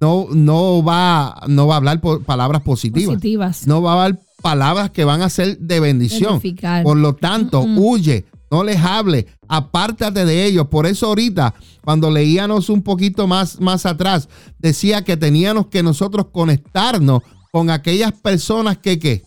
no, 0.00 0.26
no, 0.30 0.82
va, 0.82 1.42
no 1.46 1.66
va 1.66 1.74
a 1.74 1.76
hablar 1.76 2.00
po- 2.00 2.20
palabras 2.20 2.62
positivas. 2.62 3.14
Positivas. 3.14 3.66
No 3.66 3.82
va 3.82 3.90
a 3.90 4.04
hablar 4.04 4.20
palabras 4.40 4.90
que 4.90 5.04
van 5.04 5.20
a 5.22 5.28
ser 5.28 5.58
de 5.58 5.78
bendición. 5.80 6.34
Edificar. 6.34 6.82
Por 6.84 6.96
lo 6.96 7.14
tanto, 7.14 7.62
Mm-mm. 7.62 7.76
huye, 7.78 8.24
no 8.50 8.64
les 8.64 8.78
hable, 8.78 9.26
apártate 9.48 10.24
de 10.24 10.44
ellos. 10.46 10.66
Por 10.68 10.86
eso 10.86 11.06
ahorita, 11.06 11.54
cuando 11.84 12.10
leíamos 12.10 12.68
un 12.68 12.82
poquito 12.82 13.26
más, 13.26 13.60
más 13.60 13.86
atrás, 13.86 14.28
decía 14.58 15.04
que 15.04 15.16
teníamos 15.16 15.66
que 15.66 15.82
nosotros 15.82 16.26
conectarnos 16.32 17.22
con 17.52 17.70
aquellas 17.70 18.12
personas 18.12 18.78
que, 18.78 18.98
¿qué? 18.98 19.22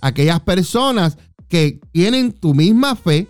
Aquellas 0.00 0.40
personas 0.40 1.16
que 1.48 1.80
tienen 1.92 2.32
tu 2.32 2.54
misma 2.54 2.94
fe, 2.94 3.26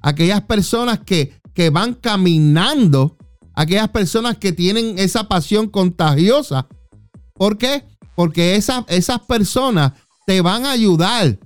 aquellas 0.00 0.40
personas 0.42 1.00
que, 1.00 1.34
que 1.54 1.70
van 1.70 1.94
caminando, 1.94 3.16
aquellas 3.54 3.88
personas 3.90 4.38
que 4.38 4.52
tienen 4.52 4.98
esa 4.98 5.28
pasión 5.28 5.68
contagiosa. 5.68 6.66
¿Por 7.34 7.58
qué? 7.58 7.84
Porque 8.14 8.56
esa- 8.56 8.84
esas 8.88 9.20
personas 9.20 9.92
te 10.26 10.40
van 10.40 10.64
a 10.64 10.70
ayudar. 10.72 11.38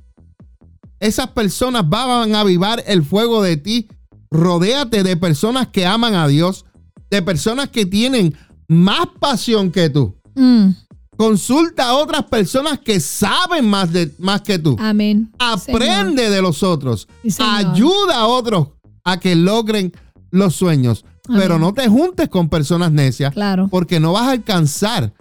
Esas 1.04 1.28
personas 1.28 1.88
van 1.88 2.34
a 2.34 2.40
avivar 2.40 2.82
el 2.86 3.04
fuego 3.04 3.42
de 3.42 3.56
ti. 3.58 3.88
Rodéate 4.30 5.02
de 5.02 5.16
personas 5.16 5.68
que 5.68 5.84
aman 5.86 6.14
a 6.14 6.26
Dios, 6.26 6.64
de 7.10 7.20
personas 7.20 7.68
que 7.68 7.84
tienen 7.86 8.34
más 8.68 9.06
pasión 9.20 9.70
que 9.70 9.90
tú. 9.90 10.16
Mm, 10.34 10.70
Consulta 11.16 11.90
a 11.90 11.94
otras 11.94 12.24
personas 12.24 12.80
que 12.80 12.98
saben 12.98 13.66
más, 13.68 13.92
de, 13.92 14.12
más 14.18 14.40
que 14.42 14.58
tú. 14.58 14.76
Amén. 14.80 15.30
Señor. 15.64 15.82
Aprende 15.82 16.28
de 16.30 16.42
los 16.42 16.62
otros. 16.62 17.06
Sí. 17.22 17.36
Ayuda 17.38 18.16
a 18.16 18.26
otros 18.26 18.68
a 19.04 19.20
que 19.20 19.36
logren 19.36 19.92
los 20.30 20.56
sueños. 20.56 21.04
Amén. 21.28 21.40
Pero 21.42 21.58
no 21.58 21.72
te 21.72 21.86
juntes 21.88 22.28
con 22.28 22.48
personas 22.48 22.90
necias 22.90 23.32
Claro. 23.32 23.68
porque 23.70 24.00
no 24.00 24.12
vas 24.12 24.26
a 24.26 24.32
alcanzar, 24.32 25.12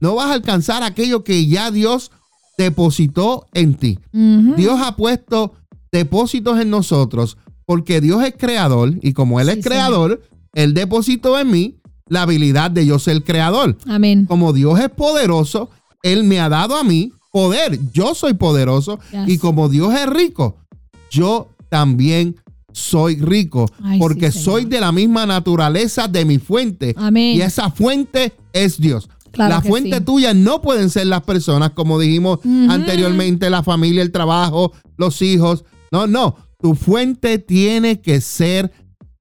no 0.00 0.14
vas 0.14 0.28
a 0.30 0.34
alcanzar 0.34 0.82
aquello 0.82 1.22
que 1.24 1.46
ya 1.46 1.70
Dios 1.70 2.12
depositó 2.56 3.46
en 3.54 3.74
ti. 3.74 3.98
Dios 4.12 4.80
ha 4.82 4.96
puesto 4.96 5.54
depósitos 5.92 6.60
en 6.60 6.70
nosotros 6.70 7.36
porque 7.64 8.00
Dios 8.00 8.22
es 8.24 8.34
creador 8.36 8.94
y 9.02 9.12
como 9.12 9.40
Él 9.40 9.48
Sí, 9.50 9.58
es 9.58 9.64
creador, 9.66 10.22
Él 10.54 10.74
depositó 10.74 11.38
en 11.38 11.50
mí 11.50 11.76
la 12.08 12.22
habilidad 12.22 12.70
de 12.70 12.86
yo 12.86 12.98
ser 12.98 13.22
creador. 13.24 13.76
Amén. 13.86 14.26
Como 14.26 14.52
Dios 14.52 14.78
es 14.80 14.88
poderoso, 14.90 15.70
Él 16.02 16.24
me 16.24 16.38
ha 16.40 16.48
dado 16.48 16.76
a 16.76 16.84
mí 16.84 17.12
poder. 17.32 17.78
Yo 17.92 18.14
soy 18.14 18.34
poderoso 18.34 18.98
Yes. 19.12 19.28
y 19.28 19.38
como 19.38 19.68
Dios 19.68 19.92
es 19.94 20.06
rico, 20.08 20.56
yo 21.10 21.48
también 21.68 22.36
soy 22.72 23.16
rico 23.16 23.66
Ay, 23.82 23.98
porque 23.98 24.30
sí, 24.30 24.38
soy 24.42 24.64
de 24.66 24.80
la 24.80 24.92
misma 24.92 25.24
naturaleza 25.26 26.08
de 26.08 26.24
mi 26.24 26.38
fuente 26.38 26.94
Amén. 26.96 27.36
y 27.36 27.40
esa 27.40 27.70
fuente 27.70 28.32
es 28.52 28.78
Dios. 28.78 29.08
Claro 29.36 29.54
la 29.54 29.60
fuente 29.60 29.98
sí. 29.98 30.02
tuya 30.02 30.32
no 30.32 30.62
pueden 30.62 30.88
ser 30.88 31.08
las 31.08 31.22
personas, 31.22 31.72
como 31.72 31.98
dijimos 31.98 32.40
anteriormente, 32.70 33.50
la 33.50 33.62
familia, 33.62 34.00
el 34.00 34.10
trabajo, 34.10 34.72
los 34.96 35.20
hijos. 35.20 35.64
No, 35.92 36.06
no. 36.06 36.36
Tu 36.58 36.74
fuente 36.74 37.38
tiene 37.38 38.00
que 38.00 38.22
ser 38.22 38.72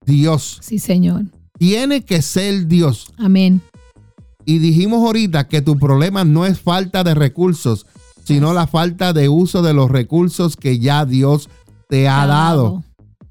Dios. 0.06 0.60
Sí, 0.62 0.80
Señor. 0.80 1.26
Tiene 1.60 2.06
que 2.06 2.22
ser 2.22 2.68
Dios. 2.68 3.12
Amén. 3.18 3.62
Y 4.46 4.60
dijimos 4.60 5.04
ahorita 5.04 5.50
que 5.50 5.62
tu 5.62 5.78
problema 5.78 6.24
no 6.24 6.46
es 6.46 6.62
falta 6.62 7.04
de 7.04 7.14
recursos, 7.14 7.86
sino 8.24 8.54
la 8.54 8.68
falta 8.68 9.12
de 9.12 9.28
uso 9.28 9.62
de 9.62 9.74
los 9.74 9.92
recursos 9.92 10.56
que 10.56 10.80
ya 10.80 11.06
Dios 11.06 11.50
te 11.90 12.08
ha 12.08 12.26
dado. 12.26 12.86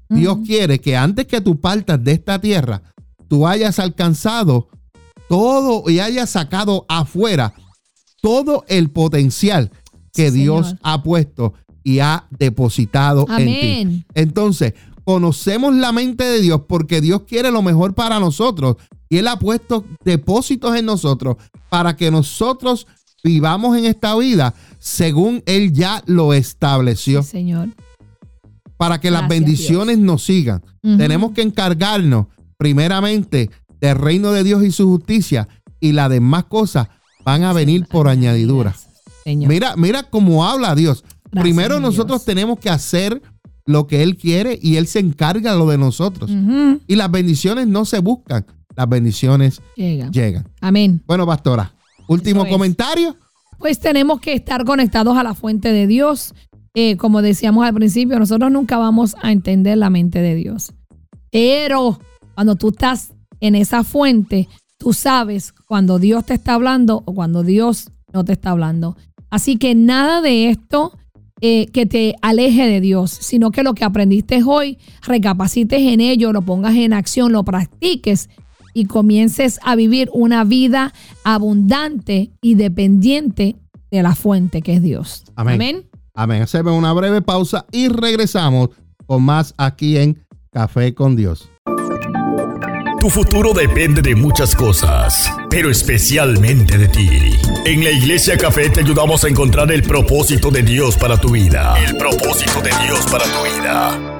Dios 0.07 0.37
quiere 0.45 0.79
que 0.79 0.95
antes 0.95 1.25
que 1.25 1.41
tú 1.41 1.59
partas 1.59 2.03
de 2.03 2.11
esta 2.11 2.39
tierra, 2.39 2.83
tú 3.27 3.47
hayas 3.47 3.79
alcanzado 3.79 4.67
todo 5.29 5.89
y 5.89 5.99
hayas 5.99 6.29
sacado 6.31 6.85
afuera 6.87 7.53
todo 8.21 8.63
el 8.67 8.89
potencial 8.89 9.71
que 10.13 10.31
Sí, 10.31 10.39
Dios 10.39 10.67
Señor. 10.67 10.79
ha 10.83 11.03
puesto 11.03 11.53
y 11.83 11.99
ha 11.99 12.27
depositado 12.31 13.25
en 13.37 13.45
ti. 13.45 13.81
Amén. 13.81 14.05
Entonces, 14.15 14.73
conocemos 15.03 15.75
la 15.75 15.91
mente 15.91 16.23
de 16.23 16.41
Dios 16.41 16.61
porque 16.67 17.01
Dios 17.01 17.23
quiere 17.27 17.51
lo 17.51 17.61
mejor 17.61 17.93
para 17.93 18.19
nosotros 18.19 18.77
y 19.09 19.17
Él 19.17 19.27
ha 19.27 19.37
puesto 19.37 19.85
depósitos 20.03 20.75
en 20.75 20.85
nosotros 20.85 21.35
para 21.69 21.95
que 21.95 22.09
nosotros 22.09 22.87
vivamos 23.23 23.77
en 23.77 23.85
esta 23.85 24.15
vida 24.15 24.53
según 24.79 25.43
Él 25.45 25.73
ya 25.73 26.01
lo 26.07 26.33
estableció 26.33 27.21
Sí, 27.23 27.29
Señor. 27.29 27.69
para 28.77 28.99
que 28.99 29.11
las 29.11 29.27
bendiciones 29.27 29.97
nos 29.99 30.23
sigan. 30.23 30.63
Tenemos 30.81 31.31
que 31.31 31.41
encargarnos 31.41 32.27
primeramente 32.57 33.49
del 33.81 33.95
reino 33.97 34.31
de 34.31 34.43
Dios 34.43 34.63
y 34.63 34.71
su 34.71 34.87
justicia 34.89 35.47
y 35.79 35.91
las 35.91 36.09
demás 36.09 36.45
cosas 36.45 36.87
van 37.23 37.43
a 37.43 37.53
venir 37.53 37.85
por 37.87 38.07
añadidura. 38.07 38.75
Señor. 39.23 39.49
Mira, 39.49 39.75
mira 39.75 40.03
cómo 40.03 40.45
habla 40.45 40.75
Dios. 40.75 41.03
Gracias, 41.31 41.41
Primero 41.41 41.79
nosotros 41.79 42.19
Dios. 42.21 42.25
tenemos 42.25 42.59
que 42.59 42.69
hacer 42.69 43.21
lo 43.65 43.87
que 43.87 44.03
Él 44.03 44.15
quiere 44.17 44.57
y 44.61 44.75
Él 44.77 44.85
se 44.87 44.99
encarga 44.99 45.53
de 45.53 45.57
lo 45.57 45.67
de 45.67 45.77
nosotros. 45.77 46.29
Y 46.87 46.95
las 46.95 47.09
bendiciones 47.11 47.67
no 47.67 47.83
se 47.85 47.99
buscan, 47.99 48.45
las 48.75 48.87
bendiciones 48.87 49.61
Llega. 49.75 50.09
llegan. 50.11 50.47
Amén. 50.61 51.01
Bueno, 51.07 51.25
pastora, 51.25 51.73
último 52.07 52.41
Eso 52.41 52.47
es. 52.47 52.53
comentario. 52.53 53.15
Pues 53.57 53.79
tenemos 53.79 54.19
que 54.21 54.33
estar 54.33 54.63
conectados 54.65 55.17
a 55.17 55.23
la 55.23 55.33
fuente 55.33 55.71
de 55.71 55.87
Dios. 55.87 56.35
Eh, 56.75 56.95
como 56.97 57.21
decíamos 57.23 57.65
al 57.65 57.73
principio, 57.73 58.19
nosotros 58.19 58.51
nunca 58.51 58.77
vamos 58.77 59.15
a 59.23 59.31
entender 59.31 59.77
la 59.77 59.89
mente 59.89 60.21
de 60.21 60.35
Dios. 60.35 60.73
Pero 61.31 61.99
cuando 62.35 62.55
tú 62.55 62.69
estás 62.69 63.13
en 63.39 63.55
esa 63.55 63.83
fuente, 63.83 64.47
tú 64.77 64.93
sabes 64.93 65.53
cuando 65.67 65.99
Dios 65.99 66.25
te 66.25 66.33
está 66.33 66.53
hablando 66.53 67.03
o 67.05 67.13
cuando 67.13 67.43
Dios 67.43 67.91
no 68.13 68.23
te 68.23 68.33
está 68.33 68.51
hablando. 68.51 68.97
Así 69.29 69.57
que 69.57 69.75
nada 69.75 70.21
de 70.21 70.49
esto 70.49 70.97
eh, 71.41 71.67
que 71.67 71.85
te 71.85 72.15
aleje 72.21 72.67
de 72.67 72.79
Dios, 72.79 73.11
sino 73.11 73.51
que 73.51 73.63
lo 73.63 73.73
que 73.73 73.83
aprendiste 73.83 74.41
hoy, 74.43 74.77
recapacites 75.01 75.81
en 75.81 75.99
ello, 75.99 76.31
lo 76.31 76.41
pongas 76.41 76.75
en 76.75 76.93
acción, 76.93 77.33
lo 77.33 77.43
practiques 77.43 78.29
y 78.73 78.85
comiences 78.85 79.59
a 79.63 79.75
vivir 79.75 80.09
una 80.13 80.43
vida 80.43 80.93
abundante 81.23 82.31
y 82.41 82.55
dependiente 82.55 83.55
de 83.91 84.03
la 84.03 84.15
fuente 84.15 84.61
que 84.61 84.75
es 84.75 84.81
Dios. 84.81 85.23
Amén. 85.35 85.55
Amén. 85.55 85.89
Amén. 86.13 86.41
Hacemos 86.41 86.73
una 86.73 86.93
breve 86.93 87.21
pausa 87.21 87.65
y 87.71 87.89
regresamos 87.89 88.69
con 89.05 89.23
más 89.23 89.53
aquí 89.57 89.97
en 89.97 90.25
Café 90.51 90.93
con 90.93 91.17
Dios. 91.17 91.49
Tu 93.05 93.11
futuro 93.11 93.53
depende 93.53 94.01
de 94.01 94.15
muchas 94.15 94.55
cosas, 94.55 95.31
pero 95.47 95.69
especialmente 95.69 96.75
de 96.75 96.87
ti. 96.87 97.09
En 97.63 97.83
la 97.83 97.91
Iglesia 97.91 98.35
Café 98.35 98.71
te 98.71 98.79
ayudamos 98.79 99.23
a 99.23 99.27
encontrar 99.27 99.71
el 99.71 99.83
propósito 99.83 100.49
de 100.49 100.63
Dios 100.63 100.97
para 100.97 101.15
tu 101.15 101.29
vida. 101.29 101.75
El 101.87 101.97
propósito 101.97 102.63
de 102.63 102.71
Dios 102.83 103.05
para 103.05 103.25
tu 103.25 103.43
vida. 103.43 104.14